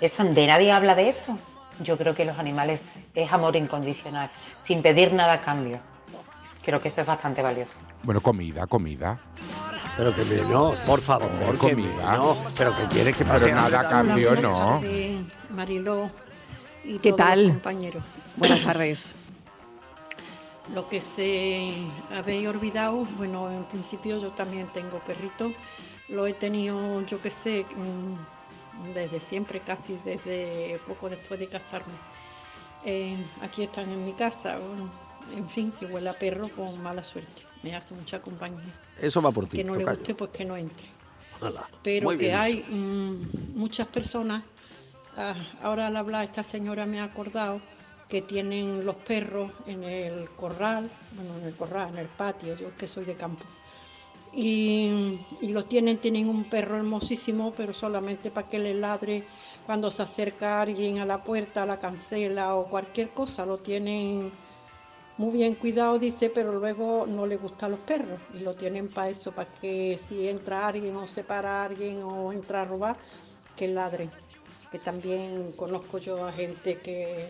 eso, 0.00 0.22
de 0.24 0.46
nadie 0.46 0.70
habla 0.70 0.94
de 0.94 1.08
eso. 1.10 1.36
Yo 1.80 1.96
creo 1.96 2.14
que 2.14 2.24
los 2.26 2.38
animales 2.38 2.80
es 3.14 3.32
amor 3.32 3.56
incondicional, 3.56 4.30
sin 4.66 4.82
pedir 4.82 5.12
nada 5.14 5.32
a 5.34 5.40
cambio. 5.42 5.80
Creo 6.62 6.80
que 6.80 6.88
eso 6.88 7.00
es 7.00 7.06
bastante 7.06 7.40
valioso. 7.40 7.72
Bueno, 8.02 8.20
comida, 8.20 8.66
comida. 8.66 9.18
Pero 9.96 10.14
que 10.14 10.24
me- 10.24 10.36
no, 10.42 10.72
por 10.86 11.00
favor, 11.00 11.28
que 11.58 11.74
me- 11.74 11.82
comida. 11.88 12.16
no, 12.16 12.36
pero 12.56 12.76
que 12.76 12.84
quieres 12.86 13.16
que 13.16 13.24
Pero 13.24 13.34
pase 13.34 13.52
nada 13.52 13.80
a 13.80 13.88
cambio, 13.88 14.36
no. 14.40 14.80
Mariló 15.50 16.10
y 16.84 16.98
¿Qué 16.98 17.10
todos 17.12 17.16
tal? 17.16 17.42
los 17.44 17.52
compañeros. 17.54 18.02
Buenas 18.36 18.62
tardes. 18.62 19.14
Lo 20.74 20.88
que 20.88 21.00
se 21.00 21.72
habéis 22.16 22.46
olvidado, 22.46 23.06
bueno, 23.16 23.50
en 23.50 23.64
principio 23.64 24.20
yo 24.20 24.28
también 24.30 24.66
tengo 24.68 24.98
perrito. 25.00 25.50
Lo 26.10 26.26
he 26.26 26.34
tenido, 26.34 27.00
yo 27.06 27.20
qué 27.20 27.30
sé, 27.30 27.64
mm, 27.76 28.94
desde 28.94 29.20
siempre, 29.20 29.60
casi 29.60 29.98
desde 30.04 30.80
poco 30.86 31.08
después 31.08 31.38
de 31.38 31.48
casarme. 31.48 31.94
Eh, 32.84 33.16
aquí 33.42 33.62
están 33.62 33.90
en 33.90 34.04
mi 34.04 34.12
casa. 34.12 34.58
bueno, 34.58 34.90
en 35.34 35.48
fin, 35.48 35.72
si 35.78 35.84
huele 35.84 36.10
a 36.10 36.14
perro, 36.14 36.48
con 36.48 36.82
mala 36.82 37.04
suerte. 37.04 37.42
Me 37.62 37.74
hace 37.76 37.94
mucha 37.94 38.20
compañía. 38.20 38.74
Eso 39.00 39.20
va 39.22 39.30
por 39.30 39.46
ti, 39.46 39.58
Que 39.58 39.64
no 39.64 39.74
le 39.74 39.84
guste, 39.84 40.14
pues 40.14 40.30
que 40.30 40.44
no 40.44 40.56
entre. 40.56 40.88
Hala, 41.40 41.68
pero 41.82 42.06
muy 42.06 42.18
que 42.18 42.34
hay 42.34 42.64
mm, 42.68 43.58
muchas 43.58 43.86
personas, 43.86 44.42
ah, 45.16 45.34
ahora 45.62 45.86
al 45.86 45.96
hablar 45.96 46.24
esta 46.24 46.42
señora 46.42 46.84
me 46.84 47.00
ha 47.00 47.04
acordado 47.04 47.62
que 48.10 48.20
tienen 48.20 48.84
los 48.84 48.96
perros 48.96 49.50
en 49.66 49.84
el 49.84 50.28
corral, 50.30 50.90
bueno, 51.12 51.38
en 51.38 51.46
el 51.46 51.56
corral, 51.56 51.90
en 51.90 51.98
el 51.98 52.08
patio, 52.08 52.56
yo 52.56 52.76
que 52.76 52.88
soy 52.88 53.04
de 53.04 53.14
campo. 53.14 53.44
Y, 54.32 55.18
y 55.40 55.48
lo 55.48 55.64
tienen, 55.64 55.98
tienen 55.98 56.28
un 56.28 56.44
perro 56.44 56.76
hermosísimo, 56.76 57.52
pero 57.56 57.72
solamente 57.72 58.30
para 58.30 58.48
que 58.48 58.58
le 58.58 58.74
ladre 58.74 59.24
cuando 59.66 59.90
se 59.90 60.02
acerca 60.02 60.60
alguien 60.60 60.98
a 60.98 61.06
la 61.06 61.22
puerta, 61.24 61.62
a 61.62 61.66
la 61.66 61.78
cancela 61.78 62.54
o 62.56 62.66
cualquier 62.68 63.10
cosa, 63.10 63.44
lo 63.46 63.58
tienen 63.58 64.30
muy 65.20 65.32
bien 65.32 65.54
cuidado, 65.54 65.98
dice, 65.98 66.30
pero 66.30 66.58
luego 66.58 67.06
no 67.06 67.26
le 67.26 67.36
gustan 67.36 67.72
los 67.72 67.80
perros 67.80 68.18
y 68.34 68.38
lo 68.38 68.54
tienen 68.54 68.88
para 68.88 69.10
eso, 69.10 69.32
para 69.32 69.52
que 69.52 70.00
si 70.08 70.26
entra 70.26 70.66
alguien 70.66 70.96
o 70.96 71.06
se 71.06 71.22
para 71.24 71.62
alguien 71.62 72.02
o 72.02 72.32
entra 72.32 72.62
a 72.62 72.64
robar, 72.64 72.96
que 73.54 73.68
ladren. 73.68 74.10
Que 74.72 74.78
también 74.78 75.52
conozco 75.56 75.98
yo 75.98 76.24
a 76.24 76.32
gente 76.32 76.78
que, 76.78 77.28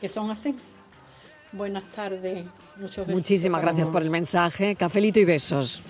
que 0.00 0.08
son 0.08 0.30
así. 0.30 0.54
Buenas 1.52 1.84
tardes, 1.94 2.44
muchos 2.76 3.06
besos. 3.06 3.14
Muchísimas 3.14 3.62
gracias 3.62 3.88
por 3.88 4.02
el 4.02 4.10
mensaje. 4.10 4.74
Cafelito 4.76 5.18
y 5.20 5.24
besos. 5.24 5.82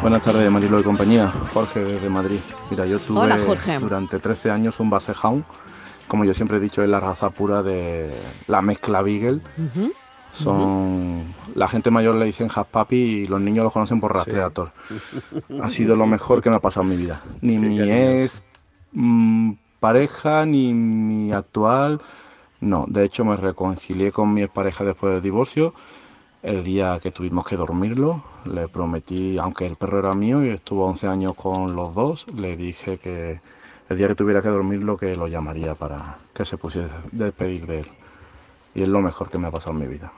Buenas 0.00 0.22
tardes, 0.22 0.50
Marilo 0.50 0.80
y 0.80 0.82
compañía. 0.82 1.28
Jorge 1.28 1.80
desde 1.80 2.08
Madrid. 2.08 2.40
Mira, 2.70 2.86
yo 2.86 2.98
tuve 2.98 3.20
Hola, 3.20 3.38
Jorge. 3.38 3.78
durante 3.78 4.18
13 4.18 4.50
años 4.50 4.80
un 4.80 4.90
Basset 4.90 5.16
Hound. 5.22 5.44
Como 6.08 6.24
yo 6.24 6.34
siempre 6.34 6.56
he 6.56 6.60
dicho, 6.60 6.82
es 6.82 6.88
la 6.88 6.98
raza 6.98 7.30
pura 7.30 7.62
de 7.62 8.12
la 8.48 8.60
mezcla 8.62 9.00
Beagle. 9.00 9.40
Son 10.32 11.34
la 11.54 11.68
gente 11.68 11.90
mayor 11.90 12.16
le 12.16 12.24
dicen 12.24 12.48
Half 12.52 12.68
Papi 12.68 12.96
y 12.96 13.26
los 13.26 13.40
niños 13.40 13.64
los 13.64 13.72
conocen 13.72 14.00
por 14.00 14.12
Rastreator. 14.14 14.72
Ha 15.62 15.70
sido 15.70 15.94
lo 15.94 16.06
mejor 16.06 16.42
que 16.42 16.50
me 16.50 16.56
ha 16.56 16.60
pasado 16.60 16.82
en 16.84 16.90
mi 16.90 16.96
vida. 16.96 17.22
Ni 17.40 17.58
mi 17.58 17.80
ex 17.80 18.42
mm, 18.92 19.52
pareja 19.82 20.46
ni 20.46 20.72
mi 20.72 21.32
actual. 21.32 22.00
No, 22.60 22.86
de 22.88 23.04
hecho 23.04 23.24
me 23.24 23.36
reconcilié 23.36 24.12
con 24.12 24.32
mi 24.32 24.46
pareja 24.46 24.84
después 24.84 25.12
del 25.12 25.22
divorcio. 25.22 25.74
El 26.42 26.62
día 26.62 27.00
que 27.02 27.10
tuvimos 27.10 27.44
que 27.44 27.56
dormirlo, 27.56 28.22
le 28.44 28.68
prometí, 28.68 29.38
aunque 29.38 29.66
el 29.66 29.76
perro 29.76 29.98
era 29.98 30.12
mío 30.14 30.44
y 30.44 30.50
estuvo 30.50 30.86
11 30.86 31.08
años 31.08 31.34
con 31.34 31.74
los 31.74 31.94
dos, 31.94 32.26
le 32.32 32.56
dije 32.56 32.98
que 32.98 33.40
el 33.88 33.96
día 33.96 34.08
que 34.08 34.14
tuviera 34.14 34.40
que 34.40 34.48
dormirlo, 34.48 34.96
que 34.96 35.16
lo 35.16 35.26
llamaría 35.26 35.74
para 35.74 36.18
que 36.32 36.44
se 36.44 36.56
pusiese 36.56 36.92
despedir 37.10 37.66
de 37.66 37.80
él. 37.80 37.88
Y 38.74 38.82
es 38.82 38.88
lo 38.88 39.00
mejor 39.00 39.30
que 39.30 39.38
me 39.38 39.48
ha 39.48 39.50
pasado 39.50 39.72
en 39.72 39.80
mi 39.80 39.88
vida. 39.88 40.12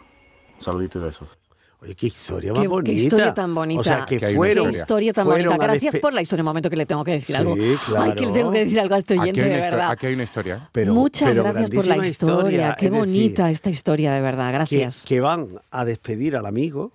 Saludito 0.58 0.98
y 0.98 1.04
besos. 1.04 1.43
Oye, 1.84 1.94
qué 1.94 2.06
historia 2.06 2.48
Qué, 2.52 2.54
más 2.54 2.62
qué 2.62 2.68
bonita. 2.68 2.92
historia 2.92 3.34
tan 3.34 3.54
bonita. 3.54 3.80
O 3.80 3.84
sea, 3.84 4.06
que 4.06 4.18
Qué 4.18 4.34
fueron. 4.34 4.70
historia 4.70 5.12
tan 5.12 5.26
fueron 5.26 5.46
bonita. 5.48 5.66
Gracias 5.66 5.96
por 5.98 6.14
la 6.14 6.22
historia. 6.22 6.42
Un 6.42 6.46
momento 6.46 6.70
que 6.70 6.76
le 6.76 6.86
tengo 6.86 7.04
que 7.04 7.10
decir 7.12 7.36
Sí, 7.36 7.40
algo. 7.40 7.54
Ay, 7.98 8.14
que 8.14 8.26
le 8.26 8.32
tengo 8.32 8.50
que 8.50 8.64
decir 8.64 8.80
algo 8.80 8.94
a 8.94 8.98
este 8.98 9.18
oyente, 9.18 9.40
de 9.42 9.46
historia, 9.48 9.70
verdad. 9.70 9.90
aquí 9.90 10.06
hay 10.06 10.14
una 10.14 10.22
historia. 10.22 10.68
Pero- 10.72 10.94
Muchas 10.94 11.28
pero 11.28 11.42
gracias 11.42 11.70
por 11.70 11.86
la 11.86 11.94
grandísima 11.96 12.06
historia. 12.06 12.76
Qué 12.78 12.86
es 12.86 12.90
decir, 12.92 13.06
bonita 13.06 13.50
esta 13.50 13.70
historia, 13.70 14.12
de 14.14 14.20
verdad. 14.22 14.46
que, 14.46 14.52
Gracias. 14.52 15.04
que 15.06 15.20
van 15.20 15.48
a 15.70 15.84
despedir 15.84 16.36
al 16.36 16.46
amigo 16.46 16.90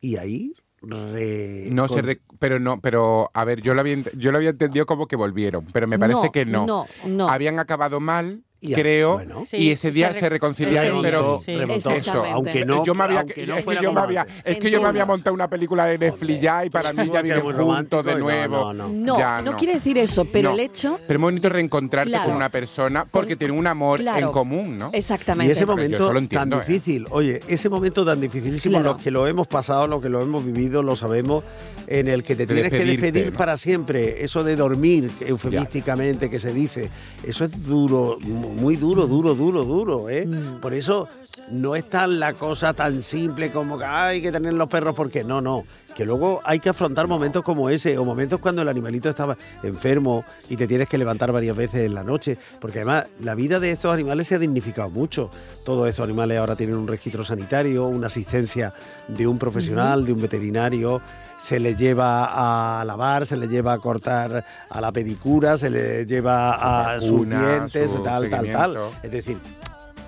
y 0.00 0.16
ahí 0.16 0.54
re- 0.82 1.68
No 1.70 1.88
sé, 1.88 1.94
con- 1.96 2.06
de- 2.06 2.20
pero 2.38 2.58
no, 2.58 2.80
pero 2.80 3.30
a 3.34 3.44
ver, 3.44 3.60
yo 3.62 3.74
lo 3.74 3.80
había 3.80 3.94
ent- 3.96 4.16
yo 4.16 4.30
lo 4.32 4.38
había 4.38 4.50
entendido 4.50 4.86
como 4.86 5.06
que 5.06 5.16
volvieron, 5.16 5.66
pero 5.72 5.86
me 5.86 5.98
parece 5.98 6.20
No, 6.22 6.32
que 6.32 6.46
no. 6.46 6.66
no, 6.66 6.86
no. 7.06 7.28
Habían 7.28 7.58
acabado 7.58 8.00
mal 8.00 8.42
Y 8.62 8.74
creo, 8.74 9.14
bueno. 9.14 9.42
y 9.52 9.70
ese 9.70 9.90
día 9.90 10.08
se 10.12 10.20
se, 10.20 10.20
re- 10.20 10.28
reconciliaron, 10.34 11.00
pero 11.00 11.20
remontó, 11.22 11.44
Sí. 11.46 11.56
remontó. 11.56 11.90
eso, 11.92 12.24
Aunque 12.26 12.64
no- 12.66 12.84
yo 12.84 12.94
me 12.94 13.04
había, 13.04 13.22
no 13.24 13.28
es 13.56 13.64
que 13.64 13.76
yo 13.80 13.92
me 13.92 14.00
había, 14.00 14.24
romántico. 14.24 14.50
es 14.50 14.58
que 14.58 14.70
yo 14.70 14.80
me 14.82 14.88
había 14.88 15.00
Entiendo. 15.00 15.06
montado 15.06 15.34
una 15.34 15.48
película 15.48 15.86
de 15.86 15.96
Netflix 15.98 16.40
ya 16.42 16.64
y 16.66 16.70
para 16.70 16.92
mí 16.92 17.10
ya 17.10 17.22
muy 17.42 17.54
juntos 17.54 18.04
de 18.04 18.14
nuevo. 18.16 18.72
no, 18.74 18.88
No, 18.90 19.18
Ya 19.18 19.40
no, 19.40 19.56
quiere 19.56 19.74
decir 19.74 19.96
eso, 19.96 20.26
pero 20.26 20.50
No. 20.50 20.54
el 20.56 20.60
hecho. 20.60 20.98
Pero 21.06 21.18
es 21.18 21.22
bonito 21.22 21.48
reencontrarse 21.48 22.10
Claro. 22.10 22.26
con 22.26 22.36
una 22.36 22.50
persona 22.50 23.06
porque 23.10 23.34
tiene 23.36 23.54
un 23.54 23.66
amor 23.66 24.00
Claro. 24.00 24.26
en 24.26 24.32
común, 24.32 24.78
¿no? 24.78 24.90
Exactamente. 24.92 25.48
Y 25.52 25.56
ese 25.56 25.64
momento 25.64 26.12
tan 26.30 26.52
¿eh? 26.52 26.56
difícil, 26.56 27.06
oye, 27.10 27.40
ese 27.48 27.68
momento 27.70 28.04
tan 28.04 28.20
dificilísimo, 28.20 28.74
Claro. 28.78 28.92
los 28.92 29.02
que 29.02 29.10
lo 29.10 29.26
hemos 29.26 29.46
pasado, 29.46 29.86
los 29.86 30.02
que 30.02 30.10
lo 30.10 30.20
hemos 30.20 30.44
vivido, 30.44 30.82
lo 30.82 30.96
sabemos, 30.96 31.44
en 31.86 32.08
el 32.08 32.22
que 32.22 32.36
te 32.36 32.44
De 32.46 32.52
tienes 32.54 32.70
que 32.72 32.84
despedir 32.84 33.32
¿no? 33.32 33.38
para 33.38 33.56
siempre, 33.56 34.22
eso 34.22 34.44
de 34.44 34.54
dormir, 34.54 35.10
eufemísticamente 35.20 36.28
que 36.30 36.38
se 36.38 36.52
dice, 36.52 36.90
eso 37.24 37.44
es 37.46 37.64
duro, 37.66 38.18
muy 38.50 38.76
duro, 38.76 39.06
duro, 39.06 39.34
duro, 39.34 39.64
duro, 39.64 40.08
¿eh? 40.08 40.26
Mm. 40.26 40.60
Por 40.60 40.74
eso 40.74 41.08
no 41.50 41.74
es 41.76 41.88
tan 41.88 42.18
la 42.20 42.34
cosa 42.34 42.74
tan 42.74 43.02
simple 43.02 43.50
como 43.50 43.78
que 43.78 43.84
"Ay, 43.84 44.16
hay 44.16 44.22
que 44.22 44.32
tener 44.32 44.52
los 44.54 44.68
perros 44.68 44.94
porque 44.94 45.24
no, 45.24 45.40
no. 45.40 45.64
Que 45.96 46.04
luego 46.06 46.40
hay 46.44 46.60
que 46.60 46.68
afrontar 46.68 47.08
momentos 47.08 47.42
como 47.42 47.68
ese, 47.68 47.98
o 47.98 48.04
momentos 48.04 48.40
cuando 48.40 48.62
el 48.62 48.68
animalito 48.68 49.08
estaba 49.10 49.36
enfermo 49.62 50.24
y 50.48 50.56
te 50.56 50.66
tienes 50.68 50.88
que 50.88 50.96
levantar 50.96 51.32
varias 51.32 51.56
veces 51.56 51.86
en 51.86 51.94
la 51.94 52.04
noche. 52.04 52.38
Porque 52.60 52.78
además 52.78 53.06
la 53.20 53.34
vida 53.34 53.58
de 53.58 53.72
estos 53.72 53.92
animales 53.92 54.28
se 54.28 54.36
ha 54.36 54.38
dignificado 54.38 54.88
mucho. 54.88 55.30
Todos 55.64 55.88
estos 55.88 56.04
animales 56.04 56.38
ahora 56.38 56.54
tienen 56.56 56.76
un 56.76 56.86
registro 56.86 57.24
sanitario, 57.24 57.86
una 57.86 58.06
asistencia 58.06 58.72
de 59.08 59.26
un 59.26 59.38
profesional, 59.38 60.06
de 60.06 60.12
un 60.12 60.20
veterinario. 60.20 61.02
Se 61.40 61.58
les 61.58 61.76
lleva 61.76 62.80
a 62.80 62.84
lavar, 62.84 63.26
se 63.26 63.36
les 63.36 63.48
lleva 63.48 63.72
a 63.72 63.78
cortar 63.78 64.44
a 64.68 64.80
la 64.80 64.92
pedicura, 64.92 65.56
se 65.58 65.70
les 65.70 66.06
lleva 66.06 66.94
a 66.94 67.00
sus 67.00 67.28
dientes, 67.28 67.90
su 67.90 68.02
tal, 68.02 68.28
tal, 68.28 68.52
tal. 68.52 68.78
Es 69.02 69.10
decir, 69.10 69.38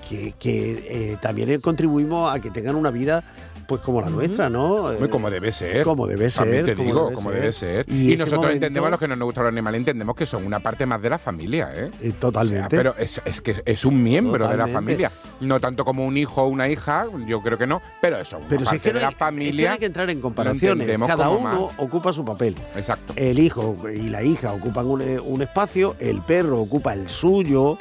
que, 0.08 0.34
que, 0.38 1.12
eh, 1.12 1.16
también 1.22 1.60
contribuimos 1.60 2.32
a 2.32 2.38
que 2.38 2.50
tengan 2.50 2.76
una 2.76 2.90
vida 2.90 3.24
pues 3.66 3.80
como 3.82 4.00
la 4.00 4.08
nuestra, 4.10 4.48
¿no? 4.50 4.92
Muy 4.98 5.08
como 5.08 5.30
debe 5.30 5.52
ser. 5.52 5.84
Como 5.84 6.06
debe 6.06 6.30
También 6.30 6.64
ser, 6.66 6.74
te 6.74 6.76
como 6.76 6.86
digo, 6.88 7.04
debe 7.04 7.14
como 7.14 7.30
ser. 7.30 7.40
debe 7.40 7.52
ser. 7.52 7.86
Y 7.88 8.12
nosotros 8.12 8.30
momento- 8.38 8.52
entendemos, 8.54 8.90
los 8.90 9.00
que 9.00 9.08
no 9.08 9.16
nos 9.16 9.26
gustan 9.26 9.44
los 9.44 9.52
animales, 9.52 9.78
entendemos 9.78 10.14
que 10.16 10.26
son 10.26 10.44
una 10.46 10.60
parte 10.60 10.86
más 10.86 11.00
de 11.02 11.10
la 11.10 11.18
familia, 11.18 11.70
¿eh? 11.74 11.90
Eh, 12.02 12.12
totalmente. 12.18 12.66
O 12.66 12.70
sea, 12.70 12.78
pero 12.92 12.94
es, 12.98 13.20
es 13.24 13.40
que 13.40 13.62
es 13.64 13.84
un 13.84 14.02
miembro 14.02 14.48
de 14.48 14.56
la 14.56 14.66
familia. 14.66 15.10
No 15.40 15.60
tanto 15.60 15.84
como 15.84 16.04
un 16.06 16.16
hijo 16.16 16.42
o 16.42 16.48
una 16.48 16.68
hija, 16.68 17.06
yo 17.26 17.40
creo 17.42 17.58
que 17.58 17.66
no, 17.66 17.80
pero 18.00 18.16
eso 18.18 18.36
es 18.36 18.40
una 18.42 18.48
Pero 18.48 18.60
si 18.60 18.64
parte 18.66 18.76
es 18.76 18.82
que, 18.82 18.88
de 18.92 19.00
la 19.00 19.08
es 19.08 19.14
que 19.14 19.14
no 19.14 19.26
familia. 19.26 19.72
hay 19.72 19.78
que 19.78 19.86
entrar 19.86 20.10
en 20.10 20.20
comparaciones. 20.20 20.98
Cada 21.06 21.28
uno 21.30 21.40
más. 21.68 21.78
ocupa 21.78 22.12
su 22.12 22.24
papel. 22.24 22.54
Exacto. 22.76 23.12
El 23.16 23.38
hijo 23.38 23.76
y 23.92 24.08
la 24.08 24.22
hija 24.22 24.52
ocupan 24.52 24.86
un, 24.86 25.02
un 25.24 25.42
espacio, 25.42 25.96
el 25.98 26.20
perro 26.22 26.60
ocupa 26.60 26.92
el 26.94 27.08
suyo 27.08 27.76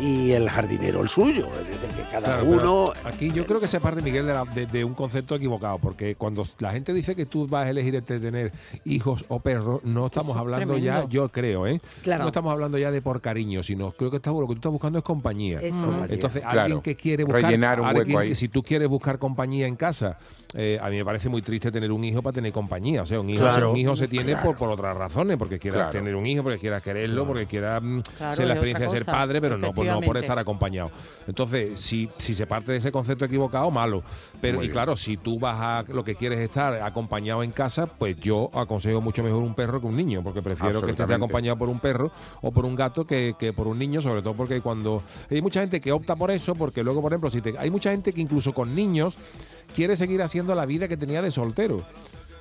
y 0.00 0.32
el 0.32 0.48
jardinero 0.48 1.00
el 1.02 1.08
suyo. 1.08 1.48
Es 1.60 1.66
decir, 1.80 1.96
que 1.96 2.02
cada 2.10 2.40
Claro, 2.40 2.44
uno. 2.44 2.84
Aquí 3.04 3.30
yo 3.32 3.46
creo 3.46 3.60
que 3.60 3.66
se 3.68 3.80
parte, 3.80 4.02
Miguel, 4.02 4.26
de, 4.26 4.32
la- 4.32 4.44
de- 4.44 4.66
de 4.66 4.84
un 4.84 4.94
concepto 4.94 5.34
equivocado, 5.34 5.78
porque 5.78 6.14
cuando 6.14 6.46
la 6.58 6.72
gente 6.72 6.92
dice 6.92 7.14
que 7.16 7.26
tú 7.26 7.46
vas 7.46 7.66
a 7.66 7.70
elegir 7.70 7.94
entre 7.94 8.20
tener 8.20 8.52
hijos 8.84 9.24
o 9.28 9.40
perros, 9.40 9.80
no 9.84 10.06
estamos 10.06 10.30
Eso 10.30 10.38
hablando 10.40 10.78
ya, 10.78 11.06
yo 11.08 11.28
creo, 11.28 11.66
¿eh? 11.66 11.80
Claro. 12.02 12.22
No 12.22 12.28
estamos 12.28 12.52
hablando 12.52 12.78
ya 12.78 12.90
de 12.90 13.02
por 13.02 13.20
cariño, 13.20 13.62
sino 13.62 13.92
creo 13.92 14.10
que 14.10 14.16
estamos, 14.16 14.40
lo 14.40 14.46
que 14.48 14.54
tú 14.54 14.58
estás 14.58 14.72
buscando 14.72 14.98
es 14.98 15.04
compañía. 15.04 15.60
Eso. 15.60 15.84
Entonces, 16.08 16.42
Claro. 16.42 16.60
alguien 16.60 16.80
que 16.80 16.94
quiere 16.96 17.24
buscar. 17.24 17.42
Rellenar 17.42 17.80
un 17.80 17.86
hueco 17.86 17.98
alguien 18.00 18.18
ahí. 18.18 18.28
que- 18.28 18.34
si 18.34 18.48
tú 18.48 18.62
quieres 18.62 18.88
buscar 18.88 19.18
compañía 19.18 19.66
en 19.66 19.76
casa, 19.76 20.18
eh, 20.54 20.78
a 20.80 20.88
mí 20.90 20.96
me 20.96 21.04
parece 21.04 21.28
muy 21.28 21.42
triste 21.42 21.70
tener 21.70 21.92
un 21.92 22.02
hijo 22.04 22.22
para 22.22 22.34
tener 22.34 22.52
compañía. 22.52 23.02
O 23.02 23.06
sea, 23.06 23.20
un 23.20 23.28
hijo, 23.30 23.42
Claro. 23.42 23.70
un 23.72 23.76
hijo 23.76 23.96
se 23.96 24.08
tiene 24.08 24.32
Claro. 24.32 24.46
por, 24.48 24.56
por 24.56 24.70
otras 24.70 24.96
razones, 24.96 25.36
porque 25.36 25.58
quiera 25.58 25.76
Claro. 25.76 25.90
tener 25.90 26.14
un 26.14 26.26
hijo, 26.26 26.42
porque 26.42 26.58
quiera 26.58 26.80
quererlo, 26.80 27.26
porque 27.26 27.46
quiera 27.46 27.80
mm, 27.80 28.02
Claro, 28.16 28.32
ser 28.32 28.46
la 28.46 28.54
experiencia 28.54 28.86
de 28.86 28.92
ser 28.92 29.04
padre, 29.04 29.40
pero 29.40 29.58
no 29.58 29.72
por, 29.72 29.84
no 29.88 30.00
por 30.00 30.16
estar 30.16 30.38
acompañado. 30.38 30.90
Entonces, 31.26 31.80
si, 31.80 32.08
si 32.18 32.34
se 32.34 32.46
parte 32.46 32.72
de 32.72 32.78
ese 32.78 32.92
concepto 32.92 33.24
equivocado, 33.24 33.70
malo. 33.70 34.02
Pero, 34.40 34.58
Muy 34.58 34.64
y 34.64 34.68
bien. 34.68 34.72
claro, 34.74 34.96
si 34.96 35.16
tú 35.16 35.38
vas 35.38 35.56
a 35.58 35.84
lo 35.92 36.04
que 36.04 36.14
quieres 36.14 36.38
estar 36.40 36.74
acompañado 36.82 37.42
en 37.42 37.50
casa, 37.52 37.86
pues 37.86 38.16
yo 38.20 38.50
aconsejo 38.54 39.00
mucho 39.00 39.22
mejor 39.22 39.42
un 39.42 39.54
perro 39.54 39.80
que 39.80 39.86
un 39.86 39.96
niño, 39.96 40.22
porque 40.22 40.42
prefiero 40.42 40.72
que 40.80 40.90
Absolutamente. 40.90 41.14
acompañado 41.14 41.56
por 41.58 41.68
un 41.68 41.80
perro 41.80 42.10
o 42.42 42.50
por 42.52 42.64
un 42.64 42.74
gato 42.76 43.06
que, 43.06 43.34
que 43.38 43.52
por 43.52 43.66
un 43.66 43.78
niño, 43.78 44.00
sobre 44.00 44.22
todo 44.22 44.34
porque 44.34 44.60
cuando 44.60 45.02
hay 45.30 45.42
mucha 45.42 45.60
gente 45.60 45.80
que 45.80 45.92
opta 45.92 46.14
por 46.16 46.30
eso, 46.30 46.54
porque 46.54 46.82
luego, 46.82 47.00
por 47.02 47.12
ejemplo, 47.12 47.30
si 47.30 47.40
te- 47.40 47.58
hay 47.58 47.70
mucha 47.70 47.90
gente 47.90 48.12
que 48.12 48.20
incluso 48.20 48.52
con 48.52 48.74
niños 48.74 49.16
quiere 49.74 49.96
seguir 49.96 50.22
haciendo 50.22 50.54
la 50.54 50.66
vida 50.66 50.88
que 50.88 50.96
tenía 50.96 51.20
de 51.22 51.30
soltero. 51.30 51.84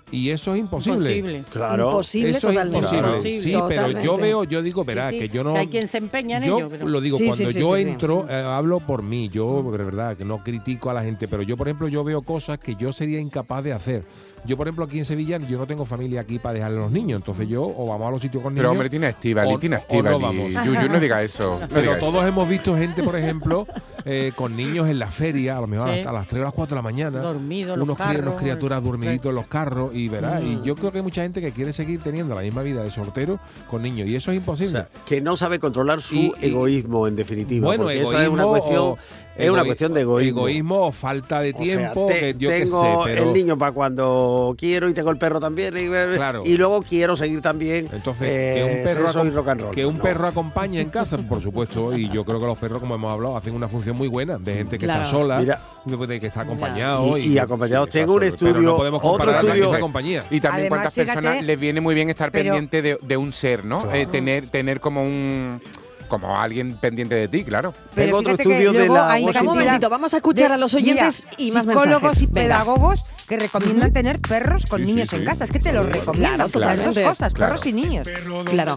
Y 0.10 0.30
eso 0.30 0.54
es 0.54 0.62
imposible. 0.62 1.18
Imposible. 1.18 1.44
Claro. 1.52 1.90
Imposible 1.90 2.30
Eso 2.30 2.38
es 2.50 2.54
totalmente. 2.56 2.78
imposible. 2.78 3.08
Imposible. 3.08 3.42
Sí, 3.42 3.50
pero 3.68 3.88
yo 3.90 3.92
Totalmente. 3.92 4.22
veo, 4.22 4.44
yo 4.46 4.62
digo, 4.62 4.86
verá, 4.86 5.10
Sí, 5.10 5.16
sí, 5.16 5.28
que 5.28 5.30
yo 5.36 5.44
no. 5.44 5.54
que 5.54 5.60
hay 5.60 5.68
quien 5.68 5.88
se 5.88 5.98
empeña 5.98 6.38
en 6.38 6.44
yo 6.44 6.58
ello, 6.60 6.70
pero- 6.70 6.88
lo 6.88 7.02
digo, 7.02 7.18
Sí, 7.18 7.26
cuando 7.28 7.52
sí, 7.52 7.60
yo 7.60 7.76
sí, 7.76 7.84
sí. 7.84 7.90
entro, 7.90 8.26
eh, 8.30 8.34
hablo 8.36 8.80
por 8.80 9.04
mí, 9.04 9.28
yo, 9.28 9.62
de 9.70 9.78
verdad, 9.84 10.16
que 10.16 10.24
no 10.24 10.38
critico 10.44 10.90
a 10.90 10.94
la 10.94 11.04
gente, 11.04 11.28
pero 11.28 11.44
yo, 11.44 11.58
por 11.58 11.68
ejemplo, 11.68 11.90
yo 11.90 12.06
veo 12.06 12.22
cosas 12.22 12.58
que 12.58 12.76
yo 12.76 12.94
sería 12.94 13.20
incapaz 13.20 13.64
de 13.66 13.74
hacer. 13.74 14.04
Yo, 14.48 14.56
por 14.58 14.68
ejemplo, 14.68 14.86
aquí 14.86 14.98
en 14.98 15.06
Sevilla, 15.06 15.38
yo 15.40 15.58
no 15.58 15.68
tengo 15.68 15.84
familia 15.86 16.22
aquí 16.22 16.40
para 16.40 16.54
dejarle 16.54 16.78
a 16.78 16.82
los 16.82 16.92
niños, 16.92 17.18
entonces 17.20 17.48
yo 17.48 17.64
o 17.64 17.88
vamos 17.88 18.08
a 18.08 18.12
los 18.12 18.22
sitios 18.22 18.42
con 18.42 18.54
niños. 18.54 18.64
Pero 18.64 18.72
hombre, 18.72 18.90
tiene 18.90 19.10
Estivali, 19.10 19.54
o- 19.54 19.60
tiene 19.60 19.78
o 19.90 20.02
no. 20.02 20.64
Yuyu, 20.64 20.90
no 20.90 21.00
diga 21.00 21.22
eso. 21.22 21.60
no 21.60 21.68
Pero 21.68 21.82
diga 21.82 22.00
todos 22.00 22.16
eso. 22.16 22.28
hemos 22.28 22.48
visto 22.50 22.76
gente, 22.76 23.04
por 23.04 23.16
ejemplo, 23.18 23.68
eh, 24.06 24.32
con 24.36 24.56
niños 24.56 24.88
en 24.88 25.00
la 25.00 25.12
feria, 25.12 25.58
a 25.58 25.62
lo 25.62 25.68
mejor 25.68 25.90
Sí. 25.92 26.00
hasta 26.00 26.14
las 26.14 26.28
3 26.28 26.42
o 26.42 26.46
las 26.46 26.54
4 26.54 26.76
de 26.76 26.80
la 26.80 26.82
mañana. 26.82 27.20
Dormido 27.20 27.74
en 27.74 27.80
los 27.80 27.86
unos, 27.86 27.98
carros, 27.98 28.22
unos 28.22 28.36
criaturas 28.42 28.82
dormiditos 28.84 29.30
en 29.30 29.36
los 29.36 29.48
carros 29.48 29.92
y 29.94 30.08
verás. 30.08 30.42
Mm. 30.42 30.48
Y 30.48 30.62
yo 30.64 30.76
creo 30.76 30.92
que 30.92 31.00
hay 31.00 31.04
mucha 31.04 31.24
gente 31.24 31.42
que 31.42 31.52
quiere 31.52 31.74
seguir 31.74 32.00
teniendo 32.02 32.34
la 32.34 32.42
misma 32.42 32.62
vida 32.62 32.82
de 32.84 32.90
soltero 32.90 33.40
con 33.70 33.82
niños 33.84 34.08
y 34.08 34.16
eso 34.16 34.32
es 34.32 34.38
O 34.38 34.40
imposible. 34.40 34.72
sea, 34.72 34.88
que 35.06 35.20
no 35.20 35.36
sabe 35.36 35.60
controlar 35.60 36.02
su 36.02 36.16
Y- 36.16 36.32
y- 36.42 36.46
egoísmo, 36.48 37.06
en 37.08 37.16
definitiva. 37.18 37.66
bueno, 37.68 37.84
porque 37.84 37.98
egoísmo 38.00 38.18
eso 38.18 38.24
es 38.24 38.30
una 38.30 38.46
cuestión, 38.46 38.78
o- 38.80 38.98
es 39.38 39.50
una 39.50 39.64
cuestión 39.66 39.94
de 39.94 40.02
egoísmo. 40.02 40.40
Egoísmo 40.42 40.88
o 40.88 40.92
falta 40.92 41.40
de 41.42 41.52
O 41.52 41.54
sea, 41.54 41.62
tiempo, 41.64 42.06
te- 42.08 42.20
que 42.20 42.36
yo 42.38 42.50
qué 42.50 42.60
tengo 42.66 42.82
sé, 42.82 43.10
pero 43.10 43.24
el 43.24 43.34
niño 43.34 43.58
para 43.58 43.72
cuando 43.72 44.56
quiero 44.58 44.90
y 44.90 44.94
tengo 44.94 45.10
el 45.12 45.18
perro 45.18 45.40
también 45.40 45.76
y, 45.78 45.88
Claro. 46.16 46.44
y 46.46 46.58
luego 46.58 46.82
quiero 46.82 47.16
seguir 47.16 47.42
también 47.42 47.88
Entonces, 47.92 48.28
eh, 48.30 48.54
que 48.56 48.64
un 48.64 48.84
perro, 48.84 49.26
y 49.26 49.30
rock 49.32 49.48
and 49.50 49.62
roll. 49.62 49.72
que 49.76 49.86
un 49.86 49.98
No. 49.98 50.04
perro 50.04 50.28
acompañe 50.28 50.82
en 50.82 50.90
casa, 50.90 51.18
por 51.18 51.42
supuesto, 51.42 51.96
y 51.98 52.10
yo 52.10 52.24
creo 52.26 52.40
que 52.40 52.46
los 52.46 52.58
perros, 52.58 52.80
como 52.80 52.96
hemos 52.96 53.12
hablado, 53.12 53.38
hacen 53.38 53.54
una 53.56 53.68
función 53.68 53.96
muy 53.98 54.08
buena 54.08 54.38
de 54.38 54.56
gente 54.56 54.78
que 54.78 54.86
Claro. 54.86 55.04
está 55.04 55.12
sola, 55.18 55.40
Mira. 55.40 55.62
de 55.86 56.20
que 56.20 56.28
está 56.28 56.42
acompañado. 56.42 57.18
Y- 57.18 57.28
y 57.34 57.38
acompañados. 57.40 57.90
Tengo 57.90 58.14
un 58.14 58.20
Pero 58.20 58.34
estudio, 58.34 58.54
no 58.62 58.76
podemos 58.78 59.00
otro 59.00 59.10
comparar 59.12 59.36
a 59.36 59.40
estudio- 59.48 59.70
esa 59.70 59.80
compañía. 59.80 60.24
Y 60.30 60.40
también 60.42 60.64
Además, 60.72 60.78
cuántas 60.80 60.94
fíjate, 60.94 61.14
personas 61.22 61.44
les 61.46 61.60
viene 61.60 61.82
muy 61.82 61.96
bien 61.96 62.10
estar 62.10 62.32
pero- 62.32 62.44
pendiente 62.46 62.82
de, 62.82 63.00
de 63.02 63.18
un 63.18 63.32
ser, 63.32 63.66
¿no? 63.66 63.92
Eh, 63.94 64.06
tener, 64.06 64.48
tener 64.48 64.80
como 64.80 65.02
un 65.04 65.62
como 66.08 66.36
alguien 66.40 66.78
pendiente 66.78 67.16
de 67.16 67.28
ti, 67.28 67.44
claro. 67.44 67.74
Pero 67.96 68.06
Tengo 68.08 68.18
otro 68.20 68.32
estudio 68.34 68.72
de 68.74 68.90
la 68.90 69.12
hay 69.12 69.26
Venga, 69.26 69.40
un 69.42 69.46
momentito, 69.48 69.90
vamos 69.90 70.14
a 70.14 70.18
escuchar 70.18 70.50
de- 70.50 70.54
a 70.56 70.58
los 70.58 70.74
oyentes 70.74 71.24
mira, 71.26 71.36
y 71.38 71.52
más 71.52 71.64
psicólogos 71.66 72.02
mensajes. 72.02 72.22
y 72.22 72.26
Venga. 72.28 72.42
pedagogos 72.42 73.06
que 73.28 73.38
recomiendan 73.38 73.94
tener 73.94 74.20
perros 74.22 74.66
con 74.66 74.80
Sí, 74.82 74.86
niños 74.88 75.10
sí. 75.10 75.18
en 75.18 75.26
casa. 75.26 75.44
Es 75.44 75.52
que 75.52 75.60
te 75.60 75.72
los 75.74 75.86
recomiendan. 75.86 76.36
Claro, 76.36 76.38
las 76.38 76.52
dos 76.52 76.52
totalmente. 76.52 77.04
cosas, 77.04 77.34
Claro. 77.34 77.52
perros 77.54 77.66
y 77.68 77.74
niños. 77.74 78.08
Claro. 78.50 78.76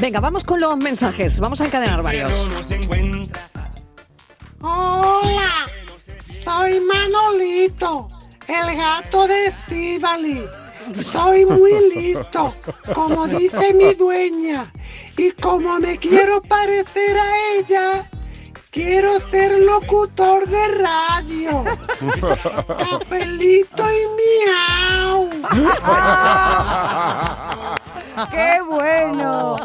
Venga, 0.00 0.20
vamos 0.20 0.44
con 0.44 0.60
los 0.60 0.76
mensajes. 0.78 1.38
Vamos 1.40 1.60
a 1.60 1.66
encadenar 1.66 2.02
varios. 2.02 2.32
Hola, 4.60 5.66
soy 6.44 6.80
Manolito, 6.80 8.08
el 8.48 8.76
gato 8.76 9.26
de 9.26 9.46
Estivali. 9.46 10.44
Soy 11.12 11.44
muy 11.46 11.72
listo, 11.94 12.54
como 12.94 13.26
dice 13.26 13.72
mi 13.74 13.94
dueña. 13.94 14.72
Y 15.16 15.30
como 15.32 15.78
me 15.78 15.98
quiero 15.98 16.40
parecer 16.42 17.16
a 17.18 17.56
ella, 17.56 18.10
quiero 18.70 19.20
ser 19.30 19.58
locutor 19.60 20.46
de 20.48 20.68
radio. 20.68 21.64
Cafelito 22.78 23.84
y 23.90 24.06
miau. 24.46 25.30
¡Qué 28.30 28.60
bueno! 28.68 29.56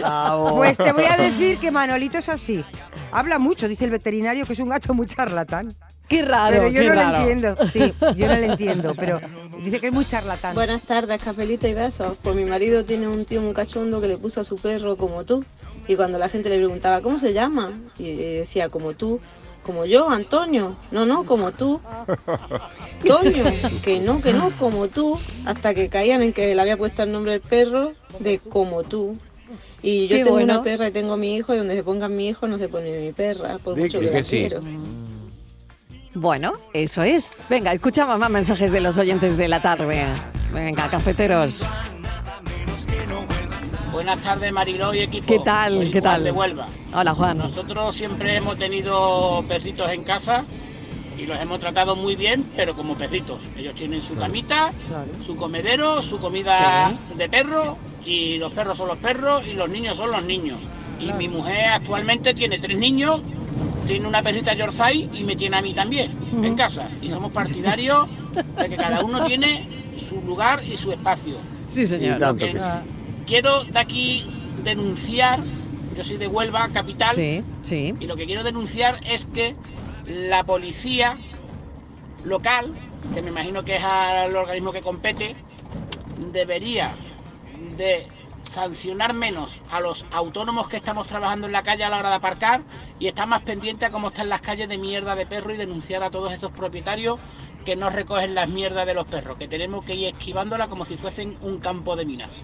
Bravo. 0.00 0.56
Pues 0.56 0.76
te 0.76 0.92
voy 0.92 1.04
a 1.04 1.16
decir 1.16 1.58
que 1.58 1.70
Manolito 1.70 2.18
es 2.18 2.28
así. 2.28 2.64
Habla 3.12 3.38
mucho, 3.38 3.68
dice 3.68 3.84
el 3.84 3.90
veterinario, 3.92 4.44
que 4.46 4.54
es 4.54 4.58
un 4.58 4.68
gato 4.68 4.92
muy 4.94 5.06
charlatán. 5.06 5.74
Qué 6.08 6.22
raro, 6.22 6.56
Pero 6.56 6.68
yo 6.68 6.80
qué 6.82 6.88
no 6.88 6.94
raro. 6.94 7.10
lo 7.12 7.16
entiendo. 7.18 7.54
Sí, 7.72 7.94
yo 8.16 8.26
no 8.28 8.36
lo 8.36 8.42
entiendo, 8.52 8.94
pero 8.94 9.20
dice 9.64 9.80
que 9.80 9.86
es 9.88 9.92
muy 9.92 10.04
charlatán. 10.04 10.54
Buenas 10.54 10.82
tardes, 10.82 11.22
cafelito 11.22 11.66
y 11.66 11.74
besos. 11.74 12.16
Pues 12.22 12.36
mi 12.36 12.44
marido 12.44 12.84
tiene 12.84 13.08
un 13.08 13.24
tío 13.24 13.40
muy 13.40 13.54
cachondo 13.54 14.00
que 14.00 14.08
le 14.08 14.16
puso 14.16 14.40
a 14.40 14.44
su 14.44 14.56
perro 14.56 14.96
como 14.96 15.24
tú. 15.24 15.44
Y 15.88 15.96
cuando 15.96 16.18
la 16.18 16.28
gente 16.28 16.48
le 16.48 16.56
preguntaba, 16.56 17.02
¿cómo 17.02 17.18
se 17.18 17.32
llama? 17.32 17.72
Y 17.98 18.14
decía, 18.14 18.68
como 18.68 18.94
tú. 18.94 19.20
Como 19.64 19.86
yo, 19.86 20.08
Antonio. 20.10 20.76
No, 20.90 21.06
no, 21.06 21.24
como 21.24 21.52
tú. 21.52 21.80
Toño. 23.06 23.44
Que 23.82 24.00
no, 24.00 24.20
que 24.20 24.32
no, 24.32 24.50
como 24.58 24.88
tú. 24.88 25.18
Hasta 25.46 25.74
que 25.74 25.88
caían 25.88 26.22
en 26.22 26.32
que 26.32 26.54
le 26.54 26.60
había 26.60 26.76
puesto 26.76 27.02
el 27.02 27.12
nombre 27.12 27.32
del 27.32 27.40
perro 27.40 27.92
de 28.18 28.38
como 28.38 28.82
tú. 28.84 29.16
Y 29.82 30.02
yo 30.08 30.16
Qué 30.16 30.24
tengo 30.24 30.32
bueno. 30.32 30.54
una 30.54 30.62
perra 30.62 30.88
y 30.88 30.92
tengo 30.92 31.12
a 31.14 31.16
mi 31.18 31.36
hijo, 31.36 31.54
y 31.54 31.58
donde 31.58 31.76
se 31.76 31.82
ponga 31.82 32.08
mi 32.08 32.28
hijo 32.28 32.46
no 32.46 32.56
se 32.56 32.68
pone 32.68 32.98
mi 33.00 33.12
perra, 33.12 33.58
por 33.58 33.74
Di 33.74 33.82
mucho 33.82 34.00
que 34.00 34.08
que 34.08 34.12
la 34.14 34.22
sí. 34.22 34.38
quiero. 34.40 34.60
Bueno, 36.14 36.52
eso 36.72 37.02
es. 37.02 37.32
Venga, 37.48 37.72
escuchamos 37.72 38.18
más 38.18 38.30
mensajes 38.30 38.70
de 38.70 38.80
los 38.80 38.98
oyentes 38.98 39.36
de 39.36 39.48
la 39.48 39.60
tarde. 39.60 40.06
Venga, 40.52 40.88
cafeteros. 40.88 41.64
Buenas 43.92 44.20
tardes, 44.20 44.52
Mariló 44.52 44.92
y 44.94 45.00
equipo. 45.00 45.26
¿Qué 45.26 45.38
tal? 45.40 45.74
Soy 45.76 45.90
¿Qué 45.90 46.00
Juan 46.00 46.14
tal? 46.14 46.24
de 46.24 46.32
Huelva. 46.32 46.66
Hola, 46.94 47.14
Juan. 47.14 47.38
Nosotros 47.38 47.94
siempre 47.94 48.36
hemos 48.36 48.58
tenido 48.58 49.44
perritos 49.48 49.90
en 49.90 50.04
casa 50.04 50.44
y 51.18 51.26
los 51.26 51.40
hemos 51.40 51.60
tratado 51.60 51.96
muy 51.96 52.16
bien, 52.16 52.44
pero 52.56 52.74
como 52.74 52.94
perritos. 52.94 53.40
Ellos 53.56 53.74
tienen 53.74 54.02
su 54.02 54.14
camita, 54.16 54.72
su 55.24 55.36
comedero, 55.36 56.02
su 56.02 56.18
comida 56.18 56.92
de 57.16 57.28
perro 57.28 57.76
y 58.04 58.36
los 58.38 58.52
perros 58.52 58.78
son 58.78 58.88
los 58.88 58.98
perros 58.98 59.46
y 59.46 59.54
los 59.54 59.68
niños 59.68 59.96
son 59.96 60.10
los 60.10 60.24
niños. 60.24 60.58
Y 61.00 61.12
mi 61.12 61.28
mujer 61.28 61.66
actualmente 61.70 62.34
tiene 62.34 62.58
tres 62.58 62.78
niños, 62.78 63.20
tiene 63.86 64.06
una 64.08 64.22
perrita 64.22 64.54
Yorkshire 64.54 65.08
y 65.12 65.24
me 65.24 65.36
tiene 65.36 65.56
a 65.56 65.62
mí 65.62 65.74
también 65.74 66.12
en 66.42 66.56
casa. 66.56 66.88
Y 67.02 67.10
somos 67.10 67.32
partidarios 67.32 68.08
de 68.58 68.68
que 68.68 68.76
cada 68.76 69.04
uno 69.04 69.26
tiene 69.26 69.66
su 70.08 70.20
lugar 70.22 70.62
y 70.64 70.76
su 70.76 70.92
espacio. 70.92 71.36
Sí, 71.68 71.86
señor. 71.86 72.16
Y 72.16 72.20
tanto 72.20 72.46
Lo 72.46 72.52
que 72.52 72.58
sí. 72.58 72.66
Quiero 73.26 73.64
de 73.64 73.78
aquí 73.78 74.26
denunciar, 74.64 75.40
yo 75.96 76.04
soy 76.04 76.16
de 76.18 76.26
Huelva, 76.26 76.68
capital, 76.72 77.14
Sí, 77.14 77.42
sí. 77.62 77.94
y 77.98 78.06
lo 78.06 78.16
que 78.16 78.26
quiero 78.26 78.42
denunciar 78.42 79.00
es 79.06 79.26
que 79.26 79.54
la 80.06 80.44
policía 80.44 81.16
local, 82.24 82.72
que 83.14 83.22
me 83.22 83.28
imagino 83.30 83.64
que 83.64 83.76
es 83.76 83.82
al 83.84 84.34
organismo 84.36 84.72
que 84.72 84.80
compete, 84.82 85.36
debería 86.32 86.92
de 87.76 88.06
sancionar 88.44 89.14
menos 89.14 89.60
a 89.70 89.80
los 89.80 90.04
autónomos 90.10 90.68
que 90.68 90.76
estamos 90.76 91.06
trabajando 91.06 91.46
en 91.46 91.52
la 91.52 91.62
calle 91.62 91.84
a 91.84 91.90
la 91.90 91.98
hora 91.98 92.10
de 92.10 92.16
aparcar 92.16 92.62
y 92.98 93.06
estar 93.06 93.26
más 93.26 93.42
pendiente 93.42 93.86
a 93.86 93.90
cómo 93.90 94.08
están 94.08 94.28
las 94.28 94.40
calles 94.40 94.68
de 94.68 94.78
mierda 94.78 95.14
de 95.14 95.26
perro 95.26 95.52
y 95.52 95.56
denunciar 95.56 96.02
a 96.02 96.10
todos 96.10 96.32
esos 96.32 96.50
propietarios 96.52 97.18
que 97.64 97.76
no 97.76 97.90
recogen 97.90 98.34
las 98.34 98.48
mierdas 98.48 98.86
de 98.86 98.94
los 98.94 99.06
perros, 99.06 99.38
que 99.38 99.48
tenemos 99.48 99.84
que 99.84 99.94
ir 99.94 100.08
esquivándola 100.08 100.68
como 100.68 100.84
si 100.84 100.96
fuesen 100.96 101.38
un 101.40 101.58
campo 101.58 101.96
de 101.96 102.04
minas. 102.04 102.42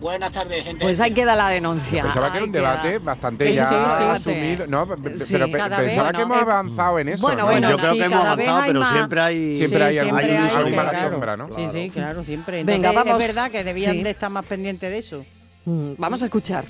Buenas 0.00 0.32
tardes, 0.32 0.64
gente. 0.64 0.82
Pues 0.82 0.98
ahí 1.00 1.10
queda 1.12 1.36
la 1.36 1.50
denuncia. 1.50 2.02
Pensaba 2.04 2.30
que 2.32 2.38
era 2.38 2.46
un 2.46 2.52
queda. 2.52 2.60
debate 2.82 2.98
bastante 3.00 3.52
ya 3.52 3.68
sí, 3.68 3.74
sí. 3.74 4.04
asumido. 4.04 4.66
No, 4.66 4.84
Sí, 4.86 4.90
pero 5.34 5.46
vez, 5.46 5.76
pensaba 5.76 6.12
que 6.12 6.22
hemos 6.22 6.38
eh, 6.38 6.40
avanzado 6.40 6.98
en 6.98 7.08
eso. 7.10 7.22
bueno, 7.22 7.40
¿no? 7.42 7.46
bueno, 7.46 7.70
yo 7.70 7.76
creo 7.76 7.92
sí, 7.92 7.98
que 7.98 8.04
hemos 8.06 8.24
avanzado, 8.24 8.62
pero 8.66 8.80
más- 8.80 8.92
siempre 8.92 9.20
hay. 9.20 9.56
Siempre 9.58 9.84
hay 9.84 9.98
algún- 9.98 10.18
hay 10.18 10.30
algún 10.30 10.74
mala 10.76 10.90
claro. 10.90 11.10
sombra, 11.10 11.36
¿no? 11.36 11.48
Sí, 11.54 11.68
sí, 11.68 11.90
claro, 11.90 12.22
siempre. 12.22 12.64
Venga, 12.64 12.92
vamos. 12.92 13.18
Es 13.20 13.26
verdad 13.28 13.50
que 13.50 13.62
debían 13.62 13.96
Sí. 13.96 14.02
de 14.02 14.10
estar 14.10 14.30
más 14.30 14.46
pendientes 14.46 14.90
de 14.90 14.98
eso. 14.98 15.24
Mm, 15.66 15.92
Vamos 15.98 16.22
a 16.22 16.24
escuchar. 16.26 16.64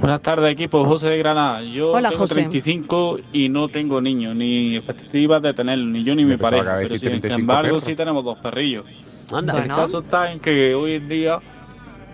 Buenas 0.00 0.20
tardes, 0.22 0.52
equipo. 0.52 0.84
José 0.84 1.06
de 1.08 1.18
Granada. 1.18 1.62
Yo 1.62 1.90
Hola, 1.92 2.10
tengo 2.10 2.22
José. 2.22 2.34
35 2.34 3.18
y 3.32 3.48
no 3.48 3.68
tengo 3.68 4.00
niños, 4.00 4.36
ni 4.36 4.76
expectativas 4.76 5.42
de 5.42 5.54
tenerlos, 5.54 5.88
ni 5.88 6.04
yo 6.04 6.14
ni 6.14 6.24
mi 6.24 6.36
pensaba 6.36 6.50
que 6.50 6.56
pareja. 6.64 6.76
Pero 6.88 6.88
sin 7.00 7.00
35 7.00 7.40
embargo, 7.40 7.62
perros. 7.62 7.84
sí 7.84 7.96
tenemos 7.96 8.24
dos 8.24 8.38
perrillos. 8.38 8.84
Anda. 9.32 9.62
El 9.62 9.68
caso 9.68 10.00
está 10.00 10.30
en 10.32 10.40
que 10.40 10.74
hoy 10.74 10.94
en 10.94 11.08
día, 11.08 11.38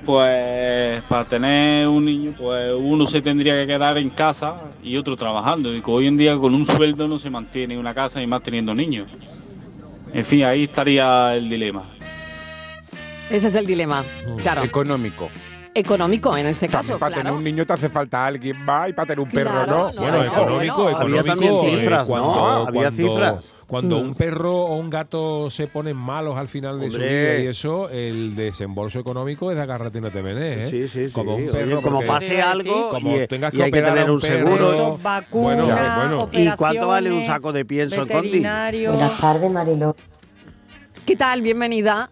pues 0.04 1.02
para 1.04 1.24
tener 1.24 1.88
un 1.88 2.04
niño, 2.04 2.34
pues 2.38 2.72
uno 2.76 3.06
se 3.06 3.20
tendría 3.20 3.58
que 3.58 3.66
quedar 3.66 3.98
en 3.98 4.10
casa 4.10 4.54
y 4.82 4.96
otro 4.96 5.16
trabajando. 5.16 5.74
Y 5.74 5.82
que 5.82 5.90
hoy 5.90 6.06
en 6.06 6.16
día 6.16 6.36
con 6.36 6.54
un 6.54 6.64
sueldo 6.64 7.08
no 7.08 7.18
se 7.18 7.30
mantiene 7.30 7.78
una 7.78 7.94
casa 7.94 8.22
y 8.22 8.26
más 8.26 8.42
teniendo 8.42 8.74
niños. 8.74 9.08
En 10.12 10.24
fin, 10.24 10.44
ahí 10.44 10.64
estaría 10.64 11.34
el 11.36 11.48
dilema. 11.48 11.84
Ese 13.30 13.48
es 13.48 13.54
el 13.54 13.66
dilema. 13.66 14.02
Claro. 14.38 14.64
Económico. 14.64 15.30
Económico 15.72 16.36
en 16.36 16.46
este 16.46 16.68
caso, 16.68 16.98
para 16.98 17.10
tener 17.10 17.22
claro. 17.26 17.36
un 17.38 17.44
niño 17.44 17.64
te 17.64 17.72
hace 17.72 17.88
falta 17.88 18.26
alguien 18.26 18.56
más 18.64 18.88
y 18.88 18.92
para 18.92 19.06
tener 19.06 19.20
un 19.20 19.30
perro 19.30 19.50
Claro, 19.52 19.66
no. 19.70 19.92
no, 19.92 20.00
Bueno, 20.00 20.16
no, 20.18 20.24
económico, 20.24 20.82
bueno. 20.82 20.98
Había 20.98 21.20
económico. 21.20 21.24
también 21.24 21.52
eh, 21.52 21.78
cifras, 21.78 22.08
¿no? 22.08 22.14
cuando, 22.14 22.44
Había 22.66 22.72
cuando- 22.90 22.96
cifras. 23.08 23.52
Cuando 23.68 23.96
Mm. 23.98 24.00
un 24.08 24.14
perro 24.16 24.64
o 24.64 24.76
un 24.76 24.90
gato 24.90 25.48
se 25.48 25.68
ponen 25.68 25.96
malos 25.96 26.36
al 26.36 26.48
final 26.48 26.80
de 26.80 26.90
su 26.90 26.98
vida 26.98 27.38
y 27.38 27.46
eso, 27.46 27.88
el 27.88 28.34
desembolso 28.34 28.98
económico 28.98 29.48
es 29.52 29.56
de 29.56 29.62
agárrate 29.62 29.98
y 29.98 30.00
no 30.00 30.10
te 30.10 30.24
menes, 30.24 30.66
¿eh? 30.66 30.66
Sí, 30.70 30.88
sí, 30.88 31.06
sí. 31.08 31.14
Como 31.14 31.36
un 31.36 31.42
Oye, 31.42 31.52
perro, 31.52 31.80
como 31.80 31.96
porque- 31.98 32.06
pase 32.08 32.42
algo 32.42 32.90
como 32.90 33.16
y, 33.16 33.28
tengas 33.28 33.54
y 33.54 33.58
que 33.58 33.62
hay 33.62 33.70
tener 33.70 34.04
un 34.06 34.16
un 34.16 34.20
perro. 34.20 34.38
seguro. 34.48 34.98
Vacunas, 35.00 35.66
Bueno, 35.66 35.76
bueno. 36.26 36.28
¿Y 36.32 36.50
cuánto 36.56 36.88
vale 36.88 37.12
un 37.12 37.24
saco 37.24 37.52
de 37.52 37.64
pienso 37.64 37.98
Condi? 38.08 38.14
veterinario. 38.24 38.90
Buenas 38.90 39.20
tardes, 39.20 39.48
Mariló. 39.52 39.94
¿Qué 41.06 41.14
tal? 41.14 41.40
Bienvenida. 41.40 42.10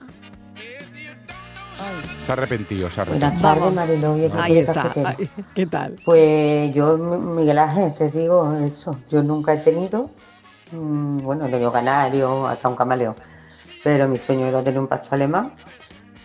Se 2.25 2.33
ha 2.33 2.35
arrepentido, 2.35 2.91
se 2.91 3.01
ha 3.01 3.03
arrepentido. 3.03 3.31
Buenas 3.31 3.91
tardes, 3.91 4.35
Ahí 4.35 4.59
está. 4.59 5.17
¿Qué 5.55 5.67
tal? 5.67 5.97
Pues 6.05 6.75
yo, 6.75 6.99
Miguel 6.99 7.59
Ángel, 7.59 7.95
te 7.95 8.11
digo 8.11 8.55
eso. 8.57 8.99
Yo 9.11 9.23
nunca 9.23 9.55
he 9.55 9.59
tenido, 9.59 10.11
mm, 10.73 11.19
bueno, 11.19 11.47
he 11.47 11.51
tenido 11.51 11.73
canario, 11.73 12.47
hasta 12.47 12.69
un 12.69 12.77
camaleón. 12.77 13.17
Pero 13.85 14.09
mi 14.09 14.19
sueño 14.19 14.47
era 14.47 14.63
tener 14.63 14.81
un 14.81 14.89
pastor 14.89 15.15
alemán. 15.15 15.53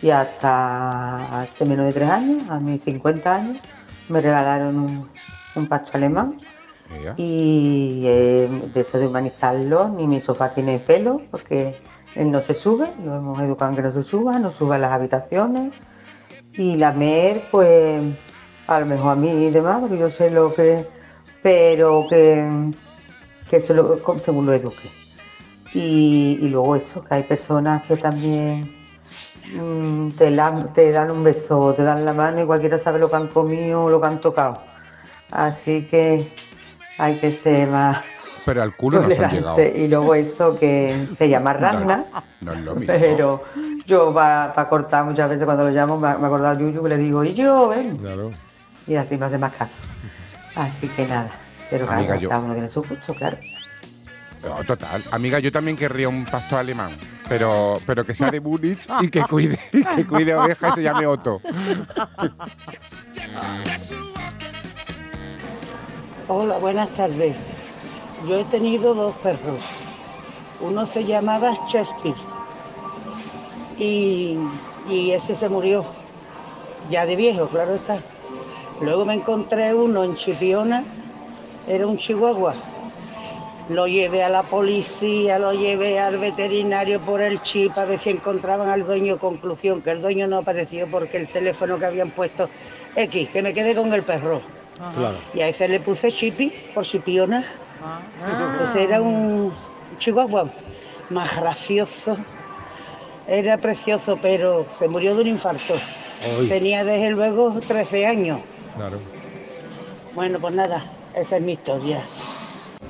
Y 0.02 0.10
hasta 0.10 1.40
hace 1.40 1.64
menos 1.64 1.86
de 1.86 1.92
tres 1.92 2.10
años, 2.10 2.42
a 2.50 2.60
mis 2.60 2.82
50 2.82 3.34
años, 3.34 3.58
me 4.08 4.20
regalaron 4.20 4.76
un, 4.76 5.08
un 5.54 5.68
pastor 5.68 5.96
alemán. 5.96 6.36
Y 7.16 8.02
eh, 8.06 8.70
de 8.72 8.80
eso 8.80 8.98
de 8.98 9.06
humanizarlo, 9.06 9.88
ni 9.88 10.06
mi 10.06 10.20
sofá 10.20 10.50
tiene 10.50 10.78
pelo, 10.78 11.20
porque 11.30 11.76
él 12.16 12.30
no 12.30 12.40
se 12.40 12.54
sube, 12.54 12.88
lo 13.04 13.16
hemos 13.16 13.40
educado 13.40 13.70
en 13.70 13.76
que 13.76 13.82
no 13.82 13.92
se 13.92 14.04
suba, 14.04 14.38
no 14.38 14.52
suba 14.52 14.76
a 14.76 14.78
las 14.78 14.92
habitaciones. 14.92 15.72
Y 16.56 16.76
la 16.76 16.92
mer, 16.92 17.42
pues, 17.50 18.02
a 18.68 18.80
lo 18.80 18.86
mejor 18.86 19.12
a 19.12 19.16
mí 19.16 19.46
y 19.46 19.50
demás, 19.50 19.78
porque 19.80 19.98
yo 19.98 20.08
sé 20.08 20.30
lo 20.30 20.54
que, 20.54 20.86
pero 21.42 22.06
que, 22.08 22.72
que 23.50 23.60
se 23.60 23.74
lo, 23.74 23.98
según 24.18 24.46
lo 24.46 24.52
eduque. 24.52 24.88
Y, 25.74 26.38
y 26.40 26.48
luego 26.48 26.76
eso, 26.76 27.02
que 27.04 27.14
hay 27.16 27.22
personas 27.24 27.82
que 27.82 27.96
también 27.96 28.70
mm, 29.56 30.10
te, 30.10 30.30
la- 30.30 30.72
te 30.72 30.92
dan 30.92 31.10
un 31.10 31.24
beso, 31.24 31.74
te 31.74 31.82
dan 31.82 32.04
la 32.04 32.12
mano 32.12 32.42
y 32.42 32.46
cualquiera 32.46 32.78
sabe 32.78 33.00
lo 33.00 33.10
que 33.10 33.16
han 33.16 33.28
comido 33.28 33.84
o 33.84 33.90
lo 33.90 34.00
que 34.00 34.06
han 34.06 34.20
tocado. 34.20 34.58
Así 35.32 35.82
que 35.90 36.28
hay 36.98 37.16
que 37.18 37.32
ser 37.32 37.68
más 37.68 38.04
Pero 38.44 38.62
al 38.62 38.76
culo 38.76 39.00
no 39.00 39.08
se 39.10 39.24
han 39.24 39.30
llegado. 39.32 39.56
Y 39.62 39.88
luego 39.88 40.14
eso 40.14 40.58
que 40.58 41.06
se 41.16 41.28
llama 41.28 41.52
rana. 41.54 42.04
No 42.40 42.52
es 42.52 42.60
lo 42.60 42.74
mismo. 42.74 42.94
Pero 42.98 43.44
yo 43.86 44.12
para 44.12 44.68
cortar 44.68 45.04
muchas 45.04 45.28
veces 45.30 45.44
cuando 45.44 45.64
lo 45.64 45.70
llamo 45.70 45.98
me, 45.98 46.08
me 46.16 46.22
he 46.24 46.26
acordado 46.26 46.56
a 46.56 46.58
Yuyu 46.60 46.82
que 46.82 46.88
le 46.90 46.98
digo, 46.98 47.24
y 47.24 47.34
yo, 47.34 47.68
ven. 47.68 47.96
Claro. 47.96 48.30
Y 48.86 48.96
así 48.96 49.16
me 49.16 49.26
hace 49.26 49.38
más 49.38 49.52
caso. 49.54 49.74
Así 50.56 50.88
que 50.88 51.06
nada. 51.08 51.30
Pero 51.70 51.88
Amiga, 51.90 52.08
cada, 52.08 52.20
yo- 52.20 52.28
cada 52.28 52.40
uno 52.42 52.52
tiene 52.52 52.68
su 52.68 52.82
gusto, 52.82 53.14
claro. 53.14 53.38
No, 54.42 54.62
total. 54.64 55.02
Amiga, 55.10 55.38
yo 55.38 55.50
también 55.50 55.74
querría 55.74 56.06
un 56.10 56.26
pastor 56.26 56.58
alemán, 56.58 56.90
pero, 57.30 57.80
pero 57.86 58.04
que 58.04 58.12
sea 58.14 58.30
de 58.30 58.40
Múnich 58.42 58.86
y 59.00 59.08
que 59.08 59.22
cuide, 59.22 59.58
y 59.72 59.82
que 59.82 60.04
cuide 60.06 60.34
ovejas 60.34 60.72
y 60.72 60.74
se 60.74 60.82
llame 60.82 61.06
Otto. 61.06 61.40
Hola, 66.28 66.58
buenas 66.58 66.90
tardes. 66.90 67.34
Yo 68.28 68.38
he 68.38 68.44
tenido 68.44 68.94
dos 68.94 69.14
perros. 69.16 69.58
Uno 70.60 70.86
se 70.86 71.04
llamaba 71.04 71.52
Shakespeare 71.68 72.14
y, 73.78 74.36
y 74.88 75.10
ese 75.10 75.34
se 75.34 75.48
murió 75.48 75.84
ya 76.90 77.06
de 77.06 77.16
viejo, 77.16 77.48
claro 77.48 77.74
está. 77.74 77.98
Luego 78.80 79.04
me 79.04 79.14
encontré 79.14 79.74
uno 79.74 80.04
en 80.04 80.14
Chipiona, 80.14 80.84
era 81.68 81.86
un 81.86 81.96
chihuahua. 81.96 82.54
Lo 83.68 83.86
llevé 83.86 84.22
a 84.22 84.28
la 84.28 84.42
policía, 84.42 85.38
lo 85.38 85.52
llevé 85.52 85.98
al 85.98 86.18
veterinario 86.18 87.00
por 87.00 87.22
el 87.22 87.40
chip 87.40 87.76
a 87.78 87.86
ver 87.86 87.98
si 87.98 88.10
encontraban 88.10 88.68
al 88.68 88.84
dueño. 88.84 89.18
Conclusión, 89.18 89.80
que 89.80 89.90
el 89.90 90.02
dueño 90.02 90.26
no 90.26 90.38
apareció 90.38 90.86
porque 90.90 91.16
el 91.16 91.28
teléfono 91.28 91.78
que 91.78 91.86
habían 91.86 92.10
puesto 92.10 92.48
X, 92.94 93.30
que 93.30 93.42
me 93.42 93.54
quedé 93.54 93.74
con 93.74 93.92
el 93.92 94.02
perro. 94.02 94.53
Claro. 94.76 95.18
Y 95.32 95.40
a 95.40 95.48
ese 95.48 95.68
le 95.68 95.80
puse 95.80 96.10
Chipi 96.12 96.52
por 96.74 96.84
Chipiona. 96.84 97.44
Ese 98.64 98.84
era 98.84 99.00
un 99.00 99.52
chihuahua 99.98 100.50
más 101.10 101.36
gracioso. 101.36 102.16
Era 103.26 103.56
precioso, 103.56 104.18
pero 104.20 104.66
se 104.78 104.88
murió 104.88 105.14
de 105.14 105.22
un 105.22 105.28
infarto. 105.28 105.74
Ay. 106.38 106.48
Tenía 106.48 106.84
desde 106.84 107.10
luego 107.10 107.58
13 107.60 108.06
años. 108.06 108.40
Claro. 108.76 108.98
Bueno, 110.14 110.38
pues 110.40 110.54
nada, 110.54 110.84
esa 111.14 111.36
es 111.36 111.42
mi 111.42 111.52
historia. 111.52 112.02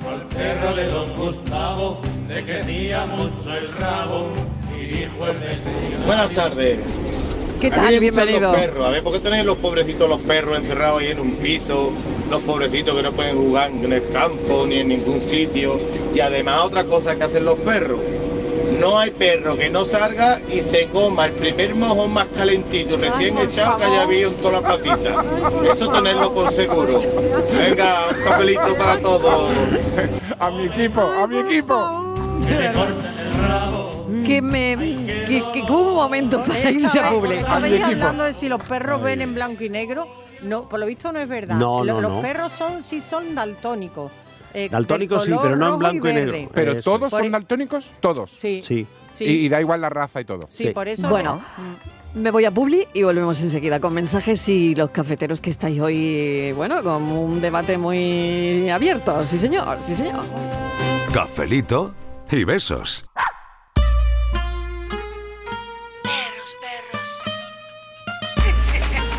Al 0.07 0.21
perro 0.27 0.75
de 0.75 0.87
don 0.87 1.15
Gustavo 1.15 1.99
le 2.27 2.43
crecía 2.43 3.05
mucho 3.05 3.55
el 3.55 3.73
rabo 3.73 4.27
y 4.77 4.85
dijo 4.85 5.27
el 5.27 5.37
vecino. 5.37 6.05
Buenas 6.05 6.29
tardes. 6.31 6.79
¿Qué 7.59 7.71
tal? 7.71 7.99
Bienvenido. 7.99 8.51
Los 8.51 8.55
perros. 8.59 8.85
A 8.85 8.89
ver, 8.89 9.03
¿por 9.03 9.13
qué 9.13 9.19
tenéis 9.19 9.45
los 9.45 9.57
pobrecitos 9.57 10.09
los 10.09 10.19
perros 10.21 10.57
encerrados 10.57 11.01
ahí 11.01 11.11
en 11.11 11.19
un 11.19 11.31
piso? 11.35 11.91
Los 12.29 12.41
pobrecitos 12.43 12.95
que 12.95 13.03
no 13.03 13.11
pueden 13.11 13.37
jugar 13.37 13.71
en 13.71 13.91
el 13.91 14.09
campo 14.11 14.65
ni 14.67 14.79
en 14.79 14.89
ningún 14.89 15.21
sitio. 15.21 15.79
Y 16.13 16.19
además 16.19 16.61
otra 16.63 16.83
cosa 16.83 17.15
que 17.15 17.23
hacen 17.23 17.45
los 17.45 17.55
perros. 17.59 17.99
No 18.79 18.99
hay 18.99 19.11
perro 19.11 19.55
que 19.55 19.69
no 19.69 19.85
salga 19.85 20.41
y 20.51 20.59
se 20.59 20.87
coma 20.87 21.27
el 21.27 21.31
primer 21.33 21.75
mojón 21.75 22.13
más 22.13 22.27
calentito, 22.35 22.97
recién 22.97 23.37
echado 23.37 23.77
que 23.77 23.83
haya 23.85 24.01
habido 24.01 24.31
en 24.31 24.35
toda 24.37 24.61
la 24.61 24.67
placita. 24.67 25.23
Eso 25.71 25.91
tenerlo 25.91 26.33
por 26.33 26.51
seguro. 26.51 26.99
Venga, 27.53 28.07
un 28.09 28.25
papelito 28.25 28.75
para 28.77 28.99
todos. 28.99 29.51
A 30.39 30.51
mi 30.51 30.65
equipo, 30.65 31.01
a 31.01 31.27
mi 31.27 31.37
equipo. 31.37 32.03
Que 32.47 32.59
le 32.59 32.73
corten 32.73 33.17
el 33.17 33.47
rabo 33.47 33.84
que 34.25 34.41
me 34.41 34.75
que, 35.27 35.43
que 35.53 35.61
hubo 35.71 35.89
un 35.89 35.95
momento 35.95 36.43
para 36.43 36.71
irse 36.71 36.99
a. 36.99 37.09
Estabais 37.13 37.83
hablando 37.83 38.23
de 38.23 38.33
si 38.33 38.49
los 38.49 38.61
perros 38.61 39.01
ven 39.01 39.21
en 39.21 39.33
blanco 39.33 39.63
y 39.63 39.69
negro. 39.69 40.07
No, 40.41 40.67
por 40.69 40.79
lo 40.79 40.85
visto 40.85 41.11
no 41.11 41.19
es 41.19 41.27
verdad. 41.27 41.55
No, 41.55 41.83
Lo- 41.83 41.93
no, 41.95 42.01
los 42.01 42.11
no. 42.13 42.21
perros 42.21 42.51
son 42.51 42.83
sí 42.83 42.99
son 43.01 43.33
daltónicos. 43.35 44.11
Eh, 44.53 44.69
Daltónicos 44.69 45.25
sí, 45.25 45.31
pero 45.41 45.55
no 45.57 45.73
en 45.73 45.79
blanco 45.79 46.09
y 46.09 46.13
negro. 46.13 46.49
Pero 46.53 46.71
Eso. 46.73 46.83
todos 46.83 47.09
Por 47.11 47.19
son 47.19 47.25
e- 47.27 47.29
daltónicos, 47.29 47.91
todos. 47.99 48.31
Sí. 48.31 48.61
Sí. 48.65 48.85
Sí. 49.11 49.25
Y, 49.25 49.45
y 49.45 49.49
da 49.49 49.59
igual 49.61 49.81
la 49.81 49.89
raza 49.89 50.21
y 50.21 50.25
todo. 50.25 50.41
Sí, 50.49 50.69
por 50.69 50.87
eso. 50.87 51.09
Bueno, 51.09 51.41
Mm. 51.57 52.19
me 52.21 52.31
voy 52.31 52.45
a 52.45 52.51
Publi 52.51 52.87
y 52.93 53.03
volvemos 53.03 53.39
enseguida 53.41 53.79
con 53.81 53.93
mensajes 53.93 54.47
y 54.49 54.75
los 54.75 54.91
cafeteros 54.91 55.41
que 55.41 55.49
estáis 55.49 55.79
hoy, 55.81 56.51
bueno, 56.53 56.81
con 56.83 57.03
un 57.03 57.41
debate 57.41 57.77
muy 57.77 58.69
abierto. 58.69 59.25
Sí, 59.25 59.39
señor, 59.39 59.77
sí, 59.79 59.95
señor. 59.95 60.23
Cafelito 61.13 61.93
y 62.31 62.43
besos. 62.43 63.05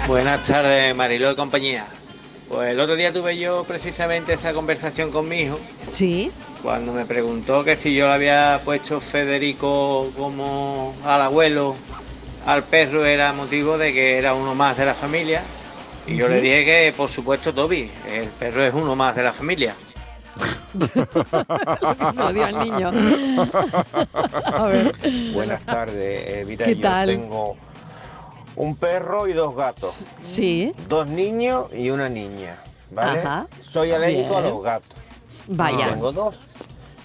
Buenas 0.07 0.45
tardes, 0.45 0.95
Mariló 0.95 1.33
y 1.33 1.37
compañía. 1.37 1.87
Pues 2.49 2.71
el 2.71 2.79
otro 2.79 2.95
día 2.95 3.13
tuve 3.13 3.37
yo 3.39 3.65
precisamente 3.65 4.35
esa 4.35 4.53
conversación 4.53 5.11
con 5.11 5.29
mi 5.29 5.41
hijo. 5.43 5.59
Sí. 5.91 6.31
Cuando 6.63 6.93
me 6.93 7.05
preguntó 7.05 7.65
que 7.65 7.75
si 7.75 7.95
yo 7.95 8.07
le 8.07 8.13
había 8.13 8.61
puesto 8.65 9.01
Federico 9.01 10.11
como 10.17 10.95
al 11.05 11.23
abuelo, 11.23 11.75
al 12.47 12.63
perro 12.65 13.05
era 13.05 13.33
motivo 13.33 13.79
de 13.79 13.93
que 13.93 14.17
era 14.19 14.35
uno 14.35 14.55
más 14.55 14.77
de 14.77 14.87
la 14.87 14.95
familia. 14.95 15.43
Y 16.07 16.15
yo 16.15 16.29
le 16.29 16.41
dije 16.41 16.65
que, 16.65 16.95
por 16.97 17.09
supuesto, 17.09 17.53
Toby, 17.53 17.91
el 18.09 18.29
perro 18.29 18.65
es 18.65 18.73
uno 18.75 18.95
más 18.95 19.17
de 19.17 19.25
la 19.25 19.33
familia. 19.33 19.75
Lo 22.17 22.33
dio 22.33 22.45
al 22.45 22.59
niño. 22.61 22.93
A 24.45 24.67
ver. 24.69 24.93
Buenas 25.33 25.63
tardes, 25.67 26.35
eh, 26.35 26.45
mira, 26.47 26.65
¿Qué 26.67 26.77
yo 26.77 26.81
tal? 26.83 27.09
tengo 27.09 27.57
un 28.57 28.77
perro 28.77 29.29
y 29.29 29.33
dos 29.33 29.55
gatos. 29.55 30.05
Sí. 30.21 30.73
Dos 30.89 31.07
niños 31.09 31.67
y 31.73 31.91
una 31.91 32.09
niña, 32.09 32.57
¿vale? 32.91 33.21
Ajá. 33.21 33.47
Soy 33.61 33.93
alérgico 33.93 34.37
a 34.37 34.41
los 34.43 34.63
gatos. 34.63 34.97
Vaya. 35.49 35.91
Tengo 35.91 36.13
dos. 36.13 36.37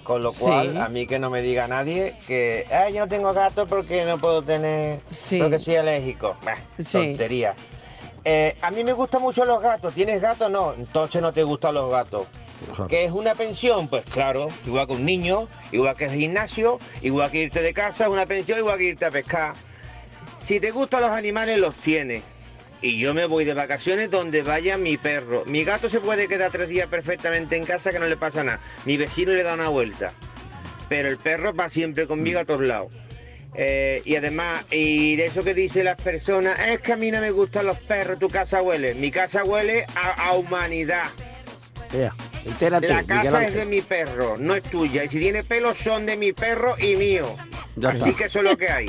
Con 0.04 0.24
lo 0.24 0.32
Sí. 0.32 0.46
cual, 0.46 0.82
a 0.82 0.88
mí 0.90 1.06
que 1.06 1.20
no 1.20 1.30
me 1.30 1.42
diga 1.44 1.68
nadie 1.68 2.18
que 2.26 2.66
"Ah, 2.72 2.90
yo 2.90 3.02
no 3.02 3.08
tengo 3.08 3.32
gatos 3.34 3.68
porque 3.70 4.04
no 4.04 4.18
puedo 4.18 4.42
tener, 4.42 5.00
Sí. 5.12 5.40
porque 5.40 5.60
soy 5.60 5.76
alérgico. 5.76 6.36
Bah, 6.44 6.56
Sí. 6.80 7.10
Tontería. 7.10 7.54
Eh, 8.26 8.56
a 8.62 8.72
mí 8.72 8.84
me 8.84 8.94
gustan 8.94 9.22
mucho 9.22 9.46
los 9.46 9.62
gatos. 9.62 9.94
¿Tienes 9.94 10.20
gatos? 10.22 10.50
No. 10.50 10.74
Entonces 10.74 11.22
no 11.22 11.32
te 11.34 11.44
gustan 11.44 11.76
los 11.76 11.92
gatos. 11.92 12.28
¿Qué 12.88 13.06
es 13.06 13.12
una 13.12 13.34
pensión? 13.36 13.88
Pues 13.88 14.06
claro, 14.06 14.48
igual 14.66 14.86
que 14.88 14.94
un 14.94 15.06
niño, 15.06 15.48
igual 15.72 15.96
que 15.96 16.06
el 16.06 16.12
gimnasio, 16.12 16.80
igual 17.02 17.32
que 17.32 17.40
irte 17.40 17.62
de 17.62 17.74
casa, 17.74 18.06
es 18.06 18.12
una 18.12 18.26
pensión, 18.28 18.60
igual 18.60 18.78
que 18.78 18.84
irte 18.86 19.06
a 19.06 19.12
pescar. 19.12 19.54
Si 20.42 20.60
te 20.60 20.72
gustan 20.72 21.02
los 21.02 21.12
animales, 21.12 21.60
los 21.60 21.76
tienes. 21.76 22.24
Y 22.82 22.98
yo 22.98 23.14
me 23.14 23.26
voy 23.26 23.46
de 23.46 23.54
vacaciones 23.54 24.10
donde 24.10 24.42
vaya 24.42 24.76
mi 24.76 24.98
perro. 24.98 25.46
Mi 25.46 25.64
gato 25.64 25.90
se 25.90 26.00
puede 26.00 26.28
quedar 26.28 26.52
tres 26.52 26.68
días 26.68 26.88
perfectamente 26.88 27.56
en 27.56 27.64
casa 27.64 27.92
que 27.92 28.00
no 28.00 28.08
le 28.08 28.18
pasa 28.18 28.44
nada. 28.44 28.60
Mi 28.86 28.98
vecino 28.98 29.34
le 29.34 29.44
da 29.44 29.54
una 29.54 29.70
vuelta. 29.70 30.14
Pero 30.90 31.10
el 31.10 31.18
perro 31.18 31.54
va 31.54 31.70
siempre 31.70 32.08
conmigo 32.08 32.40
a 32.40 32.46
todos 32.46 32.62
lados. 32.62 32.92
Eh, 33.54 34.02
y 34.04 34.16
además, 34.16 34.66
y 34.72 35.16
de 35.16 35.28
eso 35.28 35.44
que 35.44 35.54
dicen 35.54 35.86
las 35.86 36.02
personas, 36.02 36.60
es 36.60 36.80
que 36.80 36.94
a 36.94 36.98
mí 36.98 37.12
no 37.12 37.22
me 37.22 37.32
gustan 37.32 37.68
los 37.68 37.80
perros, 37.80 38.18
tu 38.18 38.30
casa 38.30 38.62
huele. 38.62 38.96
Mi 38.96 39.12
casa 39.12 39.44
huele 39.44 39.86
a, 39.96 40.30
a 40.30 40.34
humanidad. 40.34 41.06
Entérate, 42.46 42.88
La 42.88 43.04
casa 43.04 43.46
es 43.46 43.54
de 43.54 43.66
mi 43.66 43.82
perro, 43.82 44.38
no 44.38 44.56
es 44.56 44.64
tuya. 44.64 45.04
Y 45.04 45.10
si 45.10 45.20
tiene 45.20 45.44
pelos 45.44 45.78
son 45.78 46.06
de 46.06 46.18
mi 46.18 46.34
perro 46.34 46.76
y 46.80 46.96
mío. 46.96 47.36
Ya 47.76 47.90
Así 47.90 47.98
está. 48.10 48.18
que 48.18 48.24
eso 48.26 48.40
es 48.40 48.46
lo 48.46 48.58
que 48.58 48.70
hay. 48.70 48.86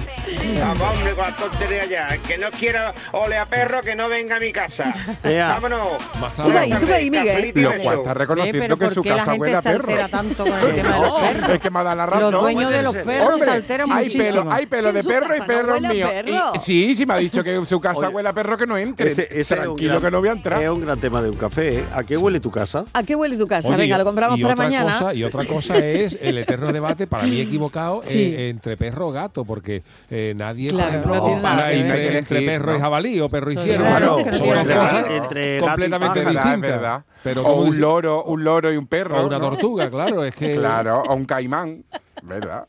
Vamos, 0.58 0.96
hombre, 0.96 1.14
con 1.14 1.24
la 1.24 1.36
tontería 1.36 1.84
ya. 1.86 2.08
El 2.08 2.20
que 2.22 2.36
no 2.38 2.50
quiera 2.50 2.92
ole 3.12 3.38
a 3.38 3.46
perro, 3.46 3.80
que 3.80 3.94
no 3.94 4.08
venga 4.08 4.36
a 4.36 4.40
mi 4.40 4.52
casa. 4.52 4.92
Ea. 5.22 5.48
Vámonos. 5.60 5.88
Tú 6.36 6.52
ve 6.52 6.58
ahí, 6.58 6.72
tú 6.72 6.92
ahí, 6.92 7.10
Miguel. 7.10 7.52
Lo 7.54 7.76
cual 7.82 7.98
está 7.98 8.14
reconociendo 8.14 8.76
que 8.76 8.84
¿por 8.86 8.94
su 8.94 9.02
casa 9.04 9.34
huele 9.34 9.56
a 9.56 9.62
perro. 9.62 9.92
tanto 10.10 10.44
con 10.44 10.52
el 10.52 10.74
tema 10.74 10.94
de 10.94 11.00
los 11.00 11.20
perros? 11.20 11.50
Es 11.50 11.60
que 11.60 11.70
me 11.70 11.78
ha 11.78 11.82
dado 11.84 11.96
la 11.96 12.06
razón. 12.06 12.32
Los 12.32 12.42
dueños 12.42 12.70
de 12.72 12.82
los 12.82 12.96
perros 12.96 13.40
se 13.42 13.50
alteran 13.50 13.92
hay 13.92 14.04
muchísimo. 14.04 14.24
Pelo, 14.24 14.52
hay 14.52 14.66
pelo 14.66 14.92
de 14.92 15.04
perro 15.04 15.36
y 15.36 15.40
perro 15.42 15.80
mío. 15.80 16.06
perro. 16.08 16.52
Y- 16.54 16.60
sí, 16.60 16.94
sí 16.94 17.06
me 17.06 17.14
ha 17.14 17.18
dicho 17.18 17.44
que 17.44 17.54
en 17.54 17.66
su 17.66 17.80
casa 17.80 18.00
Oye, 18.00 18.08
huele 18.08 18.28
a 18.28 18.32
perro 18.32 18.56
que 18.56 18.66
no 18.66 18.76
entre. 18.76 19.12
Ese- 19.12 19.28
ese 19.30 19.40
es 19.40 19.50
un 19.52 19.56
Tranquilo 19.58 19.90
gran- 19.92 20.02
que 20.02 20.10
no 20.10 20.20
voy 20.20 20.28
a 20.28 20.32
entrar. 20.32 20.62
Es 20.62 20.68
un 20.68 20.80
gran 20.80 20.98
tema 21.00 21.22
de 21.22 21.30
un 21.30 21.36
café. 21.36 21.78
¿eh? 21.78 21.84
¿A 21.94 22.02
qué 22.02 22.16
huele 22.16 22.40
tu 22.40 22.50
casa? 22.50 22.84
¿A 22.92 23.02
qué 23.04 23.14
huele 23.14 23.36
tu 23.36 23.46
casa? 23.46 23.74
Venga, 23.76 23.96
lo 23.98 24.04
compramos 24.04 24.40
para 24.40 24.56
mañana. 24.56 24.98
y 25.14 25.22
otra 25.24 25.44
cosa 25.44 25.76
es 25.78 26.18
el 26.20 26.38
eterno 26.38 26.72
debate, 26.72 27.06
para 27.06 27.22
mí 27.24 27.40
equivocado, 27.40 28.00
Sí. 28.02 28.34
Entre 28.72 28.76
perro 28.90 29.08
o 29.08 29.12
gato, 29.12 29.44
porque 29.44 29.82
eh, 30.10 30.32
nadie 30.36 30.70
Claro, 30.70 30.88
ejemplo, 30.90 31.14
no 31.14 31.24
ver. 31.64 31.74
entre, 31.74 32.18
entre 32.18 32.42
perro 32.42 32.76
y 32.76 32.80
jabalí 32.80 33.20
o 33.20 33.28
perro 33.28 33.52
y 33.52 33.56
ciervo. 33.56 33.86
Claro, 33.86 34.18
Son 34.18 34.30
no 34.30 34.38
tiene 34.38 34.64
nada 34.64 34.80
cosas. 34.80 35.04
Entre 35.10 35.54
gato 35.54 35.64
y 35.64 35.68
completamente 35.68 36.20
pájaro, 36.22 36.30
Es 36.38 36.44
distintas. 36.44 36.70
verdad. 36.70 37.04
Pero 37.22 37.42
o 37.46 37.60
un 37.60 37.66
dice- 37.66 37.80
loro, 37.80 38.24
un 38.24 38.44
loro 38.44 38.72
y 38.72 38.76
un 38.76 38.86
perro. 38.86 39.20
o 39.22 39.26
una 39.26 39.38
¿no? 39.38 39.50
tortuga, 39.50 39.90
claro, 39.90 40.24
es 40.24 40.34
que 40.34 40.54
Claro, 40.56 41.02
o 41.02 41.14
un 41.14 41.24
caimán. 41.24 41.84
¿Verdad? 42.22 42.66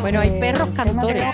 Bueno, 0.00 0.20
hay 0.20 0.40
perros 0.40 0.70
cantores. 0.70 1.24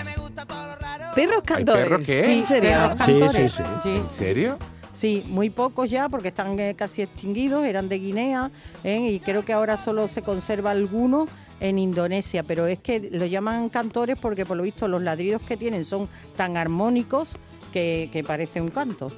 ¿Perros 1.15 1.41
cantores? 1.43 1.83
perros 1.83 2.01
qué? 2.05 2.21
Sí, 2.23 2.31
¿en 2.37 2.43
serio? 2.43 2.69
perros 2.71 2.91
Sí, 2.91 2.97
cantores. 2.97 3.51
sí, 3.51 3.63
sí. 3.63 3.63
Sí. 3.83 3.89
¿En 3.97 4.07
serio? 4.09 4.57
Sí, 4.97 5.23
muy 5.27 5.51
pocos 5.51 5.91
ya 5.91 6.09
porque 6.09 6.29
están 6.29 6.57
eh, 6.59 6.73
casi 6.75 7.03
extinguidos, 7.03 7.63
eran 7.67 7.87
de 7.87 7.99
Guinea 7.99 8.49
¿eh? 8.83 9.11
y 9.11 9.19
creo 9.19 9.45
que 9.45 9.53
ahora 9.53 9.77
solo 9.77 10.07
se 10.07 10.23
conserva 10.23 10.71
alguno 10.71 11.27
en 11.59 11.77
Indonesia, 11.77 12.41
pero 12.41 12.65
es 12.65 12.79
que 12.79 13.09
lo 13.11 13.27
llaman 13.27 13.69
cantores 13.69 14.17
porque 14.19 14.43
por 14.43 14.57
lo 14.57 14.63
visto 14.63 14.87
los 14.87 15.03
ladridos 15.03 15.43
que 15.43 15.55
tienen 15.55 15.85
son 15.85 16.09
tan 16.35 16.57
armónicos 16.57 17.37
que, 17.71 18.09
que 18.11 18.23
parece 18.23 18.59
un 18.59 18.69
canto. 18.71 19.11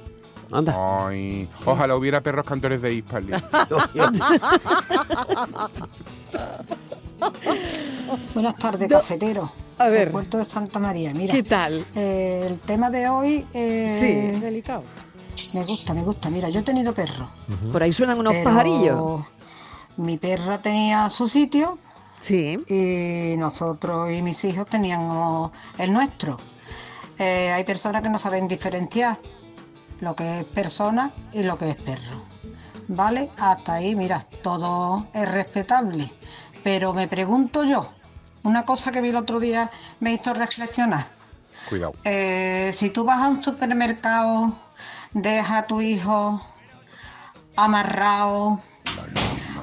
Anda. 0.52 0.76
Ay, 1.06 1.48
ojalá 1.64 1.96
hubiera 1.96 2.20
perros 2.20 2.44
cantores 2.44 2.82
de 2.82 2.92
Hispali. 2.92 3.32
Buenas 8.34 8.56
tardes, 8.56 8.88
Do- 8.88 8.96
cafetero. 8.98 9.52
A 9.78 9.88
ver. 9.88 10.00
Del 10.06 10.10
puerto 10.10 10.38
de 10.38 10.44
Santa 10.44 10.78
María. 10.78 11.12
Mira, 11.14 11.32
¿Qué 11.32 11.42
tal? 11.42 11.84
eh, 11.94 12.44
el 12.48 12.60
tema 12.60 12.90
de 12.90 13.08
hoy 13.08 13.46
eh, 13.54 13.88
Sí. 13.90 14.38
Delicado. 14.40 14.82
Me 15.54 15.64
gusta, 15.64 15.94
me 15.94 16.02
gusta. 16.04 16.30
Mira, 16.30 16.48
yo 16.48 16.60
he 16.60 16.62
tenido 16.62 16.92
perros. 16.94 17.28
Por 17.72 17.82
ahí 17.82 17.92
suenan 17.92 18.18
unos 18.18 18.32
pero 18.32 18.44
pajarillos. 18.44 19.20
Mi 19.96 20.18
perra 20.18 20.58
tenía 20.58 21.08
su 21.10 21.28
sitio 21.28 21.78
Sí. 22.20 22.58
y 22.68 23.36
nosotros 23.38 24.10
y 24.12 24.22
mis 24.22 24.44
hijos 24.44 24.68
teníamos 24.68 25.50
el 25.78 25.92
nuestro. 25.92 26.38
Eh, 27.18 27.50
hay 27.52 27.64
personas 27.64 28.02
que 28.02 28.08
no 28.08 28.18
saben 28.18 28.48
diferenciar 28.48 29.18
lo 30.00 30.14
que 30.16 30.40
es 30.40 30.44
persona 30.44 31.12
y 31.32 31.42
lo 31.42 31.56
que 31.58 31.70
es 31.70 31.76
perro. 31.76 32.22
¿Vale? 32.88 33.30
Hasta 33.38 33.74
ahí, 33.74 33.94
mira, 33.94 34.26
todo 34.42 35.06
es 35.12 35.28
respetable. 35.30 36.10
Pero 36.64 36.92
me 36.92 37.08
pregunto 37.08 37.64
yo, 37.64 37.88
una 38.42 38.64
cosa 38.64 38.90
que 38.90 39.00
vi 39.00 39.10
el 39.10 39.16
otro 39.16 39.38
día 39.40 39.70
me 40.00 40.12
hizo 40.12 40.32
reflexionar. 40.34 41.08
Cuidado. 41.68 41.92
Eh, 42.04 42.72
si 42.74 42.90
tú 42.90 43.04
vas 43.04 43.18
a 43.22 43.28
un 43.28 43.42
supermercado, 43.42 44.56
deja 45.12 45.58
a 45.58 45.66
tu 45.66 45.80
hijo 45.80 46.40
amarrado 47.56 48.60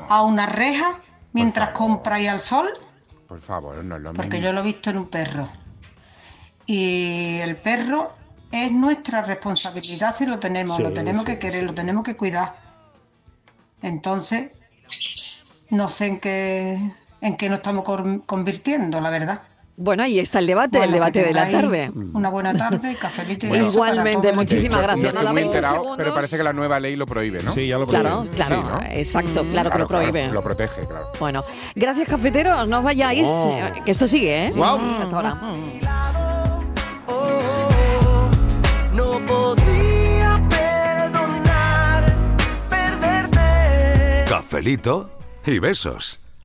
a 0.10 0.24
una 0.24 0.46
reja 0.46 1.00
mientras 1.34 1.70
compra 1.70 2.16
ahí 2.16 2.28
al 2.28 2.40
sol, 2.40 2.70
Por 3.28 3.42
favor, 3.42 3.84
no 3.84 3.96
es 3.98 4.02
lo 4.02 4.14
porque 4.14 4.38
mismo. 4.38 4.46
yo 4.46 4.54
lo 4.54 4.62
he 4.62 4.64
visto 4.64 4.90
en 4.90 4.98
un 4.98 5.08
perro. 5.10 5.50
Y 6.66 7.38
el 7.42 7.56
perro 7.58 8.14
es 8.52 8.72
nuestra 8.72 9.22
responsabilidad 9.22 10.16
si 10.16 10.26
lo 10.26 10.40
tenemos, 10.40 10.78
Sí, 10.78 10.84
lo 10.84 10.94
tenemos 10.94 11.22
sí, 11.22 11.26
que 11.28 11.40
querer, 11.40 11.64
lo 11.64 11.74
tenemos 11.74 12.04
que 12.04 12.16
cuidar. 12.16 12.56
Entonces, 13.82 14.52
no 15.70 15.88
sé 15.88 16.08
en 16.08 16.20
qué, 16.20 16.94
en 17.22 17.38
qué 17.38 17.50
nos 17.50 17.58
estamos 17.58 17.84
convirtiendo, 18.26 19.00
la 19.02 19.10
verdad. 19.10 19.42
Bueno, 19.80 20.02
ahí 20.02 20.18
está 20.20 20.40
el 20.40 20.48
debate, 20.48 20.78
el 20.80 20.86
Bueno, 20.86 20.94
debate 20.96 21.20
que 21.22 21.28
de 21.28 21.34
la 21.36 21.52
tarde. 21.52 21.92
Una 22.14 22.30
buena 22.30 22.52
tarde 22.52 22.96
cafelito 23.00 23.46
y 23.46 23.50
Bueno. 23.50 23.68
Igualmente, 23.70 24.30
el 24.30 24.36
muchísimas 24.36 24.82
gracias. 24.82 25.14
No 25.14 25.22
muy 25.22 25.36
20 25.36 25.58
enterado, 25.58 25.94
pero 25.96 26.16
parece 26.16 26.36
que 26.36 26.44
la 26.44 26.52
nueva 26.52 26.80
ley 26.80 26.96
lo 26.96 27.06
prohíbe, 27.06 27.44
¿no? 27.44 27.52
Sí, 27.52 27.68
ya 27.68 27.78
lo 27.78 27.86
prohíbe. 27.86 28.02
Claro, 28.10 28.28
claro, 28.36 28.56
Sí, 28.56 28.64
¿no? 28.64 28.80
exacto, 28.98 29.46
claro 29.52 29.70
que 29.70 29.78
lo 29.78 29.88
prohíbe. 29.88 30.30
lo 30.30 30.42
protege, 30.42 30.88
claro. 30.88 31.12
Bueno, 31.20 31.44
gracias 31.76 32.08
cafeteros, 32.10 32.68
no 32.68 32.80
os 32.80 32.84
vayáis, 32.84 33.28
Oh. 33.30 33.52
eh, 33.56 33.82
que 33.86 33.92
esto 33.92 34.08
sigue, 34.08 34.48
¿eh? 34.48 34.52
Guau. 34.56 34.80
Hasta 35.00 35.16
ahora. 35.16 35.38
No 38.96 39.20
podría 39.28 40.42
perdonar 40.50 42.16
perderte. 42.68 44.26
Cafelito 44.28 45.12
y 45.46 45.60
besos. 45.60 46.20